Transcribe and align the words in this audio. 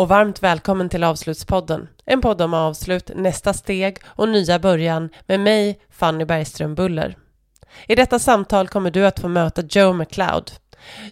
och 0.00 0.08
varmt 0.08 0.42
välkommen 0.42 0.88
till 0.88 1.04
Avslutspodden. 1.04 1.88
En 2.04 2.20
podd 2.20 2.42
om 2.42 2.54
avslut, 2.54 3.10
nästa 3.14 3.52
steg 3.52 3.98
och 4.06 4.28
nya 4.28 4.58
början 4.58 5.08
med 5.26 5.40
mig, 5.40 5.80
Fanny 5.90 6.24
Bergström 6.24 6.74
Buller. 6.74 7.16
I 7.86 7.94
detta 7.94 8.18
samtal 8.18 8.68
kommer 8.68 8.90
du 8.90 9.06
att 9.06 9.20
få 9.20 9.28
möta 9.28 9.62
Joe 9.62 9.92
McLeod. 9.92 10.50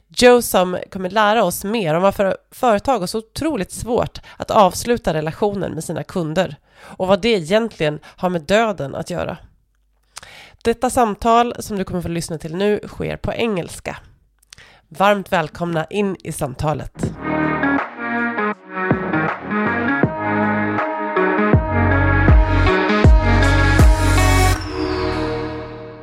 Joe 0.08 0.42
som 0.42 0.78
kommer 0.90 1.10
lära 1.10 1.44
oss 1.44 1.64
mer 1.64 1.94
om 1.94 2.02
varför 2.02 2.36
företag 2.50 2.98
har 2.98 3.06
så 3.06 3.18
otroligt 3.18 3.72
svårt 3.72 4.20
att 4.36 4.50
avsluta 4.50 5.14
relationen 5.14 5.72
med 5.72 5.84
sina 5.84 6.02
kunder 6.02 6.56
och 6.80 7.08
vad 7.08 7.20
det 7.20 7.28
egentligen 7.28 8.00
har 8.04 8.30
med 8.30 8.42
döden 8.42 8.94
att 8.94 9.10
göra. 9.10 9.36
Detta 10.64 10.90
samtal 10.90 11.54
som 11.58 11.78
du 11.78 11.84
kommer 11.84 12.02
få 12.02 12.08
lyssna 12.08 12.38
till 12.38 12.56
nu 12.56 12.80
sker 12.86 13.16
på 13.16 13.32
engelska. 13.32 13.96
Varmt 14.88 15.32
välkomna 15.32 15.84
in 15.84 16.16
i 16.24 16.32
samtalet. 16.32 17.12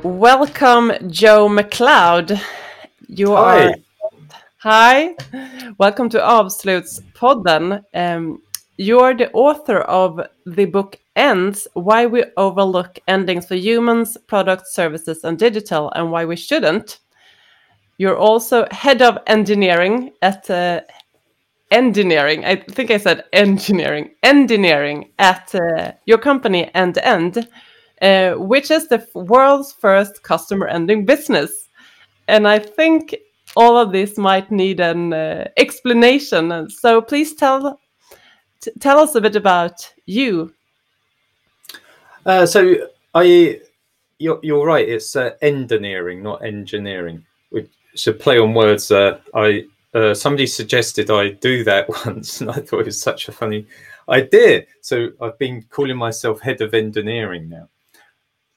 Welcome, 0.06 0.92
Joe 1.10 1.48
Macleod. 1.48 2.40
You 3.08 3.34
Hi. 3.34 3.66
are 3.66 3.74
hi. 4.58 5.14
Welcome 5.78 6.08
to 6.10 6.18
Avslutspodden. 6.18 7.82
Um, 7.92 8.40
you're 8.76 9.14
the 9.14 9.32
author 9.32 9.80
of 9.80 10.20
the 10.46 10.66
book 10.66 11.00
Ends: 11.16 11.66
Why 11.74 12.06
We 12.06 12.22
Overlook 12.36 13.00
Endings 13.08 13.48
for 13.48 13.56
Humans, 13.56 14.16
Products, 14.28 14.72
Services, 14.76 15.24
and 15.24 15.36
Digital, 15.36 15.90
and 15.96 16.12
Why 16.12 16.24
We 16.24 16.36
Shouldn't. 16.36 17.00
You're 17.98 18.16
also 18.16 18.68
head 18.70 19.02
of 19.02 19.18
engineering 19.26 20.12
at 20.22 20.48
uh, 20.48 20.82
engineering. 21.72 22.44
I 22.44 22.54
think 22.54 22.92
I 22.92 22.98
said 22.98 23.24
engineering. 23.32 24.10
Engineering 24.22 25.10
at 25.18 25.52
uh, 25.52 25.94
your 26.04 26.18
company 26.18 26.70
End 26.76 26.96
End, 26.98 27.48
uh, 28.02 28.34
which 28.34 28.70
is 28.70 28.88
the 28.88 29.06
world's 29.14 29.72
first 29.72 30.22
customer 30.22 30.66
ending 30.66 31.04
business. 31.04 31.68
And 32.28 32.46
I 32.46 32.58
think 32.58 33.16
all 33.56 33.76
of 33.76 33.92
this 33.92 34.18
might 34.18 34.50
need 34.50 34.80
an 34.80 35.12
uh, 35.12 35.48
explanation. 35.56 36.68
So 36.70 37.00
please 37.00 37.34
tell 37.34 37.80
tell 38.80 38.98
us 38.98 39.14
a 39.14 39.20
bit 39.20 39.36
about 39.36 39.92
you. 40.06 40.52
Uh, 42.24 42.44
so 42.44 42.74
I, 43.14 43.60
you're, 44.18 44.40
you're 44.42 44.66
right. 44.66 44.88
It's 44.88 45.14
uh, 45.14 45.30
endineering, 45.42 46.22
not 46.22 46.44
engineering. 46.44 47.24
Which 47.50 47.70
a 48.06 48.12
play 48.12 48.38
on 48.38 48.52
words. 48.52 48.90
Uh, 48.90 49.20
I 49.34 49.64
uh, 49.94 50.12
somebody 50.12 50.46
suggested 50.46 51.10
I 51.10 51.30
do 51.30 51.64
that 51.64 51.88
once, 52.06 52.40
and 52.40 52.50
I 52.50 52.54
thought 52.54 52.80
it 52.80 52.86
was 52.86 53.00
such 53.00 53.28
a 53.28 53.32
funny 53.32 53.66
idea. 54.08 54.64
So 54.82 55.10
I've 55.20 55.38
been 55.38 55.62
calling 55.70 55.96
myself 55.96 56.40
head 56.40 56.60
of 56.60 56.74
endineering 56.74 57.48
now. 57.48 57.68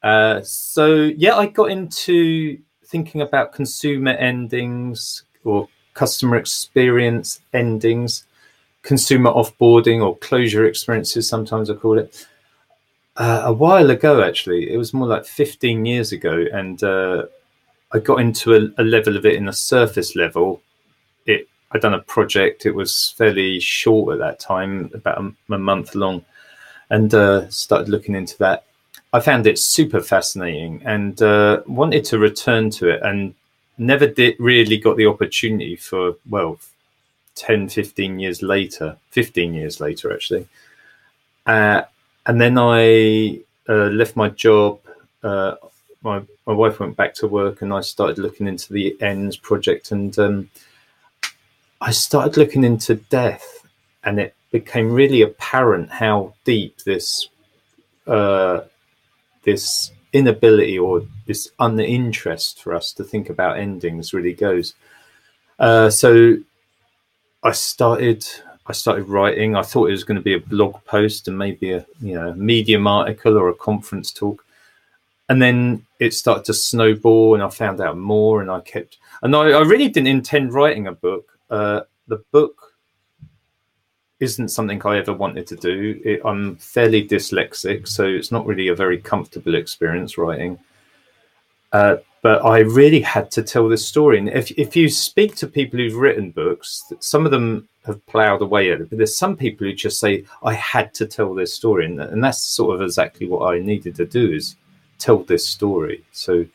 Uh, 0.04 0.42
so 0.42 1.12
yeah, 1.18 1.36
I 1.36 1.48
got 1.48 1.72
into 1.72 2.58
thinking 2.86 3.22
about 3.22 3.54
consumer 3.54 4.12
endings 4.12 5.24
or 5.44 5.68
customer 5.94 6.38
experience 6.38 7.42
endings, 7.54 8.26
consumer 8.82 9.32
offboarding 9.32 10.04
or 10.04 10.18
closure 10.18 10.66
experiences. 10.66 11.28
Sometimes 11.28 11.70
I 11.70 11.76
call 11.76 12.00
it 12.00 12.28
uh, 13.18 13.44
a 13.46 13.54
while 13.54 13.90
ago 13.90 14.24
actually. 14.24 14.72
It 14.72 14.78
was 14.78 14.94
more 14.94 15.08
like 15.08 15.26
15 15.26 15.86
years 15.86 16.12
ago 16.12 16.46
and 16.54 16.82
uh, 16.84 17.26
i 17.92 17.98
got 17.98 18.22
into 18.22 18.54
a, 18.54 18.82
a 18.82 18.84
level 18.84 19.18
of 19.18 19.26
it 19.26 19.36
in 19.36 19.50
a 19.50 19.54
surface 19.54 20.16
level. 20.16 20.62
It 21.26 21.48
i'd 21.72 21.82
done 21.82 21.94
a 21.94 22.00
project. 22.00 22.66
It 22.66 22.76
was 22.76 23.14
fairly 23.18 23.60
short 23.60 24.14
at 24.14 24.20
that 24.20 24.40
time 24.40 24.90
about 24.94 25.22
a, 25.22 25.54
a 25.54 25.58
month 25.58 25.96
long 25.96 26.24
and 26.90 27.14
uh, 27.14 27.50
started 27.50 27.90
looking 27.90 28.16
into 28.16 28.38
that 28.40 28.64
i 29.14 29.20
found 29.20 29.48
it 29.48 29.58
super 29.58 30.02
fascinating 30.02 30.82
and 30.86 31.22
uh, 31.22 31.62
wanted 31.68 32.04
to 32.06 32.18
return 32.18 32.70
to 32.70 32.90
it 32.90 33.02
and 33.04 33.34
never 33.78 34.08
did 34.08 34.36
really 34.40 34.78
got 34.78 34.98
the 34.98 35.06
opportunity 35.06 35.76
for 35.76 36.16
well 36.30 36.60
10 37.36 37.70
15 37.70 38.20
years 38.20 38.42
later 38.42 38.98
15 39.12 39.54
years 39.54 39.80
later 39.80 40.14
actually 40.14 40.48
uh, 41.46 41.84
and 42.26 42.40
then 42.40 42.60
I 42.60 43.42
uh, 43.68 43.90
left 43.90 44.16
my 44.16 44.30
job. 44.30 44.80
Uh, 45.24 45.56
my 46.04 46.22
my 46.46 46.54
wife 46.54 46.80
went 46.80 46.96
back 46.96 47.16
to 47.16 47.28
work, 47.28 47.62
and 47.62 47.74
I 47.74 47.82
started 47.82 48.20
looking 48.20 48.48
into 48.48 48.72
the 48.72 48.96
ends 49.02 49.36
project, 49.36 49.92
and 49.92 50.18
um, 50.20 50.50
I 51.82 51.90
started 51.92 52.38
looking 52.38 52.64
into 52.64 52.96
death, 52.96 53.66
and 54.04 54.20
it 54.20 54.36
became 54.52 54.92
really 54.92 55.24
apparent 55.24 55.90
how 55.90 56.34
deep 56.44 56.78
this 56.84 57.30
uh, 58.06 58.62
this 59.44 59.92
inability 60.14 60.78
or 60.78 61.04
this 61.28 61.52
uninterest 61.60 62.62
for 62.62 62.74
us 62.74 62.94
to 62.94 63.04
think 63.04 63.30
about 63.30 63.60
endings 63.60 64.14
really 64.14 64.34
goes. 64.34 64.74
Uh, 65.60 65.90
so 65.90 66.38
I 67.44 67.52
started 67.52 68.26
I 68.66 68.72
started 68.72 69.10
writing. 69.10 69.56
I 69.56 69.64
thought 69.64 69.88
it 69.88 69.94
was 69.94 70.04
going 70.04 70.18
to 70.18 70.24
be 70.24 70.36
a 70.36 70.40
blog 70.40 70.84
post 70.86 71.28
and 71.28 71.38
maybe 71.38 71.72
a 71.72 71.86
you 72.02 72.14
know 72.14 72.34
medium 72.34 72.88
article 72.88 73.38
or 73.38 73.50
a 73.50 73.56
conference 73.56 74.12
talk, 74.12 74.46
and 75.28 75.42
then 75.42 75.86
it 76.00 76.14
started 76.14 76.46
to 76.46 76.54
snowball, 76.54 77.34
and 77.34 77.44
I 77.44 77.50
found 77.50 77.82
out 77.82 77.98
more, 77.98 78.42
and 78.42 78.52
I 78.52 78.60
kept. 78.62 78.98
And 79.22 79.36
I, 79.36 79.50
I 79.50 79.62
really 79.62 79.90
didn't 79.90 80.08
intend 80.08 80.54
writing 80.54 80.88
a 80.88 80.92
book. 80.92 81.38
Uh, 81.50 81.82
the 82.08 82.24
book 82.32 82.69
isn't 84.20 84.50
something 84.50 84.82
I 84.86 84.98
ever 84.98 85.14
wanted 85.14 85.48
to 85.48 85.56
do. 85.56 86.00
It, 86.04 86.22
I'm 86.26 86.58
fairly 86.58 87.08
dyslexic, 87.08 87.88
so 87.88 88.06
it's 88.06 88.32
not 88.32 88.46
really 88.46 88.68
a 88.68 88.76
very 88.76 88.98
comfortable 88.98 89.56
experience 89.56 90.18
writing. 90.18 90.60
Uh, 91.72 91.98
but 92.22 92.44
I 92.44 92.60
really 92.60 93.00
had 93.00 93.32
to 93.32 93.44
tell 93.44 93.70
this 93.70 93.86
story. 93.86 94.18
And 94.18 94.30
if 94.30 94.52
if 94.52 94.76
you 94.76 94.90
speak 94.90 95.36
to 95.38 95.48
people 95.48 95.80
who've 95.80 95.96
written 95.96 96.32
books, 96.32 96.92
some 97.00 97.26
of 97.26 97.32
them 97.32 97.68
have 97.86 98.06
ploughed 98.08 98.42
away 98.42 98.72
at 98.72 98.82
it, 98.82 98.90
but 98.90 98.98
there's 98.98 99.18
some 99.18 99.38
people 99.38 99.66
who 99.66 99.74
just 99.74 100.00
say, 100.00 100.26
"I 100.44 100.54
had 100.54 100.94
to 100.96 101.06
tell 101.06 101.34
this 101.34 101.54
story," 101.54 101.86
and, 101.86 102.00
and 102.02 102.24
that's 102.24 102.44
sort 102.44 102.76
of 102.76 102.82
exactly 102.82 103.28
what 103.28 103.54
I 103.54 103.60
needed 103.60 103.96
to 103.96 104.06
do 104.06 104.32
is 104.34 104.56
tell 104.98 105.20
this 105.20 105.48
story. 105.48 106.04
So 106.12 106.46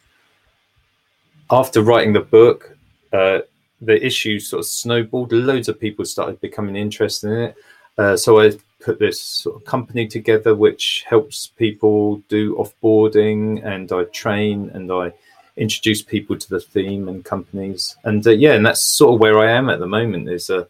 after 1.50 1.80
writing 1.82 2.12
the 2.12 2.20
book, 2.20 2.76
uh, 3.12 3.40
the 3.84 4.04
issue 4.04 4.38
sort 4.38 4.60
of 4.60 4.66
snowballed. 4.66 5.32
Loads 5.32 5.68
of 5.68 5.80
people 5.80 6.04
started 6.04 6.40
becoming 6.40 6.76
interested 6.76 7.30
in 7.30 7.38
it. 7.38 7.56
Uh, 7.96 8.16
so 8.16 8.40
I 8.40 8.52
put 8.80 8.98
this 8.98 9.20
sort 9.20 9.56
of 9.56 9.64
company 9.64 10.06
together, 10.06 10.54
which 10.54 11.04
helps 11.08 11.46
people 11.46 12.16
do 12.28 12.56
offboarding, 12.56 13.64
and 13.64 13.90
I 13.92 14.04
train 14.04 14.70
and 14.74 14.90
I 14.92 15.12
introduce 15.56 16.02
people 16.02 16.36
to 16.36 16.50
the 16.50 16.60
theme 16.60 17.08
and 17.08 17.24
companies. 17.24 17.96
And 18.04 18.26
uh, 18.26 18.30
yeah, 18.30 18.54
and 18.54 18.66
that's 18.66 18.82
sort 18.82 19.14
of 19.14 19.20
where 19.20 19.38
I 19.38 19.50
am 19.50 19.70
at 19.70 19.78
the 19.78 19.86
moment. 19.86 20.28
Is 20.28 20.50
a 20.50 20.66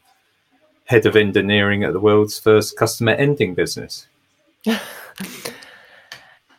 head 0.85 1.07
of 1.07 1.17
endineering 1.17 1.83
at 1.85 1.93
the 1.93 2.01
world's 2.01 2.39
first 2.39 2.77
customer 2.77 3.13
ending 3.13 3.55
business. 3.55 4.07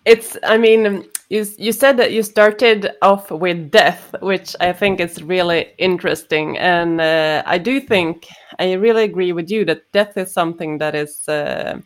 It's, 0.05 0.37
I 0.43 0.59
mean, 0.59 1.09
you, 1.29 1.45
you 1.57 1.71
said 1.71 1.97
that 1.97 2.11
you 2.11 2.23
started 2.23 2.91
off 3.01 3.31
with 3.31 3.71
death, 3.71 4.13
which 4.21 4.55
I 4.59 4.73
think 4.73 4.99
is 4.99 5.23
really 5.23 5.73
interesting. 5.77 6.57
And 6.57 7.01
uh, 7.01 7.43
I 7.45 7.57
do 7.57 7.79
think, 7.79 8.27
I 8.59 8.73
really 8.73 9.03
agree 9.03 9.31
with 9.31 9.49
you 9.49 9.65
that 9.65 9.91
death 9.91 10.17
is 10.17 10.31
something 10.31 10.77
that 10.77 10.95
is 10.95 11.27
uh, 11.27 11.79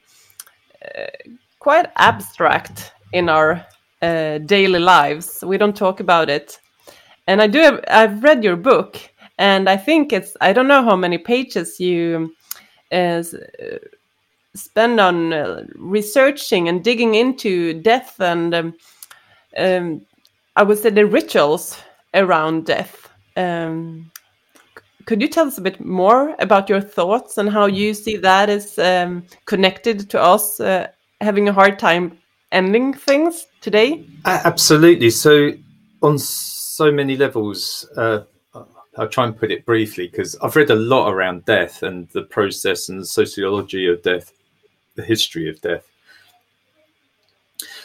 uh, 0.84 1.06
quite 1.60 1.88
abstract 1.96 2.92
in 3.14 3.30
our 3.30 3.66
uh, 4.02 4.40
daily 4.40 4.80
lives. 4.80 5.44
We 5.46 5.58
don't 5.58 5.76
talk 5.76 6.00
about 6.00 6.30
it. 6.30 6.60
And 7.28 7.42
I 7.42 7.48
do 7.48 7.60
have, 7.60 7.84
I've 7.88 8.24
read 8.24 8.44
your 8.44 8.56
book, 8.56 8.98
and 9.38 9.70
I 9.70 9.78
think 9.78 10.12
it's, 10.12 10.36
I 10.42 10.52
don't 10.52 10.68
know 10.68 10.84
how 10.84 10.96
many 10.96 11.18
pages 11.18 11.80
you 11.80 12.34
uh, 12.92 13.24
spend 14.56 15.00
on 15.00 15.70
researching 15.76 16.68
and 16.68 16.84
digging 16.84 17.16
into 17.16 17.82
death 17.82 18.20
and 18.20 18.54
um, 18.54 18.74
um, 19.58 20.06
I 20.56 20.64
would 20.64 20.78
say 20.78 20.90
the 20.90 21.06
rituals 21.06 21.78
around 22.14 22.66
death. 22.66 23.10
Um, 23.36 24.12
could 25.06 25.22
you 25.22 25.28
tell 25.28 25.48
us 25.48 25.58
a 25.58 25.62
bit 25.62 25.84
more 25.84 26.36
about 26.40 26.70
your 26.70 26.82
thoughts 26.82 27.38
and 27.38 27.50
how 27.50 27.66
you 27.66 27.94
see 27.94 28.18
that 28.18 28.50
is 28.50 28.78
um, 28.78 29.24
connected 29.46 30.10
to 30.12 30.22
us 30.22 30.60
uh, 30.60 30.88
having 31.20 31.50
a 31.50 31.54
hard 31.54 31.80
time 31.80 32.18
ending 32.52 32.94
things 32.94 33.48
today? 33.62 34.06
Absolutely. 34.26 35.10
So, 35.10 35.54
on 36.02 36.20
so 36.20 36.92
many 36.92 37.18
levels, 37.18 37.88
uh, 37.98 38.22
I'll 38.98 39.08
try 39.08 39.26
and 39.26 39.38
put 39.38 39.52
it 39.52 39.66
briefly 39.66 40.08
because 40.08 40.36
I've 40.44 40.56
read 40.56 40.70
a 40.70 40.76
lot 40.76 41.10
around 41.10 41.46
death 41.46 41.84
and 41.84 42.08
the 42.10 42.24
process 42.24 42.90
and 42.90 43.00
the 43.00 43.06
sociology 43.06 43.88
of 43.88 44.04
death, 44.04 44.34
the 44.96 45.04
history 45.04 45.50
of 45.50 45.62
death. 45.62 45.89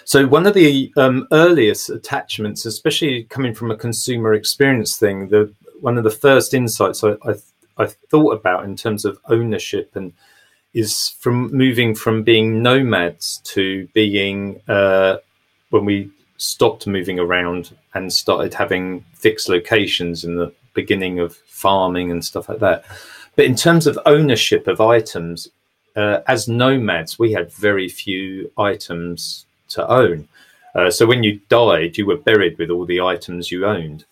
So 0.05 0.27
one 0.27 0.47
of 0.47 0.55
the 0.55 0.93
um, 0.97 1.27
earliest 1.33 1.91
attachments, 1.91 2.67
especially 2.67 3.25
coming 3.25 3.55
from 3.55 3.71
a 3.71 3.77
consumer 3.77 4.35
experience 4.35 4.97
thing, 4.97 5.29
the 5.29 5.53
one 5.81 5.99
of 5.99 6.05
the 6.05 6.11
first 6.11 6.55
insights 6.55 7.03
I, 7.03 7.13
I, 7.25 7.35
I 7.79 7.87
thought 7.87 8.33
about 8.33 8.65
in 8.65 8.77
terms 8.77 9.05
of 9.05 9.19
ownership 9.27 9.97
and 9.97 10.13
is 10.73 11.11
from 11.21 11.55
moving 11.57 11.95
from 11.95 12.23
being 12.23 12.63
nomads 12.63 13.39
to 13.45 13.87
being 13.95 14.61
uh, 14.69 15.19
when 15.71 15.85
we 15.85 16.11
stopped 16.37 16.87
moving 16.87 17.19
around 17.19 17.77
and 17.95 18.13
started 18.13 18.53
having 18.53 19.05
fixed 19.15 19.49
locations 19.49 20.25
in 20.25 20.37
the 20.37 20.53
beginning 20.75 21.21
of 21.21 21.37
farming 21.47 22.11
and 22.11 22.25
stuff 22.25 22.49
like 22.49 22.59
that. 22.59 22.85
But 23.37 23.47
in 23.47 23.55
terms 23.55 23.87
of 23.87 23.99
ownership 24.05 24.67
of 24.67 24.81
items, 24.81 25.49
uh, 25.97 26.21
as 26.27 26.49
nomads, 26.49 27.19
we 27.19 27.33
had 27.33 27.53
very 27.53 27.89
few 27.89 28.51
items 28.59 29.47
to 29.75 29.87
own. 29.89 30.29
Uh, 30.75 30.91
so 30.91 31.07
when 31.07 31.23
you 31.23 31.41
died, 31.49 31.97
you 31.97 32.07
were 32.07 32.17
buried 32.17 32.59
with 32.59 32.71
all 32.71 32.85
the 32.85 33.01
items 33.01 33.53
you 33.53 33.65
owned, 33.67 34.05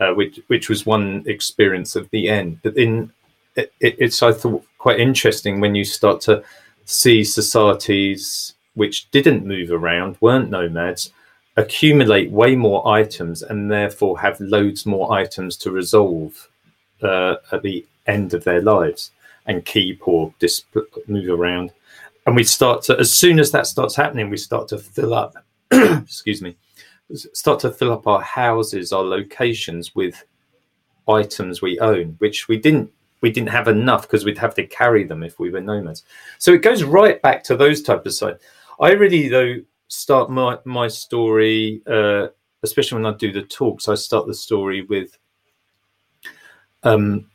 uh, 0.00 0.12
which 0.12 0.40
which 0.48 0.68
was 0.68 0.84
one 0.84 1.22
experience 1.26 1.96
of 1.96 2.10
the 2.10 2.28
end. 2.28 2.58
But 2.62 2.76
in 2.76 3.12
it, 3.56 3.72
it, 3.80 3.96
it's 3.98 4.22
I 4.22 4.32
thought 4.32 4.64
quite 4.78 5.00
interesting 5.00 5.60
when 5.60 5.74
you 5.74 5.84
start 5.84 6.20
to 6.22 6.42
see 6.84 7.24
societies 7.24 8.54
which 8.74 9.10
didn't 9.10 9.46
move 9.46 9.70
around, 9.70 10.16
weren't 10.20 10.50
nomads, 10.50 11.10
accumulate 11.56 12.30
way 12.30 12.54
more 12.56 12.86
items 12.88 13.42
and 13.42 13.70
therefore 13.70 14.20
have 14.20 14.40
loads 14.40 14.86
more 14.86 15.12
items 15.12 15.56
to 15.58 15.70
resolve 15.70 16.48
uh, 17.02 17.36
at 17.52 17.62
the 17.62 17.84
end 18.06 18.34
of 18.34 18.44
their 18.44 18.62
lives 18.62 19.10
and 19.46 19.64
keep 19.64 20.06
or 20.06 20.32
move 21.06 21.28
around. 21.28 21.72
And 22.30 22.36
we 22.36 22.44
start 22.44 22.82
to, 22.82 22.96
as 22.96 23.12
soon 23.12 23.40
as 23.40 23.50
that 23.50 23.66
starts 23.66 23.96
happening, 23.96 24.30
we 24.30 24.36
start 24.36 24.68
to 24.68 24.78
fill 24.78 25.14
up, 25.14 25.34
excuse 25.72 26.40
me, 26.40 26.56
start 27.12 27.58
to 27.58 27.72
fill 27.72 27.90
up 27.90 28.06
our 28.06 28.20
houses, 28.20 28.92
our 28.92 29.02
locations 29.02 29.96
with 29.96 30.22
items 31.08 31.60
we 31.60 31.76
own, 31.80 32.14
which 32.18 32.46
we 32.46 32.56
didn't 32.56 32.88
we 33.20 33.32
didn't 33.32 33.48
have 33.48 33.66
enough 33.66 34.02
because 34.02 34.24
we'd 34.24 34.38
have 34.38 34.54
to 34.54 34.66
carry 34.68 35.02
them 35.02 35.24
if 35.24 35.40
we 35.40 35.50
were 35.50 35.60
nomads. 35.60 36.04
So 36.38 36.52
it 36.52 36.62
goes 36.62 36.84
right 36.84 37.20
back 37.20 37.42
to 37.46 37.56
those 37.56 37.82
type 37.82 38.06
of 38.06 38.14
sites. 38.14 38.44
I 38.78 38.92
really 38.92 39.28
though 39.28 39.56
start 39.88 40.30
my 40.30 40.56
my 40.64 40.86
story, 40.86 41.82
uh, 41.88 42.28
especially 42.62 43.02
when 43.02 43.12
I 43.12 43.16
do 43.16 43.32
the 43.32 43.42
talks. 43.42 43.88
I 43.88 43.96
start 43.96 44.28
the 44.28 44.34
story 44.34 44.82
with 44.82 45.18
um, 46.84 47.28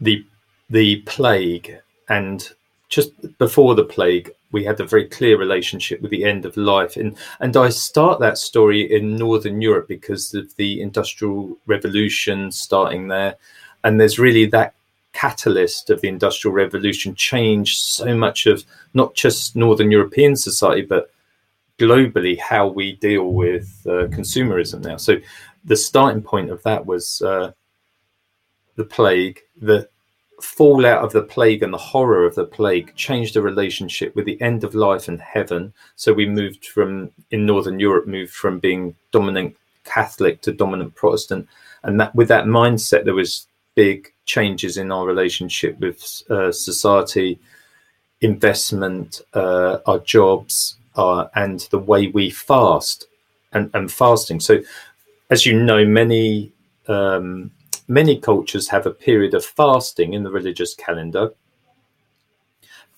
the 0.00 0.26
the 0.68 0.96
plague, 1.02 1.78
and 2.08 2.52
just 2.92 3.38
before 3.38 3.74
the 3.74 3.84
plague, 3.84 4.30
we 4.52 4.64
had 4.64 4.78
a 4.78 4.86
very 4.86 5.08
clear 5.08 5.38
relationship 5.38 6.02
with 6.02 6.10
the 6.10 6.24
end 6.24 6.44
of 6.44 6.56
life, 6.56 6.96
and 6.96 7.16
and 7.40 7.56
I 7.56 7.70
start 7.70 8.20
that 8.20 8.36
story 8.36 8.82
in 8.82 9.16
Northern 9.16 9.62
Europe 9.62 9.88
because 9.88 10.34
of 10.34 10.54
the 10.56 10.82
Industrial 10.82 11.56
Revolution 11.66 12.52
starting 12.52 13.08
there, 13.08 13.36
and 13.82 13.98
there's 13.98 14.18
really 14.18 14.44
that 14.46 14.74
catalyst 15.14 15.88
of 15.90 16.00
the 16.02 16.08
industrial 16.08 16.54
revolution 16.54 17.14
changed 17.14 17.80
so 17.80 18.16
much 18.16 18.46
of 18.46 18.64
not 18.94 19.14
just 19.14 19.54
northern 19.54 19.90
european 19.90 20.34
society 20.34 20.80
but 20.80 21.12
globally 21.78 22.38
how 22.38 22.66
we 22.66 22.96
deal 22.96 23.32
with 23.32 23.82
uh, 23.86 24.06
consumerism 24.16 24.84
now. 24.84 24.96
So 24.96 25.16
the 25.64 25.76
starting 25.76 26.22
point 26.22 26.50
of 26.50 26.62
that 26.62 26.86
was 26.86 27.20
uh, 27.22 27.52
the 28.76 28.84
plague. 28.84 29.40
The 29.60 29.88
fallout 30.42 31.04
of 31.04 31.12
the 31.12 31.22
plague 31.22 31.62
and 31.62 31.72
the 31.72 31.78
horror 31.78 32.26
of 32.26 32.34
the 32.34 32.44
plague 32.44 32.94
changed 32.96 33.34
the 33.34 33.42
relationship 33.42 34.14
with 34.14 34.24
the 34.24 34.40
end 34.40 34.64
of 34.64 34.74
life 34.74 35.08
and 35.08 35.20
heaven. 35.20 35.72
So 35.96 36.12
we 36.12 36.26
moved 36.26 36.66
from 36.66 37.10
in 37.30 37.46
Northern 37.46 37.78
Europe, 37.78 38.06
moved 38.06 38.32
from 38.32 38.58
being 38.58 38.94
dominant 39.12 39.56
Catholic 39.84 40.40
to 40.42 40.52
dominant 40.52 40.94
Protestant, 40.94 41.48
and 41.82 42.00
that 42.00 42.14
with 42.14 42.28
that 42.28 42.44
mindset, 42.44 43.04
there 43.04 43.14
was 43.14 43.46
big 43.74 44.12
changes 44.26 44.76
in 44.76 44.92
our 44.92 45.06
relationship 45.06 45.78
with 45.80 46.22
uh, 46.30 46.52
society, 46.52 47.38
investment, 48.20 49.20
uh, 49.34 49.78
our 49.86 49.98
jobs, 50.00 50.76
uh, 50.96 51.26
and 51.34 51.60
the 51.70 51.78
way 51.78 52.08
we 52.08 52.30
fast 52.30 53.06
and, 53.52 53.70
and 53.74 53.90
fasting. 53.90 54.40
So, 54.40 54.62
as 55.30 55.46
you 55.46 55.60
know, 55.60 55.84
many 55.84 56.52
um, 56.88 57.50
many 57.88 58.18
cultures 58.18 58.68
have 58.68 58.86
a 58.86 58.90
period 58.90 59.34
of 59.34 59.44
fasting 59.44 60.14
in 60.14 60.22
the 60.22 60.30
religious 60.30 60.74
calendar. 60.74 61.32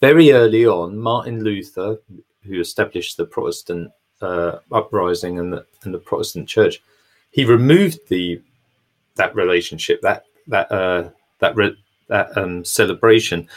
Very 0.01 0.33
early 0.33 0.67
on, 0.67 0.99
Martin 0.99 1.43
Luther, 1.43 1.99
who 2.43 2.61
established 2.61 3.17
the 3.17 3.25
Protestant 3.25 3.91
uh, 4.21 4.59
uprising 4.73 5.39
and 5.39 5.53
the, 5.53 5.67
and 5.83 5.95
the 5.95 5.99
Protestant 5.99 6.49
Church, 6.49 6.83
he 7.31 7.45
removed 7.45 7.99
the 8.09 8.41
that 9.17 9.35
relationship, 9.35 10.01
that 10.03 10.25
that 10.49 10.71
uh, 10.71 11.11
that 11.39 11.57
re- 11.57 11.77
that 12.09 12.37
um, 12.37 12.65
celebration 12.65 13.49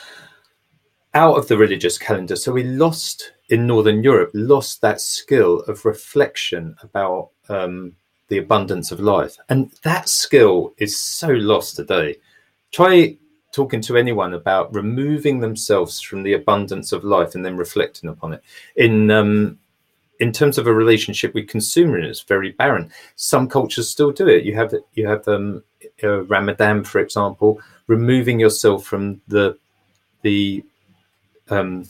out 1.13 1.38
of 1.38 1.47
the 1.47 1.57
religious 1.57 1.97
calendar. 1.97 2.35
So 2.35 2.51
we 2.51 2.63
lost 2.63 3.33
in 3.50 3.65
Northern 3.65 4.03
Europe, 4.03 4.31
lost 4.33 4.81
that 4.81 5.01
skill 5.01 5.62
of 5.62 5.85
reflection 5.85 6.75
about 6.81 7.30
um, 7.50 7.95
the 8.27 8.38
abundance 8.38 8.91
of 8.91 9.00
life. 9.00 9.38
And 9.50 9.71
that 9.83 10.09
skill 10.09 10.74
is 10.77 10.97
so 10.97 11.29
lost 11.29 11.75
today. 11.75 12.18
Try 12.71 13.18
talking 13.51 13.81
to 13.81 13.97
anyone 13.97 14.33
about 14.33 14.74
removing 14.74 15.39
themselves 15.39 16.00
from 16.00 16.24
the 16.24 16.33
abundance 16.33 16.91
of 16.91 17.03
life 17.03 17.35
and 17.35 17.45
then 17.45 17.57
reflecting 17.57 18.09
upon 18.09 18.33
it. 18.33 18.44
In 18.75 19.09
um, 19.12 19.57
in 20.19 20.31
terms 20.31 20.57
of 20.57 20.68
a 20.68 20.74
relationship 20.74 21.33
with 21.33 21.47
consumer, 21.47 22.00
it's 22.00 22.21
very 22.21 22.51
barren. 22.51 22.91
Some 23.15 23.47
cultures 23.47 23.89
still 23.89 24.12
do 24.12 24.27
it. 24.27 24.44
You 24.44 24.56
have 24.56 24.73
you 24.94 25.07
have 25.07 25.27
um, 25.27 25.63
uh, 26.03 26.23
Ramadan, 26.23 26.83
for 26.83 27.00
example, 27.00 27.59
removing 27.88 28.39
yourself 28.39 28.85
from 28.85 29.21
the 29.27 29.57
the 30.23 30.63
um, 31.50 31.85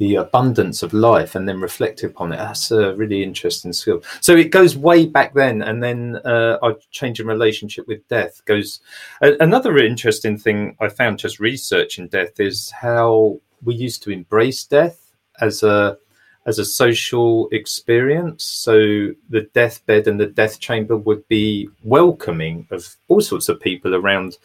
the 0.00 0.14
abundance 0.14 0.82
of 0.82 0.94
life 0.94 1.34
and 1.34 1.46
then 1.46 1.60
reflect 1.60 2.02
upon 2.02 2.32
it. 2.32 2.38
That's 2.38 2.70
a 2.70 2.94
really 2.94 3.22
interesting 3.22 3.74
skill. 3.74 4.02
So 4.22 4.34
it 4.34 4.50
goes 4.50 4.74
way 4.74 5.04
back 5.04 5.34
then, 5.34 5.60
and 5.60 5.82
then 5.82 6.18
uh, 6.24 6.58
our 6.62 6.74
change 6.90 7.20
in 7.20 7.26
relationship 7.26 7.86
with 7.86 8.08
death 8.08 8.42
goes. 8.46 8.80
Another 9.20 9.76
interesting 9.76 10.38
thing 10.38 10.74
I 10.80 10.88
found 10.88 11.18
just 11.18 11.38
researching 11.38 12.08
death 12.08 12.40
is 12.40 12.70
how 12.70 13.40
we 13.62 13.74
used 13.74 14.02
to 14.04 14.10
embrace 14.10 14.64
death 14.64 15.12
as 15.42 15.62
a 15.62 15.98
as 16.46 16.58
a 16.58 16.64
social 16.64 17.50
experience. 17.52 18.42
So 18.42 19.10
the 19.28 19.42
deathbed 19.52 20.08
and 20.08 20.18
the 20.18 20.32
death 20.42 20.58
chamber 20.60 20.96
would 20.96 21.28
be 21.28 21.68
welcoming 21.84 22.66
of 22.70 22.96
all 23.08 23.20
sorts 23.20 23.50
of 23.50 23.60
people 23.60 23.94
around 23.94 24.38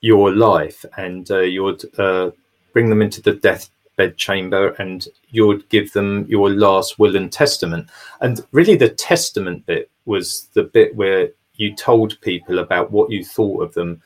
your 0.00 0.34
life, 0.34 0.84
and 0.96 1.30
uh, 1.30 1.42
you 1.42 1.62
would 1.62 1.84
uh, 1.96 2.32
bring 2.72 2.90
them 2.90 3.02
into 3.02 3.22
the 3.22 3.34
death 3.34 3.70
bed 4.00 4.16
chamber 4.16 4.70
and 4.78 5.08
you 5.28 5.46
would 5.46 5.68
give 5.68 5.92
them 5.92 6.24
your 6.26 6.48
last 6.48 6.98
will 6.98 7.16
and 7.16 7.30
testament. 7.30 7.86
And 8.22 8.40
really, 8.50 8.76
the 8.76 8.88
testament 8.88 9.66
bit 9.66 9.90
was 10.06 10.48
the 10.54 10.62
bit 10.62 10.96
where 10.96 11.28
you 11.56 11.74
told 11.76 12.18
people 12.22 12.60
about 12.60 12.90
what 12.90 13.10
you 13.10 13.22
thought 13.22 13.62
of 13.62 13.74
them, 13.74 14.00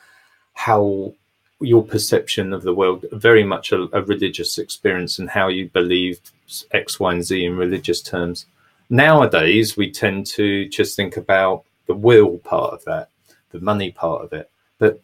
how 0.54 1.14
your 1.60 1.84
perception 1.84 2.52
of 2.52 2.62
the 2.62 2.74
world, 2.74 3.04
very 3.12 3.44
much 3.44 3.70
a, 3.70 3.88
a 3.92 4.02
religious 4.02 4.58
experience, 4.58 5.20
and 5.20 5.30
how 5.30 5.46
you 5.46 5.68
believed 5.68 6.32
X, 6.72 6.98
Y, 6.98 7.12
and 7.12 7.24
Z 7.24 7.44
in 7.44 7.56
religious 7.56 8.02
terms. 8.02 8.46
Nowadays, 8.90 9.76
we 9.76 9.92
tend 9.92 10.26
to 10.38 10.68
just 10.70 10.96
think 10.96 11.16
about 11.16 11.62
the 11.86 11.94
will 11.94 12.38
part 12.38 12.72
of 12.74 12.84
that, 12.84 13.10
the 13.52 13.60
money 13.60 13.92
part 13.92 14.22
of 14.24 14.32
it. 14.32 14.50
But 14.78 15.00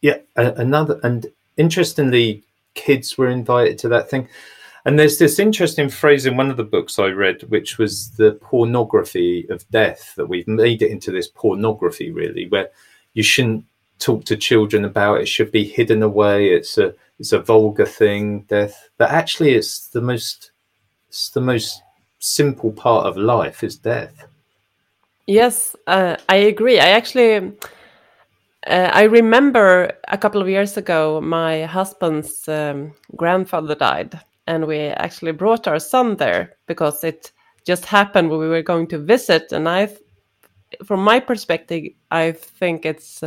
yeah, 0.00 0.18
another, 0.34 0.98
and 1.02 1.26
interestingly, 1.58 2.42
kids 2.74 3.16
were 3.16 3.28
invited 3.28 3.78
to 3.78 3.88
that 3.88 4.10
thing. 4.10 4.28
And 4.84 4.98
there's 4.98 5.18
this 5.18 5.38
interesting 5.38 5.88
phrase 5.88 6.26
in 6.26 6.36
one 6.36 6.50
of 6.50 6.58
the 6.58 6.64
books 6.64 6.98
I 6.98 7.06
read, 7.06 7.42
which 7.44 7.78
was 7.78 8.10
the 8.10 8.32
pornography 8.32 9.46
of 9.48 9.68
death, 9.70 10.12
that 10.16 10.26
we've 10.26 10.46
made 10.46 10.82
it 10.82 10.90
into 10.90 11.10
this 11.10 11.28
pornography, 11.28 12.10
really, 12.10 12.48
where 12.48 12.68
you 13.14 13.22
shouldn't 13.22 13.64
talk 13.98 14.24
to 14.26 14.36
children 14.36 14.84
about 14.84 15.20
it, 15.20 15.26
should 15.26 15.50
be 15.50 15.64
hidden 15.64 16.02
away. 16.02 16.48
It's 16.48 16.76
a 16.76 16.94
it's 17.18 17.32
a 17.32 17.40
vulgar 17.40 17.86
thing, 17.86 18.42
death. 18.42 18.90
But 18.98 19.10
actually 19.10 19.54
it's 19.54 19.86
the 19.88 20.02
most 20.02 20.50
it's 21.08 21.30
the 21.30 21.40
most 21.40 21.82
simple 22.18 22.72
part 22.72 23.06
of 23.06 23.16
life 23.16 23.64
is 23.64 23.76
death. 23.76 24.26
Yes, 25.26 25.74
uh, 25.86 26.16
I 26.28 26.36
agree. 26.36 26.78
I 26.78 26.90
actually 26.90 27.52
uh, 28.66 28.90
I 28.92 29.02
remember 29.02 29.92
a 30.08 30.16
couple 30.16 30.40
of 30.40 30.48
years 30.48 30.76
ago, 30.76 31.20
my 31.20 31.64
husband's 31.64 32.48
um, 32.48 32.94
grandfather 33.16 33.74
died, 33.74 34.18
and 34.46 34.66
we 34.66 34.78
actually 34.78 35.32
brought 35.32 35.68
our 35.68 35.78
son 35.78 36.16
there 36.16 36.56
because 36.66 37.04
it 37.04 37.32
just 37.66 37.84
happened 37.84 38.30
when 38.30 38.40
we 38.40 38.48
were 38.48 38.62
going 38.62 38.86
to 38.88 38.98
visit. 38.98 39.52
And 39.52 39.68
I, 39.68 39.88
from 40.84 41.04
my 41.04 41.20
perspective, 41.20 41.84
I 42.10 42.32
think 42.32 42.86
it's 42.86 43.22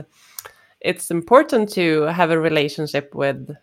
it's 0.82 1.12
important 1.12 1.70
to 1.74 2.04
have 2.04 2.32
a 2.32 2.40
relationship 2.40 3.14
with 3.14 3.56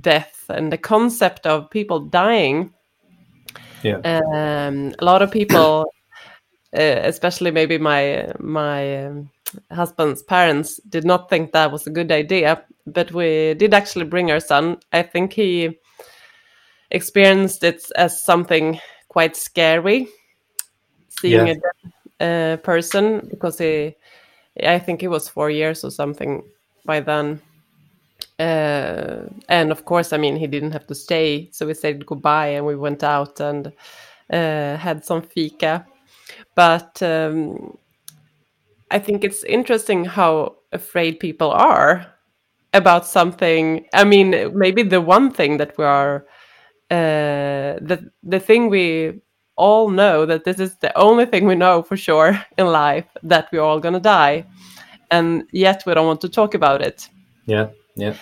death 0.00 0.44
and 0.48 0.72
the 0.72 0.78
concept 0.78 1.46
of 1.46 1.70
people 1.70 2.00
dying. 2.00 2.72
Yeah, 3.82 4.00
um, 4.04 4.94
a 4.98 5.04
lot 5.04 5.22
of 5.22 5.30
people, 5.30 5.92
uh, 6.76 7.00
especially 7.04 7.50
maybe 7.50 7.76
my 7.76 8.32
my. 8.38 9.04
Um, 9.04 9.30
husband's 9.70 10.22
parents 10.22 10.80
did 10.88 11.04
not 11.04 11.28
think 11.28 11.52
that 11.52 11.72
was 11.72 11.86
a 11.86 11.90
good 11.90 12.12
idea, 12.12 12.64
but 12.86 13.12
we 13.12 13.54
did 13.54 13.74
actually 13.74 14.04
bring 14.04 14.30
our 14.30 14.40
son. 14.40 14.78
I 14.92 15.02
think 15.02 15.32
he 15.32 15.78
experienced 16.90 17.64
it 17.64 17.84
as 17.96 18.22
something 18.22 18.80
quite 19.08 19.36
scary, 19.36 20.08
seeing 21.08 21.46
yeah. 21.46 21.54
a 22.20 22.54
uh, 22.54 22.56
person 22.58 23.26
because 23.30 23.58
he, 23.58 23.94
I 24.62 24.78
think 24.78 25.00
he 25.00 25.08
was 25.08 25.28
four 25.28 25.50
years 25.50 25.84
or 25.84 25.90
something 25.90 26.42
by 26.84 27.00
then. 27.00 27.40
Uh, 28.38 29.26
and 29.48 29.70
of 29.70 29.84
course, 29.84 30.12
I 30.12 30.16
mean, 30.16 30.36
he 30.36 30.46
didn't 30.46 30.72
have 30.72 30.86
to 30.86 30.94
stay, 30.94 31.50
so 31.52 31.66
we 31.66 31.74
said 31.74 32.06
goodbye 32.06 32.48
and 32.48 32.64
we 32.64 32.76
went 32.76 33.04
out 33.04 33.40
and 33.40 33.72
uh, 34.32 34.76
had 34.76 35.04
some 35.04 35.22
fika. 35.22 35.86
But 36.54 37.02
um, 37.02 37.76
I 38.90 38.98
think 38.98 39.24
it's 39.24 39.44
interesting 39.44 40.04
how 40.04 40.56
afraid 40.72 41.20
people 41.20 41.50
are 41.50 42.06
about 42.74 43.06
something. 43.06 43.86
I 43.94 44.04
mean, 44.04 44.52
maybe 44.56 44.82
the 44.82 45.00
one 45.00 45.30
thing 45.30 45.58
that 45.58 45.76
we 45.78 45.84
are, 45.84 46.26
uh, 46.90 47.78
the 47.80 48.10
the 48.22 48.40
thing 48.40 48.68
we 48.68 49.20
all 49.56 49.90
know 49.90 50.26
that 50.26 50.44
this 50.44 50.58
is 50.58 50.76
the 50.78 50.96
only 50.96 51.26
thing 51.26 51.46
we 51.46 51.54
know 51.54 51.82
for 51.82 51.96
sure 51.96 52.40
in 52.58 52.66
life 52.66 53.06
that 53.22 53.48
we're 53.52 53.62
all 53.62 53.80
gonna 53.80 54.00
die, 54.00 54.44
and 55.10 55.44
yet 55.52 55.82
we 55.86 55.94
don't 55.94 56.06
want 56.06 56.20
to 56.22 56.28
talk 56.28 56.54
about 56.54 56.82
it. 56.82 57.08
Yeah, 57.46 57.68
yeah. 57.96 58.14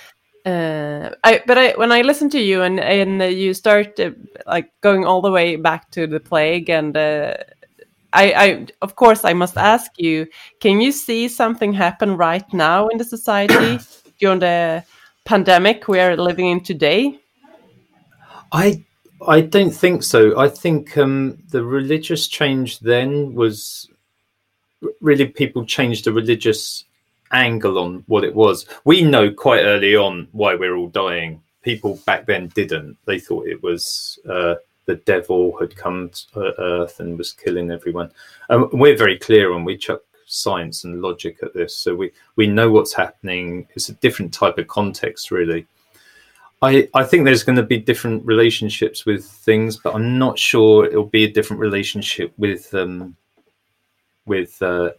Uh, 0.46 1.10
I 1.24 1.42
but 1.46 1.58
I 1.58 1.72
when 1.72 1.92
I 1.92 2.02
listen 2.02 2.30
to 2.30 2.40
you 2.40 2.62
and 2.62 2.80
and 2.80 3.22
you 3.22 3.54
start 3.54 4.00
uh, 4.00 4.10
like 4.46 4.70
going 4.80 5.04
all 5.04 5.20
the 5.20 5.32
way 5.32 5.56
back 5.56 5.90
to 5.90 6.06
the 6.06 6.20
plague 6.20 6.70
and 6.70 6.96
uh, 6.96 7.34
I, 8.12 8.32
I, 8.32 8.66
of 8.82 8.96
course, 8.96 9.24
I 9.24 9.32
must 9.32 9.56
ask 9.56 9.90
you: 9.98 10.26
Can 10.60 10.80
you 10.80 10.92
see 10.92 11.28
something 11.28 11.72
happen 11.72 12.16
right 12.16 12.50
now 12.52 12.88
in 12.88 12.98
the 12.98 13.04
society 13.04 13.78
during 14.18 14.40
the 14.40 14.84
pandemic 15.24 15.88
we 15.88 16.00
are 16.00 16.16
living 16.16 16.46
in 16.46 16.60
today? 16.60 17.18
I, 18.50 18.84
I 19.26 19.42
don't 19.42 19.72
think 19.72 20.02
so. 20.02 20.38
I 20.38 20.48
think 20.48 20.96
um, 20.96 21.38
the 21.50 21.62
religious 21.62 22.28
change 22.28 22.80
then 22.80 23.34
was 23.34 23.88
really 25.00 25.26
people 25.26 25.64
changed 25.66 26.04
the 26.04 26.12
religious 26.12 26.84
angle 27.32 27.78
on 27.78 28.04
what 28.06 28.24
it 28.24 28.34
was. 28.34 28.66
We 28.84 29.02
know 29.02 29.30
quite 29.30 29.62
early 29.62 29.96
on 29.96 30.28
why 30.32 30.54
we're 30.54 30.76
all 30.76 30.88
dying. 30.88 31.42
People 31.62 32.00
back 32.06 32.26
then 32.26 32.48
didn't. 32.48 32.96
They 33.04 33.18
thought 33.18 33.46
it 33.46 33.62
was. 33.62 34.18
Uh, 34.28 34.54
the 34.88 34.96
devil 34.96 35.54
had 35.58 35.76
come 35.76 36.08
to 36.08 36.54
Earth 36.58 36.98
and 36.98 37.18
was 37.18 37.32
killing 37.32 37.70
everyone. 37.70 38.10
Um, 38.48 38.70
we're 38.72 38.96
very 38.96 39.18
clear 39.18 39.52
and 39.52 39.64
we 39.64 39.76
chuck 39.76 40.00
science 40.24 40.84
and 40.84 41.02
logic 41.02 41.38
at 41.42 41.52
this, 41.52 41.76
so 41.76 41.94
we 41.94 42.10
we 42.36 42.46
know 42.46 42.70
what's 42.70 42.94
happening. 42.94 43.68
It's 43.74 43.90
a 43.90 44.00
different 44.04 44.32
type 44.32 44.56
of 44.56 44.66
context, 44.66 45.30
really. 45.30 45.66
I, 46.62 46.88
I 46.94 47.04
think 47.04 47.24
there's 47.24 47.44
going 47.44 47.56
to 47.56 47.62
be 47.62 47.78
different 47.78 48.24
relationships 48.24 49.06
with 49.06 49.24
things, 49.24 49.76
but 49.76 49.94
I'm 49.94 50.18
not 50.18 50.38
sure 50.38 50.86
it'll 50.86 51.04
be 51.04 51.24
a 51.24 51.32
different 51.32 51.60
relationship 51.60 52.32
with 52.38 52.72
um, 52.74 53.14
with 54.24 54.60
uh, 54.62 54.92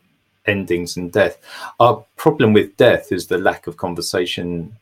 endings 0.46 0.98
and 0.98 1.12
death. 1.12 1.39
Our 1.79 2.05
problem 2.15 2.53
with 2.53 2.77
death 2.77 3.12
is 3.12 3.25
the 3.25 3.39
lack 3.39 3.65
of 3.65 3.75
conversation 3.77 4.77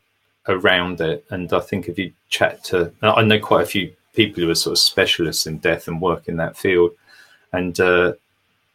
around 0.49 0.99
it, 0.99 1.25
and 1.29 1.51
I 1.53 1.61
think 1.61 1.87
if 1.87 1.97
you 1.97 2.11
chat 2.27 2.61
to, 2.65 2.91
I 3.01 3.21
know 3.21 3.39
quite 3.39 3.63
a 3.63 3.73
few 3.75 3.93
people 4.17 4.43
who 4.43 4.49
are 4.49 4.55
sort 4.55 4.73
of 4.73 4.79
specialists 4.79 5.45
in 5.45 5.59
death 5.59 5.87
and 5.87 6.01
work 6.01 6.27
in 6.27 6.37
that 6.37 6.57
field, 6.57 6.91
and 7.53 7.79
uh, 7.79 8.13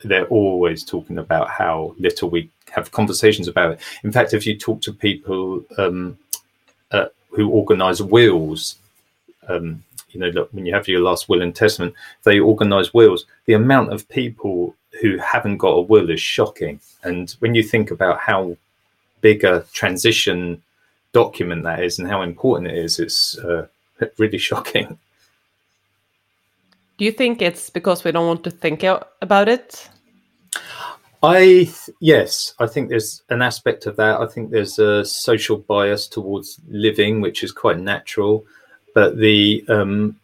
they're 0.04 0.26
always 0.26 0.84
talking 0.84 1.18
about 1.18 1.50
how 1.50 1.94
little 1.98 2.30
we 2.30 2.48
have 2.70 2.92
conversations 2.92 3.48
about 3.48 3.72
it. 3.72 3.80
In 4.04 4.12
fact, 4.12 4.34
if 4.34 4.46
you 4.46 4.56
talk 4.56 4.80
to 4.82 4.92
people 4.92 5.64
um, 5.78 6.16
uh, 6.92 7.06
who 7.30 7.50
organise 7.50 8.00
wills, 8.00 8.76
um, 9.48 9.82
you 10.10 10.20
know, 10.20 10.28
look, 10.28 10.48
when 10.52 10.64
you 10.64 10.72
have 10.74 10.86
your 10.86 11.00
last 11.00 11.28
will 11.28 11.42
and 11.42 11.54
testament, 11.56 11.92
they 12.22 12.38
organise 12.38 12.94
wills. 12.94 13.26
The 13.46 13.54
amount 13.54 13.92
of 13.92 14.08
people 14.08 14.76
who 15.00 15.18
haven't 15.18 15.56
got 15.56 15.70
a 15.70 15.80
will 15.80 16.08
is 16.08 16.20
shocking. 16.20 16.78
And 17.02 17.34
when 17.40 17.56
you 17.56 17.64
think 17.64 17.90
about 17.90 18.20
how 18.20 18.56
big 19.20 19.42
a 19.42 19.64
transition 19.72 20.62
document 21.12 21.64
that 21.64 21.82
is 21.82 21.98
and 21.98 22.06
how 22.08 22.22
important 22.22 22.70
it 22.70 22.78
is, 22.78 23.00
it's 23.00 23.38
uh, 23.38 23.66
really 24.18 24.38
shocking. 24.38 24.98
Do 27.02 27.06
you 27.06 27.10
think 27.10 27.42
it's 27.42 27.68
because 27.68 28.04
we 28.04 28.12
don't 28.12 28.28
want 28.28 28.44
to 28.44 28.50
think 28.52 28.84
about 28.84 29.48
it? 29.48 29.90
I 31.20 31.68
yes, 31.98 32.54
I 32.60 32.68
think 32.68 32.90
there's 32.90 33.24
an 33.28 33.42
aspect 33.42 33.86
of 33.86 33.96
that. 33.96 34.20
I 34.20 34.26
think 34.28 34.52
there's 34.52 34.78
a 34.78 35.04
social 35.04 35.56
bias 35.56 36.06
towards 36.06 36.60
living, 36.68 37.20
which 37.20 37.42
is 37.42 37.50
quite 37.50 37.80
natural, 37.80 38.44
but 38.94 39.18
the 39.18 39.64
um, 39.68 40.14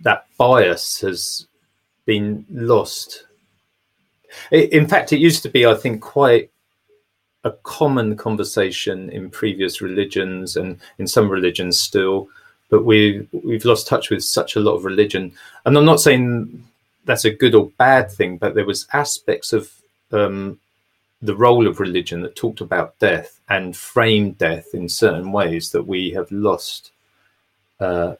that 0.00 0.26
bias 0.36 1.00
has 1.02 1.46
been 2.06 2.44
lost. 2.50 3.26
In 4.50 4.88
fact, 4.88 5.12
it 5.12 5.20
used 5.20 5.44
to 5.44 5.48
be, 5.48 5.64
I 5.64 5.74
think, 5.74 6.02
quite 6.02 6.50
a 7.44 7.52
common 7.62 8.16
conversation 8.16 9.10
in 9.10 9.30
previous 9.30 9.80
religions 9.80 10.56
and 10.56 10.80
in 10.98 11.06
some 11.06 11.28
religions 11.28 11.78
still 11.78 12.28
but 12.68 12.84
we 12.84 13.26
we've 13.32 13.64
lost 13.64 13.86
touch 13.86 14.10
with 14.10 14.24
such 14.24 14.56
a 14.56 14.60
lot 14.60 14.74
of 14.74 14.84
religion. 14.84 15.32
And 15.64 15.76
I'm 15.76 15.84
not 15.84 16.00
saying 16.00 16.64
that's 17.04 17.24
a 17.24 17.30
good 17.30 17.54
or 17.54 17.70
bad 17.78 18.10
thing, 18.10 18.36
but 18.36 18.54
there 18.54 18.66
was 18.66 18.86
aspects 18.92 19.52
of 19.52 19.70
um, 20.12 20.58
the 21.22 21.36
role 21.36 21.66
of 21.66 21.80
religion 21.80 22.20
that 22.22 22.36
talked 22.36 22.60
about 22.60 22.98
death 22.98 23.40
and 23.48 23.76
framed 23.76 24.38
death 24.38 24.74
in 24.74 24.88
certain 24.88 25.32
ways 25.32 25.70
that 25.70 25.86
we 25.86 26.10
have 26.10 26.30
lost. 26.30 26.90
Uh, 27.80 28.14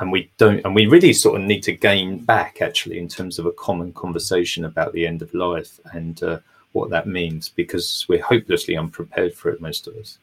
and 0.00 0.10
we 0.10 0.30
don't, 0.38 0.64
and 0.64 0.74
we 0.74 0.86
really 0.86 1.12
sort 1.12 1.40
of 1.40 1.46
need 1.46 1.62
to 1.62 1.72
gain 1.72 2.18
back 2.24 2.60
actually 2.60 2.98
in 2.98 3.08
terms 3.08 3.38
of 3.38 3.46
a 3.46 3.52
common 3.52 3.92
conversation 3.92 4.64
about 4.64 4.92
the 4.92 5.06
end 5.06 5.22
of 5.22 5.32
life 5.32 5.78
and 5.92 6.22
uh, 6.24 6.40
what 6.72 6.90
that 6.90 7.06
means 7.06 7.48
because 7.48 8.04
we're 8.08 8.22
hopelessly 8.22 8.76
unprepared 8.76 9.34
for 9.34 9.50
it, 9.50 9.60
most 9.60 9.86
of 9.86 9.94
us. 9.96 10.18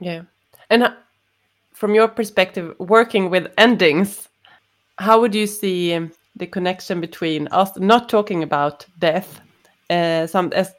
Yeah. 0.00 0.22
And 0.68 0.92
from 1.72 1.94
your 1.94 2.08
perspective, 2.08 2.74
working 2.78 3.30
with 3.30 3.52
endings, 3.58 4.28
how 4.98 5.20
would 5.20 5.34
you 5.34 5.46
see 5.46 6.08
the 6.36 6.46
connection 6.46 7.00
between 7.00 7.48
us 7.48 7.76
not 7.78 8.08
talking 8.08 8.42
about 8.42 8.86
death, 8.98 9.40
uh, 9.90 10.26
some 10.26 10.52
as 10.52 10.72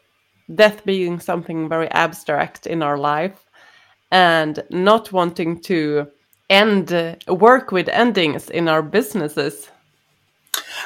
death 0.56 0.84
being 0.86 1.20
something 1.20 1.70
very 1.70 1.90
abstract 1.92 2.68
in 2.68 2.82
our 2.82 2.98
life, 2.98 3.46
and 4.12 4.64
not 4.70 5.12
wanting 5.12 5.60
to 5.62 6.08
end 6.50 6.94
uh, 6.94 7.16
work 7.28 7.72
with 7.72 7.90
endings 7.90 8.50
in 8.50 8.68
our 8.68 8.82
businesses? 8.82 9.70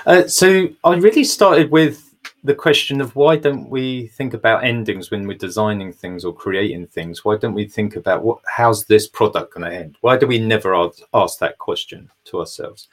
Uh, 0.06 0.28
so 0.28 0.68
I 0.84 0.96
really 0.96 1.24
started 1.24 1.72
with 1.72 2.07
the 2.44 2.56
question 2.56 3.02
of 3.02 3.16
why 3.16 3.36
don't 3.36 3.70
we 3.70 4.08
think 4.08 4.34
about 4.34 4.64
endings 4.64 5.12
when 5.12 5.28
we're 5.28 5.38
designing 5.38 5.92
things 5.92 6.24
or 6.24 6.34
creating 6.34 6.88
things? 6.88 7.26
Why 7.26 7.38
don't 7.38 7.54
we 7.54 7.68
think 7.68 7.96
about 7.96 8.24
what 8.24 8.40
how's 8.46 8.86
this 8.86 9.08
product 9.08 9.54
going 9.54 9.70
to 9.70 9.76
end? 9.76 9.98
Why 10.02 10.18
do 10.18 10.28
we 10.28 10.40
never 10.40 10.76
ask, 10.76 11.00
ask 11.14 11.40
that 11.40 11.58
question 11.58 12.10
to 12.26 12.40
ourselves? 12.40 12.88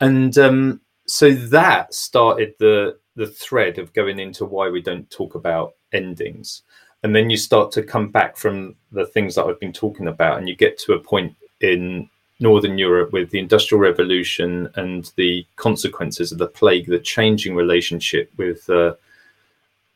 And 0.00 0.36
um, 0.38 0.80
so 1.06 1.32
that 1.32 1.94
started 1.94 2.54
the 2.58 2.98
the 3.16 3.26
thread 3.26 3.78
of 3.78 3.92
going 3.92 4.18
into 4.18 4.44
why 4.44 4.68
we 4.68 4.80
don't 4.80 5.10
talk 5.10 5.34
about 5.34 5.74
endings. 5.92 6.62
And 7.02 7.14
then 7.14 7.28
you 7.30 7.36
start 7.36 7.72
to 7.72 7.82
come 7.82 8.10
back 8.10 8.36
from 8.36 8.76
the 8.92 9.06
things 9.06 9.34
that 9.34 9.44
I've 9.44 9.60
been 9.60 9.72
talking 9.72 10.08
about, 10.08 10.38
and 10.38 10.48
you 10.48 10.56
get 10.56 10.78
to 10.80 10.92
a 10.92 11.00
point 11.00 11.34
in 11.60 12.08
Northern 12.40 12.78
Europe 12.78 13.12
with 13.12 13.30
the 13.30 13.38
Industrial 13.38 13.80
Revolution 13.80 14.68
and 14.74 15.12
the 15.16 15.46
consequences 15.56 16.32
of 16.32 16.38
the 16.38 16.46
plague, 16.46 16.86
the 16.86 16.98
changing 16.98 17.54
relationship 17.54 18.30
with 18.36 18.68
uh, 18.70 18.94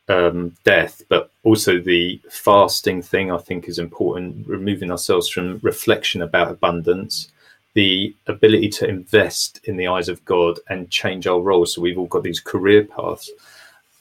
um, 0.07 0.55
death, 0.63 1.01
but 1.09 1.31
also 1.43 1.79
the 1.79 2.21
fasting 2.29 3.01
thing, 3.01 3.31
I 3.31 3.37
think 3.37 3.67
is 3.67 3.79
important, 3.79 4.47
removing 4.47 4.91
ourselves 4.91 5.27
from 5.27 5.59
reflection 5.63 6.21
about 6.21 6.51
abundance, 6.51 7.31
the 7.73 8.15
ability 8.27 8.69
to 8.69 8.87
invest 8.87 9.59
in 9.65 9.75
the 9.75 9.87
eyes 9.87 10.07
of 10.07 10.23
God 10.25 10.59
and 10.69 10.89
change 10.91 11.27
our 11.27 11.41
roles. 11.41 11.73
So 11.73 11.81
we've 11.81 11.97
all 11.97 12.05
got 12.05 12.23
these 12.23 12.39
career 12.39 12.83
paths. 12.83 13.29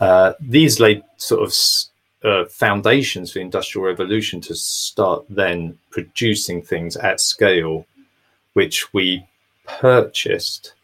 Uh, 0.01 0.35
these 0.39 0.81
laid 0.81 1.03
sort 1.17 1.43
of 1.43 1.55
uh, 2.29 2.45
foundations 2.51 3.33
for 3.33 3.39
the 3.39 3.45
Industrial 3.45 3.87
Revolution 3.87 4.41
to 4.43 4.55
start 4.55 5.25
then 5.29 5.79
producing 5.91 6.63
things 6.63 6.97
at 6.97 7.21
scale 7.21 7.87
which 8.55 8.93
we 8.93 9.27
purchased 9.67 10.75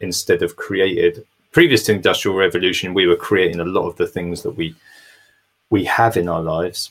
instead 0.00 0.42
of 0.42 0.56
created. 0.56 1.26
Previous 1.52 1.84
to 1.84 1.92
Industrial 1.92 2.36
Revolution, 2.36 2.94
we 2.94 3.06
were 3.06 3.16
creating 3.16 3.60
a 3.60 3.64
lot 3.64 3.88
of 3.88 3.96
the 3.96 4.06
things 4.06 4.42
that 4.42 4.52
we 4.52 4.74
we 5.70 5.84
have 5.84 6.16
in 6.16 6.28
our 6.28 6.42
lives. 6.42 6.90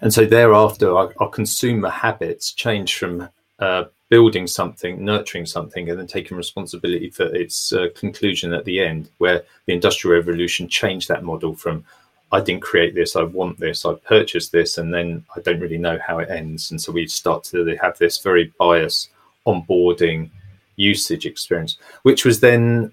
And 0.00 0.14
so 0.14 0.24
thereafter, 0.24 0.96
our, 0.96 1.12
our 1.18 1.28
consumer 1.28 1.90
habits 1.90 2.52
change 2.52 2.96
from 2.96 3.28
uh, 3.58 3.84
building 4.08 4.46
something, 4.46 5.04
nurturing 5.04 5.46
something, 5.46 5.90
and 5.90 5.98
then 5.98 6.06
taking 6.06 6.36
responsibility 6.36 7.10
for 7.10 7.24
its 7.34 7.72
uh, 7.72 7.88
conclusion 7.94 8.52
at 8.52 8.64
the 8.64 8.80
end, 8.80 9.10
where 9.18 9.42
the 9.66 9.74
Industrial 9.74 10.16
Revolution 10.16 10.68
changed 10.68 11.08
that 11.08 11.24
model 11.24 11.54
from 11.54 11.84
I 12.32 12.40
didn't 12.40 12.62
create 12.62 12.94
this, 12.94 13.16
I 13.16 13.22
want 13.22 13.60
this, 13.60 13.84
I 13.84 13.94
purchased 13.94 14.50
this, 14.50 14.78
and 14.78 14.92
then 14.92 15.24
I 15.36 15.40
don't 15.40 15.60
really 15.60 15.78
know 15.78 15.98
how 16.04 16.18
it 16.18 16.30
ends. 16.30 16.70
And 16.70 16.80
so 16.80 16.92
we 16.92 17.06
start 17.06 17.44
to 17.44 17.76
have 17.80 17.96
this 17.98 18.18
very 18.18 18.52
biased 18.58 19.10
onboarding 19.46 20.30
usage 20.76 21.26
experience, 21.26 21.78
which 22.02 22.24
was 22.24 22.40
then 22.40 22.92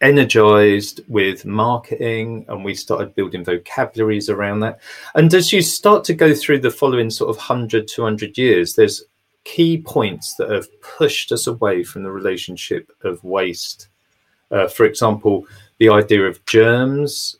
energized 0.00 1.00
with 1.08 1.46
marketing 1.46 2.44
and 2.48 2.64
we 2.64 2.74
started 2.74 3.14
building 3.14 3.44
vocabularies 3.44 4.28
around 4.28 4.60
that. 4.60 4.78
And 5.14 5.32
as 5.32 5.52
you 5.52 5.62
start 5.62 6.04
to 6.04 6.14
go 6.14 6.34
through 6.34 6.60
the 6.60 6.70
following 6.70 7.10
sort 7.10 7.30
of 7.30 7.36
100, 7.36 7.88
200 7.88 8.36
years, 8.36 8.74
there's 8.74 9.04
key 9.44 9.78
points 9.78 10.34
that 10.34 10.50
have 10.50 10.66
pushed 10.82 11.32
us 11.32 11.46
away 11.46 11.84
from 11.84 12.02
the 12.02 12.10
relationship 12.10 12.90
of 13.02 13.22
waste. 13.24 13.88
Uh, 14.50 14.68
for 14.68 14.84
example, 14.84 15.46
the 15.78 15.88
idea 15.88 16.24
of 16.24 16.44
germs 16.46 17.36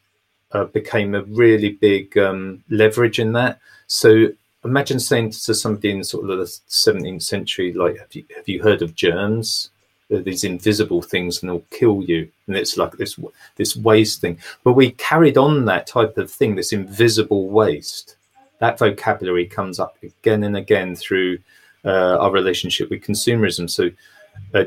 uh, 0.55 0.65
became 0.65 1.15
a 1.15 1.23
really 1.25 1.71
big 1.71 2.17
um, 2.17 2.63
leverage 2.71 3.19
in 3.19 3.33
that. 3.33 3.59
So 3.89 4.29
imagine 4.65 5.01
saying 5.01 5.31
to 5.31 5.55
somebody 5.55 5.91
in 5.91 6.05
sort 6.05 6.31
of 6.31 6.39
the 6.39 6.45
17th 6.45 7.23
century, 7.23 7.73
like, 7.73 7.99
have 7.99 8.15
you, 8.15 8.25
have 8.37 8.49
you 8.49 8.63
heard 8.63 8.81
of 8.81 8.95
germs? 8.95 9.71
These 10.09 10.45
invisible 10.45 11.03
things 11.03 11.43
and 11.43 11.51
they'll 11.51 11.65
kill 11.71 12.03
you. 12.03 12.31
And 12.47 12.57
it's 12.57 12.77
like 12.77 12.93
this, 12.93 13.19
this 13.57 13.75
waste 13.75 14.21
thing. 14.21 14.39
But 14.63 14.75
we 14.75 14.93
carried 14.93 15.37
on 15.37 15.65
that 15.65 15.87
type 15.87 16.17
of 16.19 16.31
thing, 16.31 16.55
this 16.55 16.73
invisible 16.73 17.49
waste. 17.49 18.17
That 18.61 18.79
vocabulary 18.79 19.47
comes 19.47 19.81
up 19.81 19.97
again 20.03 20.45
and 20.45 20.57
again 20.57 20.95
through 20.95 21.39
uh, 21.85 22.19
our 22.19 22.31
relationship 22.31 22.91
with 22.91 23.03
consumerism. 23.03 23.69
So, 23.69 23.91
uh, 24.55 24.65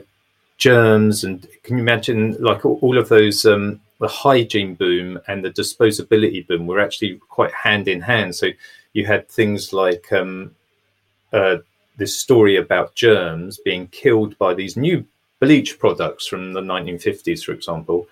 germs, 0.58 1.24
and 1.24 1.48
can 1.64 1.78
you 1.78 1.84
imagine 1.84 2.36
like 2.40 2.66
all, 2.66 2.80
all 2.82 2.98
of 2.98 3.10
those 3.10 3.46
um, 3.46 3.80
the 4.00 4.08
hygiene 4.08 4.76
boom 4.76 5.20
and 5.28 5.44
the 5.44 5.50
disposability 5.50 6.46
boom 6.46 6.68
were 6.68 6.80
actually 6.80 7.20
quite 7.30 7.52
hand 7.54 7.88
in 7.88 8.02
hand. 8.02 8.36
So 8.36 8.50
you 8.94 9.06
had 9.06 9.28
things 9.28 9.74
like 9.74 10.12
um, 10.12 10.56
uh, 11.34 11.58
this 11.98 12.16
story 12.16 12.58
about 12.58 12.96
germs 12.96 13.60
being 13.60 13.88
killed 13.88 14.38
by 14.38 14.54
these 14.54 14.78
new 14.78 15.06
bleach 15.40 15.80
products 15.80 16.28
from 16.28 16.54
the 16.54 16.62
1950s, 16.62 17.44
for 17.44 17.52
example. 17.52 18.08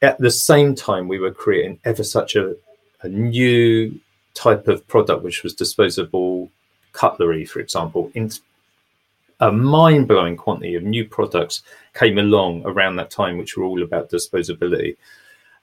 At 0.00 0.18
the 0.18 0.30
same 0.30 0.74
time, 0.74 1.06
we 1.06 1.20
were 1.20 1.30
creating 1.32 1.78
ever 1.84 2.02
such 2.02 2.34
a, 2.34 2.56
a 3.02 3.08
new 3.08 3.98
type 4.34 4.66
of 4.66 4.86
product, 4.88 5.22
which 5.22 5.42
was 5.42 5.54
disposable 5.54 6.50
cutlery, 6.92 7.44
for 7.44 7.60
example. 7.60 8.10
In 8.14 8.30
a 9.42 9.50
mind 9.50 10.06
blowing 10.06 10.36
quantity 10.36 10.76
of 10.76 10.84
new 10.84 11.04
products 11.04 11.62
came 11.94 12.16
along 12.16 12.62
around 12.64 12.94
that 12.96 13.10
time, 13.10 13.36
which 13.36 13.56
were 13.56 13.64
all 13.64 13.82
about 13.82 14.08
disposability. 14.08 14.96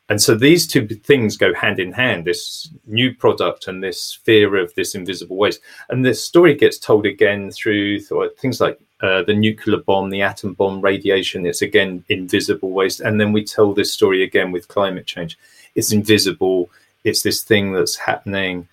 And 0.09 0.21
so 0.21 0.35
these 0.35 0.67
two 0.67 0.85
things 0.85 1.37
go 1.37 1.53
hand 1.53 1.79
in 1.79 1.93
hand 1.93 2.25
this 2.25 2.69
new 2.87 3.15
product 3.15 3.67
and 3.67 3.81
this 3.81 4.19
fear 4.23 4.57
of 4.57 4.73
this 4.75 4.95
invisible 4.95 5.37
waste. 5.37 5.61
And 5.89 6.03
this 6.03 6.21
story 6.21 6.55
gets 6.55 6.77
told 6.77 7.05
again 7.05 7.51
through 7.51 8.01
things 8.41 8.59
like 8.59 8.77
uh, 9.01 9.23
the 9.23 9.33
nuclear 9.33 9.77
bomb, 9.77 10.09
the 10.09 10.23
atom 10.23 10.55
bomb, 10.55 10.81
radiation. 10.81 11.45
It's 11.45 11.61
again 11.61 12.03
invisible 12.09 12.71
waste. 12.71 12.99
And 12.99 13.21
then 13.21 13.31
we 13.31 13.45
tell 13.45 13.73
this 13.73 13.93
story 13.93 14.23
again 14.23 14.51
with 14.51 14.67
climate 14.67 15.05
change. 15.05 15.37
It's 15.75 15.93
invisible, 15.93 16.69
it's 17.05 17.21
this 17.21 17.43
thing 17.43 17.71
that's 17.71 17.95
happening 17.95 18.67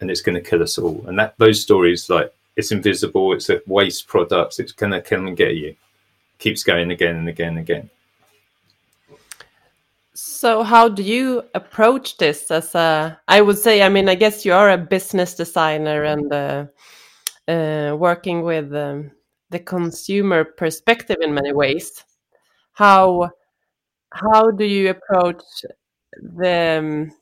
and 0.00 0.08
it's 0.08 0.20
going 0.20 0.36
to 0.36 0.48
kill 0.48 0.62
us 0.62 0.78
all. 0.78 1.02
And 1.08 1.18
that 1.18 1.34
those 1.38 1.60
stories, 1.60 2.08
like 2.08 2.32
it's 2.56 2.72
invisible, 2.72 3.32
it's 3.32 3.50
a 3.50 3.60
waste 3.66 4.06
product, 4.06 4.58
it's 4.58 4.72
to 4.72 5.02
come 5.02 5.26
and 5.26 5.36
get 5.36 5.56
you. 5.56 5.74
Keeps 6.38 6.64
going 6.64 6.90
again 6.90 7.16
and 7.16 7.28
again 7.28 7.50
and 7.50 7.58
again. 7.58 7.90
So, 10.14 10.62
how 10.62 10.88
do 10.88 11.02
you 11.02 11.44
approach 11.54 12.18
this? 12.18 12.50
As 12.50 12.74
a, 12.74 13.18
I 13.28 13.40
would 13.40 13.58
say, 13.58 13.82
I 13.82 13.88
mean, 13.88 14.08
I 14.08 14.14
guess 14.14 14.44
you 14.44 14.52
are 14.52 14.70
a 14.70 14.78
business 14.78 15.34
designer 15.34 16.04
and 16.04 16.32
uh, 16.32 16.66
uh, 17.48 17.96
working 17.96 18.42
with 18.42 18.74
um, 18.74 19.10
the 19.50 19.58
consumer 19.58 20.44
perspective 20.44 21.16
in 21.20 21.32
many 21.32 21.52
ways. 21.52 22.04
How 22.72 23.30
how 24.10 24.50
do 24.50 24.64
you 24.64 24.90
approach 24.90 25.42
the 26.20 26.78
um, 26.78 27.12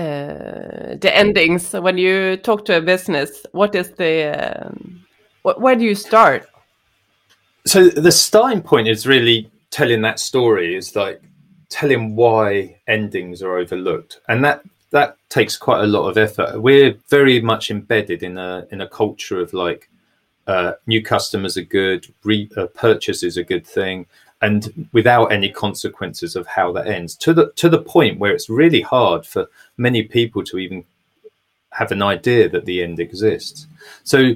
the 0.00 1.10
endings 1.14 1.72
when 1.72 1.98
you 1.98 2.36
talk 2.36 2.64
to 2.66 2.76
a 2.76 2.80
business? 2.80 3.46
What 3.52 3.74
is 3.74 3.90
the 3.92 4.66
um, 4.66 5.04
wh 5.42 5.58
where 5.60 5.76
do 5.76 5.84
you 5.84 5.94
start? 5.94 6.46
So 7.66 7.88
the 7.88 8.12
starting 8.12 8.62
point 8.62 8.88
is 8.88 9.06
really 9.06 9.50
telling 9.70 10.02
that 10.02 10.20
story 10.20 10.76
is 10.76 10.94
like 10.94 11.20
telling 11.68 12.16
why 12.16 12.78
endings 12.86 13.42
are 13.42 13.58
overlooked, 13.58 14.20
and 14.28 14.44
that 14.44 14.62
that 14.90 15.16
takes 15.28 15.56
quite 15.56 15.82
a 15.82 15.86
lot 15.86 16.08
of 16.08 16.16
effort. 16.16 16.60
We're 16.60 16.94
very 17.08 17.40
much 17.40 17.70
embedded 17.70 18.22
in 18.22 18.38
a 18.38 18.66
in 18.70 18.80
a 18.80 18.88
culture 18.88 19.40
of 19.40 19.52
like 19.52 19.88
uh, 20.46 20.72
new 20.86 21.02
customers 21.02 21.56
are 21.56 21.62
good, 21.62 22.06
re, 22.24 22.48
uh, 22.56 22.66
purchase 22.68 23.22
is 23.22 23.36
a 23.36 23.42
good 23.44 23.66
thing, 23.66 24.06
and 24.42 24.88
without 24.92 25.26
any 25.26 25.50
consequences 25.50 26.36
of 26.36 26.46
how 26.46 26.72
that 26.72 26.86
ends. 26.86 27.16
To 27.16 27.32
the 27.32 27.52
to 27.56 27.68
the 27.68 27.80
point 27.80 28.18
where 28.18 28.32
it's 28.32 28.50
really 28.50 28.82
hard 28.82 29.26
for 29.26 29.48
many 29.76 30.02
people 30.02 30.44
to 30.44 30.58
even 30.58 30.84
have 31.70 31.92
an 31.92 32.02
idea 32.02 32.48
that 32.48 32.64
the 32.64 32.82
end 32.82 33.00
exists. 33.00 33.66
So, 34.04 34.34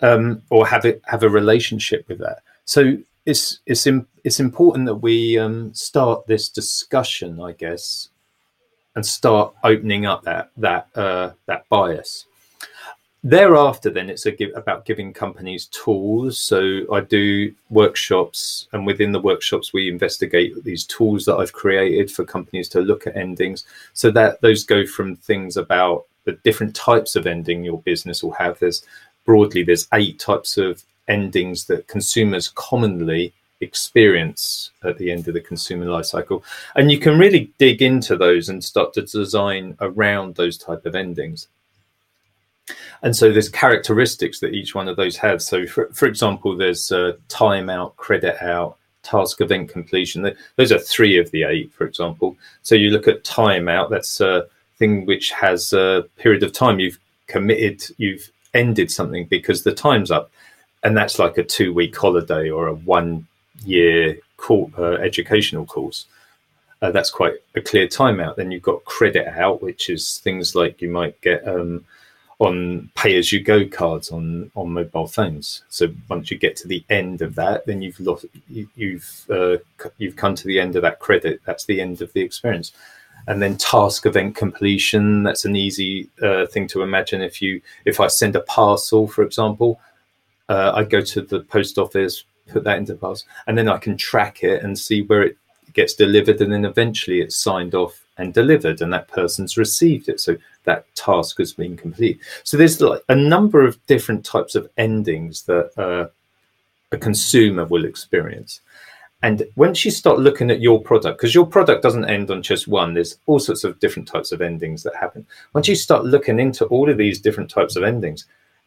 um, 0.00 0.42
or 0.50 0.66
have 0.66 0.84
it 0.84 1.02
have 1.06 1.22
a 1.22 1.28
relationship 1.28 2.08
with 2.08 2.18
that. 2.18 2.42
So 2.64 2.98
it's 3.26 3.60
it's 3.66 3.86
it's 4.24 4.40
important 4.40 4.86
that 4.86 4.96
we 4.96 5.38
um, 5.38 5.74
start 5.74 6.26
this 6.26 6.48
discussion, 6.48 7.40
I 7.40 7.52
guess, 7.52 8.08
and 8.94 9.04
start 9.04 9.54
opening 9.64 10.06
up 10.06 10.22
that 10.24 10.50
that 10.56 10.88
uh, 10.94 11.32
that 11.46 11.68
bias. 11.68 12.26
Thereafter, 13.22 13.90
then 13.90 14.08
it's 14.08 14.24
give, 14.24 14.50
about 14.54 14.86
giving 14.86 15.12
companies 15.12 15.66
tools. 15.66 16.38
So 16.38 16.90
I 16.90 17.00
do 17.00 17.54
workshops, 17.68 18.66
and 18.72 18.86
within 18.86 19.12
the 19.12 19.20
workshops, 19.20 19.74
we 19.74 19.90
investigate 19.90 20.64
these 20.64 20.84
tools 20.84 21.26
that 21.26 21.36
I've 21.36 21.52
created 21.52 22.10
for 22.10 22.24
companies 22.24 22.68
to 22.70 22.80
look 22.80 23.06
at 23.06 23.16
endings. 23.16 23.64
So 23.92 24.10
that 24.12 24.40
those 24.40 24.64
go 24.64 24.86
from 24.86 25.16
things 25.16 25.58
about 25.58 26.06
the 26.24 26.32
different 26.32 26.74
types 26.74 27.14
of 27.14 27.26
ending 27.26 27.62
your 27.62 27.82
business 27.82 28.22
will 28.22 28.32
have. 28.32 28.58
There's 28.58 28.84
broadly 29.26 29.64
there's 29.64 29.86
eight 29.92 30.18
types 30.18 30.56
of 30.56 30.82
endings 31.06 31.66
that 31.66 31.88
consumers 31.88 32.48
commonly 32.48 33.34
experience 33.60 34.70
at 34.84 34.96
the 34.96 35.12
end 35.12 35.28
of 35.28 35.34
the 35.34 35.40
consumer 35.40 35.84
life 35.84 36.06
cycle 36.06 36.42
and 36.76 36.90
you 36.90 36.98
can 36.98 37.18
really 37.18 37.52
dig 37.58 37.82
into 37.82 38.16
those 38.16 38.48
and 38.48 38.64
start 38.64 38.94
to 38.94 39.02
design 39.02 39.76
around 39.80 40.34
those 40.34 40.56
type 40.56 40.86
of 40.86 40.94
endings 40.94 41.48
and 43.02 43.16
so 43.16 43.32
there's 43.32 43.48
characteristics 43.48 44.40
that 44.40 44.54
each 44.54 44.74
one 44.74 44.88
of 44.88 44.96
those 44.96 45.16
have 45.16 45.42
so 45.42 45.66
for, 45.66 45.86
for 45.92 46.06
example 46.06 46.56
there's 46.56 46.92
uh, 46.92 47.12
time 47.28 47.70
out 47.70 47.96
credit 47.96 48.40
out 48.42 48.76
task 49.02 49.40
event 49.40 49.68
completion 49.68 50.30
those 50.56 50.72
are 50.72 50.78
three 50.78 51.18
of 51.18 51.30
the 51.30 51.44
eight 51.44 51.72
for 51.72 51.86
example 51.86 52.36
so 52.62 52.74
you 52.74 52.90
look 52.90 53.08
at 53.08 53.24
time 53.24 53.68
out 53.68 53.90
that's 53.90 54.20
a 54.20 54.46
thing 54.78 55.06
which 55.06 55.30
has 55.30 55.72
a 55.72 56.04
period 56.18 56.42
of 56.42 56.52
time 56.52 56.78
you've 56.78 56.98
committed 57.26 57.82
you've 57.98 58.30
ended 58.52 58.90
something 58.90 59.24
because 59.26 59.62
the 59.62 59.72
time's 59.72 60.10
up 60.10 60.30
and 60.82 60.96
that's 60.96 61.18
like 61.18 61.38
a 61.38 61.44
two 61.44 61.72
week 61.72 61.96
holiday 61.96 62.50
or 62.50 62.66
a 62.68 62.74
one 62.74 63.26
year 63.64 64.18
course, 64.36 64.72
uh, 64.78 64.92
educational 64.94 65.66
course. 65.66 66.06
Uh, 66.82 66.90
that's 66.90 67.10
quite 67.10 67.34
a 67.54 67.60
clear 67.60 67.86
timeout. 67.86 68.36
Then 68.36 68.50
you've 68.50 68.62
got 68.62 68.84
credit 68.84 69.28
out, 69.28 69.62
which 69.62 69.90
is 69.90 70.18
things 70.18 70.54
like 70.54 70.80
you 70.80 70.88
might 70.88 71.20
get 71.20 71.46
um, 71.46 71.84
on 72.40 72.90
pay 72.96 73.18
as 73.18 73.30
you 73.32 73.40
go 73.40 73.68
cards 73.68 74.10
on 74.10 74.50
on 74.56 74.72
mobile 74.72 75.06
phones. 75.06 75.62
So 75.68 75.88
once 76.08 76.30
you 76.30 76.38
get 76.38 76.56
to 76.56 76.68
the 76.68 76.82
end 76.88 77.22
of 77.22 77.34
that, 77.34 77.66
then 77.66 77.82
you've 77.82 78.00
lost 78.00 78.24
you, 78.48 78.66
you've 78.74 79.26
uh, 79.30 79.58
you've 79.98 80.16
come 80.16 80.34
to 80.34 80.46
the 80.46 80.58
end 80.58 80.74
of 80.74 80.82
that 80.82 80.98
credit. 80.98 81.40
That's 81.44 81.66
the 81.66 81.80
end 81.80 82.02
of 82.02 82.12
the 82.14 82.22
experience. 82.22 82.72
And 83.28 83.42
then 83.42 83.58
task 83.58 84.06
event 84.06 84.34
completion. 84.34 85.22
That's 85.22 85.44
an 85.44 85.54
easy 85.54 86.08
uh, 86.22 86.46
thing 86.46 86.66
to 86.68 86.82
imagine. 86.82 87.20
If 87.20 87.42
you 87.42 87.60
if 87.84 88.00
I 88.00 88.08
send 88.08 88.34
a 88.34 88.40
parcel, 88.40 89.06
for 89.06 89.22
example, 89.22 89.78
uh, 90.48 90.72
I 90.74 90.84
go 90.84 91.02
to 91.02 91.20
the 91.20 91.40
post 91.40 91.76
office, 91.76 92.24
put 92.48 92.64
that 92.64 92.78
into 92.78 92.94
parcel, 92.94 93.28
and 93.46 93.56
then 93.56 93.68
I 93.68 93.76
can 93.76 93.98
track 93.98 94.42
it 94.42 94.64
and 94.64 94.78
see 94.78 95.02
where 95.02 95.22
it 95.22 95.36
gets 95.74 95.92
delivered, 95.92 96.40
and 96.40 96.50
then 96.50 96.64
eventually 96.64 97.20
it's 97.20 97.36
signed 97.36 97.74
off 97.74 98.02
and 98.16 98.32
delivered, 98.32 98.80
and 98.80 98.92
that 98.94 99.08
person's 99.08 99.58
received 99.58 100.08
it. 100.08 100.20
So 100.20 100.38
that 100.64 100.92
task 100.94 101.38
has 101.38 101.52
been 101.52 101.76
complete. 101.76 102.20
So 102.44 102.56
there's 102.56 102.80
like 102.80 103.02
a 103.08 103.16
number 103.16 103.64
of 103.64 103.84
different 103.86 104.24
types 104.24 104.54
of 104.54 104.68
endings 104.76 105.42
that 105.42 105.72
uh, 105.78 106.08
a 106.92 106.98
consumer 106.98 107.64
will 107.64 107.84
experience. 107.84 108.60
And 109.22 109.46
once 109.56 109.84
you 109.84 109.90
start 109.90 110.18
looking 110.18 110.50
at 110.50 110.60
your 110.60 110.80
product, 110.80 111.18
because 111.18 111.34
your 111.34 111.46
product 111.46 111.82
doesn't 111.82 112.08
end 112.08 112.30
on 112.30 112.42
just 112.42 112.68
one, 112.68 112.94
there's 112.94 113.18
all 113.26 113.38
sorts 113.38 113.64
of 113.64 113.78
different 113.78 114.08
types 114.08 114.32
of 114.32 114.40
endings 114.40 114.82
that 114.82 114.96
happen. 114.96 115.26
Once 115.52 115.68
you 115.68 115.76
start 115.76 116.04
looking 116.04 116.40
into 116.40 116.64
all 116.66 116.88
of 116.88 116.96
these 116.96 117.20
different 117.20 117.50
types 117.50 117.76
of 117.76 117.82
endings, 117.82 118.24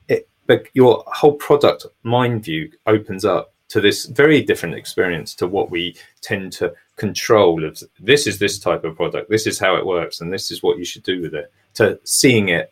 it 0.08 0.28
but 0.46 0.68
your 0.74 1.04
whole 1.08 1.34
product 1.34 1.86
mind 2.04 2.44
view 2.44 2.72
opens 2.86 3.26
up 3.26 3.54
to 3.70 3.82
this 3.82 4.06
very 4.06 4.42
different 4.42 4.76
experience 4.76 5.34
to 5.34 5.48
what 5.48 5.72
we 5.72 5.96
tend 6.22 6.52
to 6.54 6.72
control 6.98 7.66
of 7.66 7.82
this 8.00 8.28
is 8.28 8.38
this 8.38 8.60
type 8.60 8.84
of 8.84 8.96
product 8.96 9.30
this 9.32 9.48
is 9.48 9.58
how 9.58 9.76
it 9.76 9.86
works 9.86 10.22
and 10.22 10.32
this 10.32 10.52
is 10.52 10.62
what 10.62 10.78
you 10.78 10.86
should 10.86 11.02
do 11.02 11.22
with 11.22 11.34
it 11.34 11.52
to 11.76 12.00
seeing 12.04 12.50
it 12.50 12.72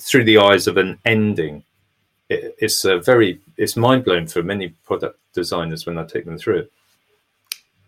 through 0.00 0.24
the 0.24 0.38
eyes 0.38 0.66
of 0.66 0.76
an 0.76 0.98
ending 1.04 1.64
it, 2.28 2.56
it's 2.58 2.84
a 2.84 2.98
very 2.98 3.40
it's 3.56 3.76
mind 3.76 4.04
blowing 4.04 4.26
for 4.26 4.42
many 4.42 4.68
product 4.68 5.18
designers 5.32 5.86
when 5.86 5.98
I 5.98 6.04
take 6.04 6.24
them 6.24 6.38
through 6.38 6.58
it. 6.58 6.72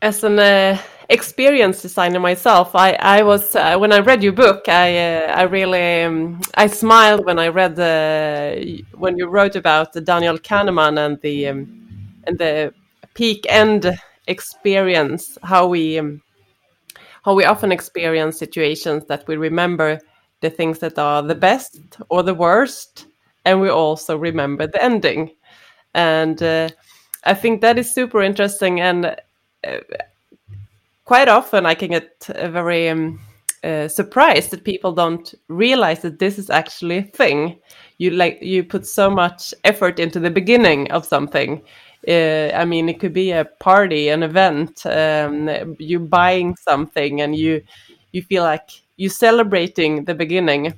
As 0.03 0.25
an 0.25 0.39
uh, 0.39 0.79
experienced 1.11 1.83
designer 1.83 2.21
myself, 2.21 2.75
I, 2.75 2.93
I 2.93 3.23
was 3.23 3.55
uh, 3.55 3.77
when 3.77 3.93
I 3.93 3.99
read 3.99 4.23
your 4.23 4.33
book, 4.33 4.69
I 4.69 4.99
uh, 4.99 5.35
I 5.37 5.43
really 5.43 6.05
um, 6.05 6.41
I 6.55 6.67
smiled 6.67 7.27
when 7.27 7.39
I 7.39 7.49
read 7.49 7.77
the 7.77 8.83
when 8.95 9.19
you 9.19 9.29
wrote 9.29 9.57
about 9.57 9.93
the 9.93 10.01
Daniel 10.01 10.39
Kahneman 10.39 10.99
and 11.05 11.21
the 11.21 11.49
um, 11.49 12.23
and 12.25 12.39
the 12.39 12.73
peak 13.15 13.45
end 13.49 13.95
experience, 14.27 15.37
how 15.43 15.67
we 15.67 15.99
um, 15.99 16.23
how 17.23 17.35
we 17.35 17.45
often 17.45 17.71
experience 17.71 18.39
situations 18.39 19.05
that 19.05 19.29
we 19.29 19.37
remember 19.37 20.01
the 20.41 20.51
things 20.51 20.79
that 20.81 20.99
are 20.99 21.23
the 21.23 21.35
best 21.35 21.79
or 22.09 22.23
the 22.23 22.35
worst, 22.35 23.07
and 23.45 23.61
we 23.61 23.69
also 23.69 24.17
remember 24.17 24.67
the 24.67 24.83
ending. 24.83 25.31
And 25.95 26.43
uh, 26.43 26.71
I 27.25 27.35
think 27.35 27.61
that 27.61 27.79
is 27.79 27.93
super 27.93 28.23
interesting 28.23 28.81
and 28.81 29.07
uh, 29.07 29.79
quite 31.05 31.29
often 31.29 31.67
I 31.67 31.75
can 31.75 31.91
get 31.91 32.25
very 32.29 32.89
um, 32.89 33.21
uh, 33.65 33.89
surprised 33.89 34.51
that 34.51 34.65
people 34.65 34.93
don't 34.93 35.35
realize 35.49 36.03
that 36.03 36.19
this 36.19 36.39
is 36.39 36.51
actually 36.51 36.99
a 36.99 37.03
thing. 37.03 37.59
You 37.99 38.11
like 38.11 38.39
you 38.41 38.65
put 38.65 38.87
so 38.87 39.11
much 39.11 39.53
effort 39.65 39.99
into 39.99 40.21
the 40.21 40.31
beginning 40.31 40.91
of 40.93 41.05
something. 41.05 41.63
Uh, 42.09 42.51
I 42.55 42.65
mean, 42.65 42.89
it 42.89 42.99
could 43.01 43.13
be 43.13 43.33
a 43.33 43.45
party, 43.45 44.09
an 44.09 44.23
event. 44.23 44.87
Um, 44.87 45.77
you 45.79 45.99
buying 45.99 46.57
something, 46.57 47.21
and 47.21 47.37
you 47.37 47.63
you 48.13 48.23
feel 48.23 48.45
like 48.45 48.71
you 49.01 49.09
celebrating 49.09 50.05
the 50.05 50.15
beginning. 50.15 50.75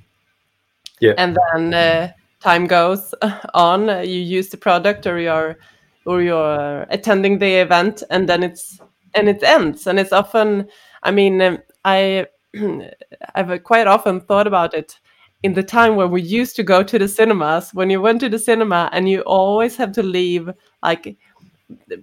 Yeah. 1.01 1.15
And 1.19 1.37
then 1.37 1.75
uh, 1.75 2.13
time 2.41 2.67
goes 2.67 3.15
on. 3.55 3.89
You 3.89 4.21
use 4.21 4.51
the 4.51 4.57
product, 4.57 5.07
or 5.07 5.19
you're 5.19 5.57
or 6.05 6.23
you're 6.23 6.87
attending 6.91 7.39
the 7.39 7.55
event 7.61 8.03
and 8.11 8.29
then 8.29 8.43
it's 8.43 8.81
and 9.15 9.29
it 9.29 9.43
ends 9.43 9.87
and 9.87 9.99
it's 10.01 10.13
often 10.13 10.67
i 11.03 11.11
mean 11.11 11.41
um, 11.41 11.59
i 11.85 12.27
i've 13.35 13.63
quite 13.63 13.87
often 13.87 14.21
thought 14.21 14.47
about 14.47 14.75
it 14.75 14.99
in 15.43 15.53
the 15.55 15.63
time 15.63 15.97
when 15.97 16.11
we 16.11 16.23
used 16.23 16.57
to 16.57 16.63
go 16.63 16.83
to 16.83 16.99
the 16.99 17.09
cinemas 17.09 17.71
when 17.73 17.91
you 17.91 18.01
went 18.01 18.21
to 18.21 18.29
the 18.29 18.39
cinema 18.39 18.89
and 18.93 19.09
you 19.09 19.21
always 19.23 19.77
have 19.77 19.93
to 19.93 20.03
leave 20.03 20.51
like 20.83 21.17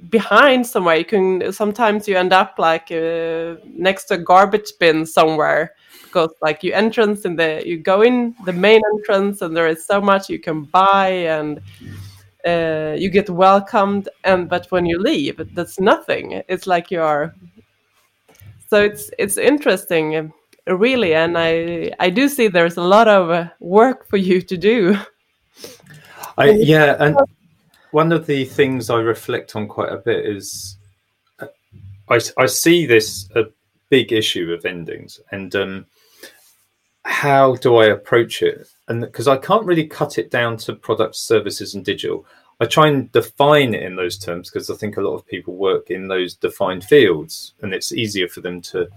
behind 0.10 0.66
somewhere 0.66 0.96
you 0.96 1.06
can 1.06 1.52
sometimes 1.52 2.08
you 2.08 2.16
end 2.16 2.34
up 2.34 2.56
like 2.58 2.92
uh, 2.92 3.56
next 3.66 4.06
to 4.06 4.16
a 4.16 4.18
garbage 4.18 4.72
bin 4.80 5.06
somewhere 5.06 5.74
because 6.10 6.34
like 6.42 6.64
you 6.64 6.74
entrance 6.74 7.26
in 7.26 7.36
the 7.36 7.62
you 7.66 7.78
go 7.78 8.02
in 8.02 8.36
the 8.46 8.54
main 8.54 8.82
entrance 8.94 9.42
and 9.42 9.56
there 9.56 9.68
is 9.68 9.86
so 9.86 10.02
much 10.02 10.30
you 10.30 10.40
can 10.40 10.64
buy 10.64 11.10
and 11.10 11.62
uh, 12.46 12.96
you 12.98 13.10
get 13.10 13.30
welcomed 13.30 14.10
and 14.24 14.50
but 14.50 14.66
when 14.72 14.86
you 14.86 15.00
leave 15.00 15.40
that's 15.54 15.80
nothing. 15.80 16.42
It's 16.48 16.68
like 16.68 16.90
you 16.92 17.02
are 17.02 17.36
so 18.70 18.82
it's 18.84 19.10
it's 19.18 19.38
interesting 19.38 20.32
really 20.68 21.16
and 21.16 21.38
i 21.38 21.92
i 22.00 22.10
do 22.10 22.30
see 22.30 22.48
there's 22.48 22.78
a 22.78 22.82
lot 22.82 23.08
of 23.08 23.50
work 23.60 24.08
for 24.08 24.18
you 24.18 24.42
to 24.42 24.58
do. 24.58 24.98
I, 26.38 26.52
yeah 26.52 26.96
and 27.00 27.18
one 27.92 28.12
of 28.12 28.26
the 28.26 28.46
things 28.46 28.90
i 28.90 29.00
reflect 29.00 29.56
on 29.56 29.68
quite 29.68 29.92
a 29.92 29.98
bit 29.98 30.26
is 30.26 30.78
uh, 31.40 31.48
i, 32.10 32.20
I 32.38 32.46
see 32.46 32.86
this 32.86 33.30
a 33.36 33.46
big 33.90 34.14
issue 34.14 34.54
of 34.54 34.66
endings 34.66 35.20
and 35.32 35.54
um, 35.56 35.86
how 37.06 37.56
do 37.56 37.78
i 37.78 37.86
approach 37.86 38.42
it 38.42 38.68
and 38.90 39.02
because 39.02 39.28
I 39.28 39.38
can't 39.38 39.66
really 39.66 39.86
cut 39.86 40.18
it 40.18 40.32
down 40.32 40.58
to 40.58 40.74
products, 40.74 41.20
services, 41.20 41.76
and 41.76 41.86
digital. 41.86 42.26
I 42.60 42.66
try 42.66 42.88
and 42.88 43.10
define 43.12 43.74
it 43.74 43.84
in 43.84 43.96
those 43.96 44.18
terms 44.18 44.50
because 44.50 44.70
I 44.70 44.76
think 44.76 44.98
a 44.98 45.02
lot 45.02 45.16
of 45.16 45.26
people 45.26 45.56
work 45.56 45.92
in 45.92 46.08
those 46.08 46.34
defined 46.34 46.84
fields, 46.84 47.54
and 47.62 47.74
it's 47.74 47.94
easier 47.94 48.28
for 48.28 48.42
them 48.42 48.62
to 48.64 48.90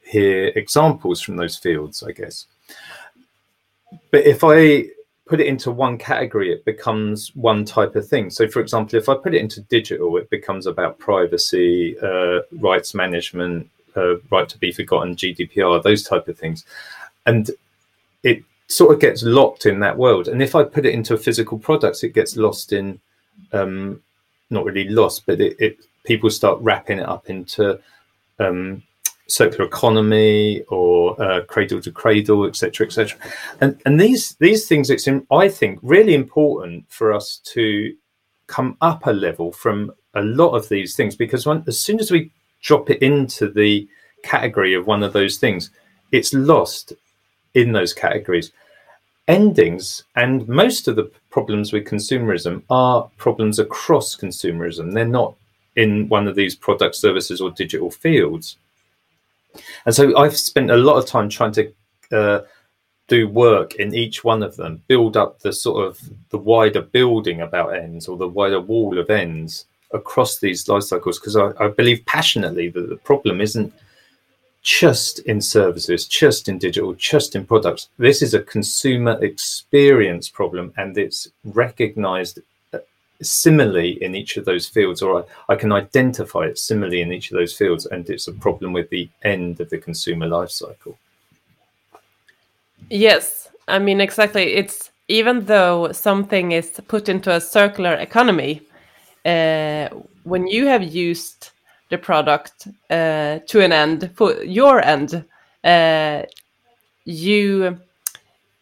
hear 0.00 0.52
examples 0.54 1.20
from 1.20 1.36
those 1.36 1.58
fields, 1.58 2.02
I 2.02 2.12
guess. 2.12 2.46
But 4.10 4.24
if 4.24 4.42
I 4.44 4.86
put 5.26 5.40
it 5.40 5.48
into 5.48 5.70
one 5.70 5.98
category, 5.98 6.52
it 6.52 6.64
becomes 6.64 7.34
one 7.34 7.64
type 7.64 7.96
of 7.96 8.08
thing. 8.08 8.30
So, 8.30 8.46
for 8.46 8.60
example, 8.60 8.98
if 8.98 9.08
I 9.08 9.16
put 9.16 9.34
it 9.34 9.40
into 9.40 9.62
digital, 9.62 10.16
it 10.16 10.30
becomes 10.30 10.66
about 10.66 10.98
privacy, 10.98 11.98
uh, 11.98 12.40
rights 12.52 12.94
management, 12.94 13.68
uh, 13.96 14.16
right 14.30 14.48
to 14.48 14.58
be 14.58 14.72
forgotten, 14.72 15.16
GDPR, 15.16 15.82
those 15.82 16.04
type 16.04 16.28
of 16.28 16.38
things, 16.38 16.64
and 17.26 17.50
it 18.22 18.42
sort 18.68 18.94
of 18.94 19.00
gets 19.00 19.22
locked 19.22 19.66
in 19.66 19.80
that 19.80 19.96
world. 19.96 20.28
And 20.28 20.42
if 20.42 20.54
I 20.54 20.64
put 20.64 20.86
it 20.86 20.94
into 20.94 21.14
a 21.14 21.18
physical 21.18 21.58
products, 21.58 22.02
it 22.02 22.14
gets 22.14 22.36
lost 22.36 22.72
in, 22.72 23.00
um, 23.52 24.02
not 24.50 24.64
really 24.64 24.88
lost, 24.88 25.26
but 25.26 25.40
it, 25.40 25.56
it 25.58 25.78
people 26.04 26.30
start 26.30 26.60
wrapping 26.60 26.98
it 26.98 27.08
up 27.08 27.28
into 27.30 27.78
um, 28.38 28.82
circular 29.26 29.64
economy 29.64 30.62
or 30.68 31.20
uh, 31.22 31.42
cradle 31.44 31.80
to 31.80 31.90
cradle, 31.90 32.46
etc., 32.46 32.86
etc. 32.86 33.18
And 33.60 33.80
and 33.86 34.00
these 34.00 34.34
these 34.36 34.66
things, 34.66 34.90
it's 34.90 35.06
in, 35.06 35.26
I 35.30 35.48
think 35.48 35.78
really 35.82 36.14
important 36.14 36.84
for 36.88 37.12
us 37.12 37.38
to 37.52 37.94
come 38.46 38.76
up 38.80 39.06
a 39.06 39.10
level 39.12 39.52
from 39.52 39.92
a 40.14 40.22
lot 40.22 40.50
of 40.50 40.68
these 40.68 40.94
things 40.94 41.16
because 41.16 41.46
when, 41.46 41.64
as 41.66 41.80
soon 41.80 41.98
as 41.98 42.10
we 42.10 42.30
drop 42.62 42.90
it 42.90 43.02
into 43.02 43.50
the 43.50 43.88
category 44.22 44.74
of 44.74 44.86
one 44.86 45.02
of 45.02 45.12
those 45.12 45.38
things, 45.38 45.70
it's 46.12 46.32
lost 46.34 46.92
in 47.54 47.72
those 47.72 47.92
categories. 47.92 48.52
Endings 49.26 50.04
and 50.16 50.46
most 50.48 50.86
of 50.86 50.96
the 50.96 51.10
problems 51.30 51.72
with 51.72 51.84
consumerism 51.86 52.62
are 52.68 53.08
problems 53.16 53.58
across 53.58 54.16
consumerism. 54.16 54.92
They're 54.92 55.06
not 55.06 55.34
in 55.76 56.08
one 56.08 56.28
of 56.28 56.34
these 56.34 56.54
product 56.54 56.94
services 56.94 57.40
or 57.40 57.50
digital 57.50 57.90
fields. 57.90 58.56
And 59.86 59.94
so 59.94 60.16
I've 60.16 60.36
spent 60.36 60.70
a 60.70 60.76
lot 60.76 60.96
of 60.96 61.06
time 61.06 61.28
trying 61.28 61.52
to 61.52 61.72
uh, 62.12 62.40
do 63.08 63.28
work 63.28 63.74
in 63.76 63.94
each 63.94 64.24
one 64.24 64.42
of 64.42 64.56
them, 64.56 64.82
build 64.88 65.16
up 65.16 65.40
the 65.40 65.52
sort 65.52 65.86
of 65.86 66.00
the 66.30 66.38
wider 66.38 66.82
building 66.82 67.40
about 67.40 67.74
ends 67.74 68.08
or 68.08 68.16
the 68.16 68.28
wider 68.28 68.60
wall 68.60 68.98
of 68.98 69.10
ends 69.10 69.66
across 69.92 70.38
these 70.38 70.66
life 70.68 70.82
cycles 70.82 71.18
because 71.18 71.36
I, 71.36 71.52
I, 71.60 71.68
believe 71.68 72.04
passionately 72.06 72.68
that 72.70 72.88
the 72.88 72.96
problem 72.96 73.40
isn't 73.40 73.72
just 74.64 75.18
in 75.20 75.42
services, 75.42 76.06
just 76.06 76.48
in 76.48 76.58
digital, 76.58 76.94
just 76.94 77.36
in 77.36 77.44
products. 77.46 77.90
This 77.98 78.22
is 78.22 78.32
a 78.32 78.42
consumer 78.42 79.22
experience 79.22 80.30
problem 80.30 80.72
and 80.78 80.96
it's 80.96 81.28
recognized 81.44 82.38
uh, 82.72 82.78
similarly 83.20 84.02
in 84.02 84.14
each 84.14 84.38
of 84.38 84.46
those 84.46 84.66
fields, 84.66 85.02
or 85.02 85.20
I, 85.20 85.52
I, 85.52 85.56
can 85.56 85.70
identify 85.70 86.46
it 86.46 86.58
similarly 86.58 87.02
in 87.02 87.12
each 87.12 87.30
of 87.30 87.36
those 87.36 87.52
fields, 87.52 87.84
and 87.84 88.08
it's 88.08 88.26
a 88.26 88.32
problem 88.32 88.72
with 88.72 88.88
the 88.88 89.08
end 89.22 89.60
of 89.60 89.68
the 89.68 89.76
consumer 89.76 90.26
life 90.26 90.50
cycle. 90.50 90.96
Yes, 92.88 93.50
I 93.68 93.78
mean, 93.78 94.00
exactly. 94.00 94.54
It's 94.54 94.90
even 95.08 95.44
though 95.44 95.92
something 95.92 96.52
is 96.52 96.80
put 96.88 97.10
into 97.10 97.30
a 97.30 97.40
circular 97.40 97.94
economy, 97.94 98.62
uh, 99.26 99.90
when 100.22 100.46
you 100.46 100.66
have 100.66 100.82
used 100.82 101.50
the 101.90 101.98
product 101.98 102.68
uh, 102.90 103.38
to 103.46 103.60
an 103.60 103.72
end 103.72 104.10
for 104.14 104.42
your 104.42 104.80
end. 104.80 105.24
Uh, 105.62 106.22
you 107.04 107.78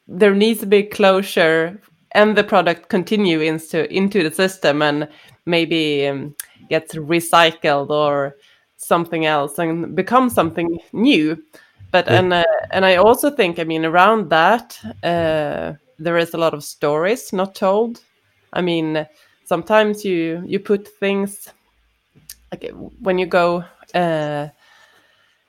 there 0.08 0.34
needs 0.34 0.60
to 0.60 0.66
be 0.66 0.82
closure 0.82 1.80
and 2.12 2.36
the 2.36 2.44
product 2.44 2.88
continue 2.88 3.40
into 3.40 3.90
into 3.92 4.22
the 4.22 4.34
system 4.34 4.82
and 4.82 5.08
maybe 5.46 6.06
um, 6.06 6.34
gets 6.68 6.94
recycled 6.94 7.90
or 7.90 8.36
something 8.76 9.26
else 9.26 9.58
and 9.58 9.94
become 9.94 10.28
something 10.28 10.78
new. 10.92 11.42
But 11.90 12.06
yeah. 12.06 12.18
and 12.18 12.32
uh, 12.32 12.44
and 12.70 12.84
i 12.84 12.96
also 12.96 13.30
think 13.30 13.58
i 13.58 13.64
mean 13.64 13.84
around 13.84 14.30
that 14.30 14.78
uh, 15.02 15.74
there 15.98 16.18
is 16.18 16.34
a 16.34 16.38
lot 16.38 16.54
of 16.54 16.64
stories 16.64 17.32
not 17.32 17.54
told. 17.54 18.00
I 18.52 18.60
mean 18.60 19.06
sometimes 19.44 20.04
you 20.04 20.42
you 20.46 20.58
put 20.58 20.88
things 20.88 21.48
like 22.52 22.70
when 23.00 23.18
you 23.18 23.26
go 23.26 23.64
uh, 23.94 24.48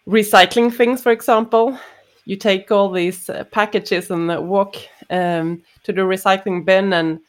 recycling 0.07 0.73
things, 0.73 1.01
for 1.01 1.11
example, 1.11 1.77
you 2.25 2.35
take 2.37 2.71
all 2.71 2.89
these 2.89 3.29
uh, 3.29 3.43
packages 3.51 4.09
and 4.09 4.47
walk 4.47 4.77
um, 5.09 5.61
to 5.83 5.91
the 5.91 6.01
recycling 6.01 6.65
bin 6.65 6.93
and 6.93 7.19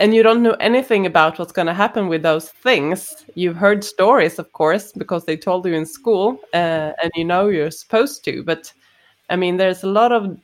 and 0.00 0.12
you 0.12 0.24
don't 0.24 0.42
know 0.42 0.56
anything 0.58 1.06
about 1.06 1.38
what's 1.38 1.52
going 1.52 1.68
to 1.68 1.74
happen 1.74 2.08
with 2.08 2.22
those 2.24 2.48
things. 2.48 3.24
You've 3.36 3.54
heard 3.54 3.84
stories, 3.84 4.40
of 4.40 4.52
course, 4.52 4.90
because 4.90 5.24
they 5.26 5.36
told 5.36 5.64
you 5.64 5.74
in 5.74 5.86
school, 5.86 6.40
uh, 6.54 6.90
and 7.00 7.12
you 7.14 7.24
know 7.24 7.46
you're 7.46 7.70
supposed 7.70 8.24
to. 8.24 8.42
But 8.42 8.72
I 9.30 9.36
mean, 9.36 9.58
there's 9.58 9.84
a 9.84 9.88
lot 9.88 10.10
of 10.10 10.36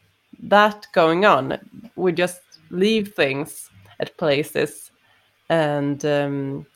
that 0.44 0.87
going 0.92 1.24
on. 1.24 1.59
We 1.96 2.12
just 2.12 2.40
leave 2.70 3.14
things 3.14 3.68
at 3.98 4.16
places, 4.16 4.92
and 5.48 6.04
um, 6.04 6.66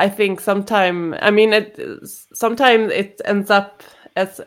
I 0.00 0.08
think 0.08 0.40
sometimes 0.40 1.16
I 1.20 1.30
mean 1.30 1.52
it 1.52 1.78
sometimes 2.32 2.90
it 2.90 3.20
ends 3.26 3.50
up 3.50 3.82
as 4.16 4.40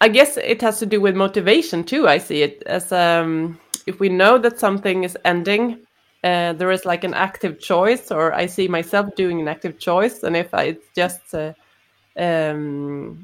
I 0.00 0.08
guess 0.08 0.38
it 0.38 0.62
has 0.62 0.78
to 0.78 0.86
do 0.86 1.00
with 1.02 1.14
motivation 1.14 1.84
too. 1.84 2.08
I 2.08 2.18
see 2.18 2.42
it 2.42 2.62
as 2.66 2.90
um 2.92 3.60
if 3.86 4.00
we 4.00 4.08
know 4.08 4.38
that 4.38 4.58
something 4.58 5.04
is 5.04 5.18
ending, 5.24 5.84
uh, 6.24 6.54
there 6.54 6.70
is 6.70 6.86
like 6.86 7.04
an 7.04 7.14
active 7.14 7.60
choice, 7.60 8.10
or 8.10 8.32
I 8.32 8.46
see 8.46 8.68
myself 8.68 9.14
doing 9.16 9.40
an 9.40 9.48
active 9.48 9.78
choice, 9.78 10.22
and 10.22 10.34
if 10.36 10.54
I 10.54 10.78
just 10.96 11.34
uh, 11.34 11.52
um, 12.16 13.22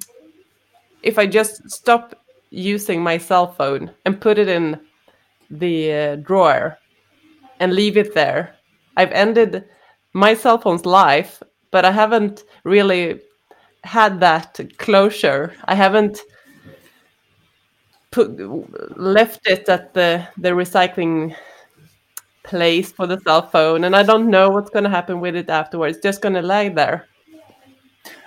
if 1.03 1.19
I 1.19 1.27
just 1.27 1.71
stop 1.71 2.14
using 2.51 3.03
my 3.03 3.19
cell 3.19 3.47
phone 3.53 3.91
and 4.05 4.21
put 4.21 4.38
it 4.38 4.49
in 4.49 4.79
the 5.51 5.93
uh, 5.93 6.17
drawer 6.17 6.77
and 7.61 7.73
leave 7.73 7.97
it 7.97 8.14
there, 8.14 8.57
I've 8.97 9.12
ended 9.12 9.64
my 10.12 10.35
cell 10.35 10.59
phone's 10.59 10.87
life, 10.87 11.42
but 11.71 11.85
I 11.85 11.90
haven't 11.90 12.44
really 12.64 13.21
had 13.85 14.21
that 14.21 14.61
closure. 14.79 15.55
I 15.64 15.75
haven't 15.75 16.21
put 18.11 18.38
left 18.99 19.47
it 19.47 19.68
at 19.68 19.94
the 19.94 20.27
the 20.38 20.51
recycling 20.51 21.37
place 22.42 22.90
for 22.90 23.07
the 23.07 23.21
cell 23.21 23.42
phone, 23.42 23.85
and 23.85 23.94
I 23.94 24.03
don't 24.03 24.31
know 24.31 24.51
what's 24.51 24.71
going 24.71 24.85
to 24.85 24.90
happen 24.90 25.21
with 25.21 25.37
it 25.37 25.51
afterwards. 25.51 25.97
It's 25.97 26.03
just 26.03 26.23
going 26.23 26.35
to 26.35 26.42
lie 26.42 26.71
there. 26.71 27.07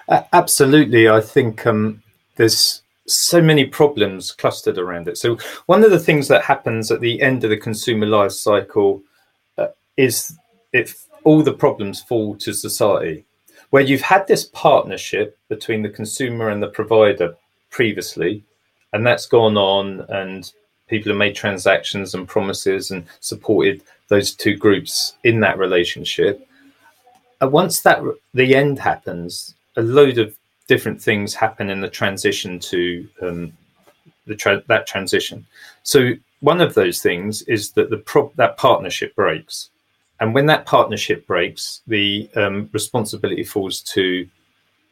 Uh, 0.08 0.24
absolutely, 0.34 1.10
I 1.10 1.22
think 1.22 1.66
um, 1.66 2.02
there's 2.36 2.84
so 3.08 3.42
many 3.42 3.66
problems 3.66 4.32
clustered 4.32 4.78
around 4.78 5.08
it. 5.08 5.18
So 5.18 5.38
one 5.66 5.84
of 5.84 5.92
the 5.92 6.00
things 6.00 6.28
that 6.28 6.44
happens 6.44 6.92
at 6.92 7.02
the 7.02 7.22
end 7.22 7.44
of 7.44 7.50
the 7.50 7.58
consumer 7.58 8.06
life 8.06 8.32
cycle 8.32 9.02
uh, 9.58 9.68
is 9.98 10.38
if 10.72 11.06
all 11.24 11.44
the 11.44 11.54
problems 11.54 12.02
fall 12.02 12.36
to 12.38 12.54
society, 12.54 13.26
where 13.70 13.84
you've 13.84 14.02
had 14.02 14.28
this 14.28 14.46
partnership 14.46 15.38
between 15.50 15.82
the 15.82 15.90
consumer 15.90 16.50
and 16.50 16.62
the 16.62 16.68
provider 16.68 17.36
previously, 17.70 18.44
and 18.94 19.06
that's 19.06 19.26
gone 19.26 19.58
on 19.58 20.02
and 20.10 20.52
people 20.88 21.10
have 21.10 21.18
made 21.18 21.36
transactions 21.36 22.14
and 22.14 22.28
promises 22.28 22.92
and 22.92 23.06
supported 23.22 23.82
those 24.10 24.36
two 24.36 24.58
groups 24.58 25.16
in 25.24 25.40
that 25.40 25.58
relationship. 25.58 26.46
And 27.40 27.52
once 27.52 27.82
that 27.82 28.04
the 28.34 28.56
end 28.56 28.78
happens 28.78 29.56
a 29.78 29.82
load 29.82 30.18
of 30.18 30.36
different 30.68 31.02
things 31.02 31.34
happen 31.34 31.70
in 31.70 31.82
the 31.82 31.90
transition 31.90 32.60
to 32.60 33.08
um, 33.22 33.54
the 34.28 34.36
tra- 34.36 34.64
that 34.68 34.88
transition. 34.88 35.46
So 35.84 36.12
one 36.42 36.62
of 36.62 36.74
those 36.74 37.02
things 37.02 37.42
is 37.44 37.72
that 37.72 37.90
the 37.90 37.98
pro- 37.98 38.34
that 38.36 38.58
partnership 38.58 39.16
breaks 39.16 39.70
and 40.22 40.34
when 40.34 40.46
that 40.46 40.66
partnership 40.66 41.28
breaks 41.28 41.82
the 41.88 42.30
um, 42.36 42.70
responsibility 42.72 43.44
falls 43.44 43.82
to 43.82 44.28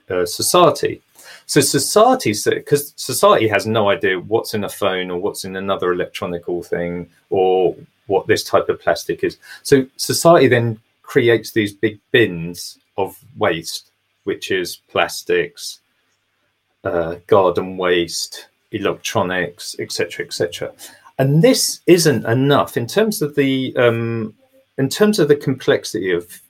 uh, 0.10 0.26
society 0.26 1.02
so 1.46 1.62
society, 1.62 2.34
because 2.46 2.94
society 2.96 3.48
has 3.48 3.66
no 3.66 3.90
idea 3.90 4.20
what's 4.20 4.54
in 4.54 4.66
a 4.66 4.70
phone 4.70 5.10
or 5.10 5.20
what's 5.20 5.46
in 5.46 5.56
another 5.56 5.92
electronical 5.92 6.62
thing 6.62 7.10
or 7.32 7.76
what 8.06 8.28
this 8.28 8.44
type 8.44 8.70
of 8.70 8.80
plastic 8.80 9.24
is. 9.24 9.38
So 9.64 9.88
society 9.98 10.48
then 10.48 10.80
creates 11.02 11.52
these 11.52 11.74
big 11.74 12.00
bins 12.12 12.78
of 12.98 13.18
waste, 13.38 13.90
which 14.26 14.52
is 14.52 14.78
plastics, 14.90 15.80
uh, 16.84 17.16
garden 17.26 17.78
waste, 17.78 18.48
electronics, 18.72 19.76
etc., 19.80 20.28
etc. 20.28 20.72
And 21.18 21.42
this 21.42 21.82
isn't 21.88 22.26
enough 22.26 22.78
in 22.78 22.86
terms 22.86 23.24
of 23.24 23.34
the 23.34 23.76
um, 23.76 24.36
in 24.80 24.90
terms 24.90 25.20
of 25.20 25.28
the 25.28 25.36
complexity 25.36 26.12
of 26.12 26.42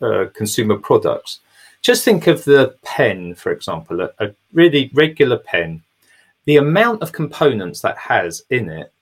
uh, 0.00 0.26
consumer 0.32 0.78
products 0.78 1.40
just 1.82 2.04
think 2.04 2.26
of 2.26 2.44
the 2.44 2.76
pen, 2.82 3.34
for 3.34 3.52
example, 3.52 4.02
a, 4.02 4.10
a 4.18 4.34
really 4.52 4.90
regular 4.92 5.38
pen, 5.38 5.82
the 6.44 6.56
amount 6.56 7.02
of 7.02 7.12
components 7.12 7.80
that 7.80 7.96
has 7.96 8.42
in 8.50 8.68
it 8.68 8.92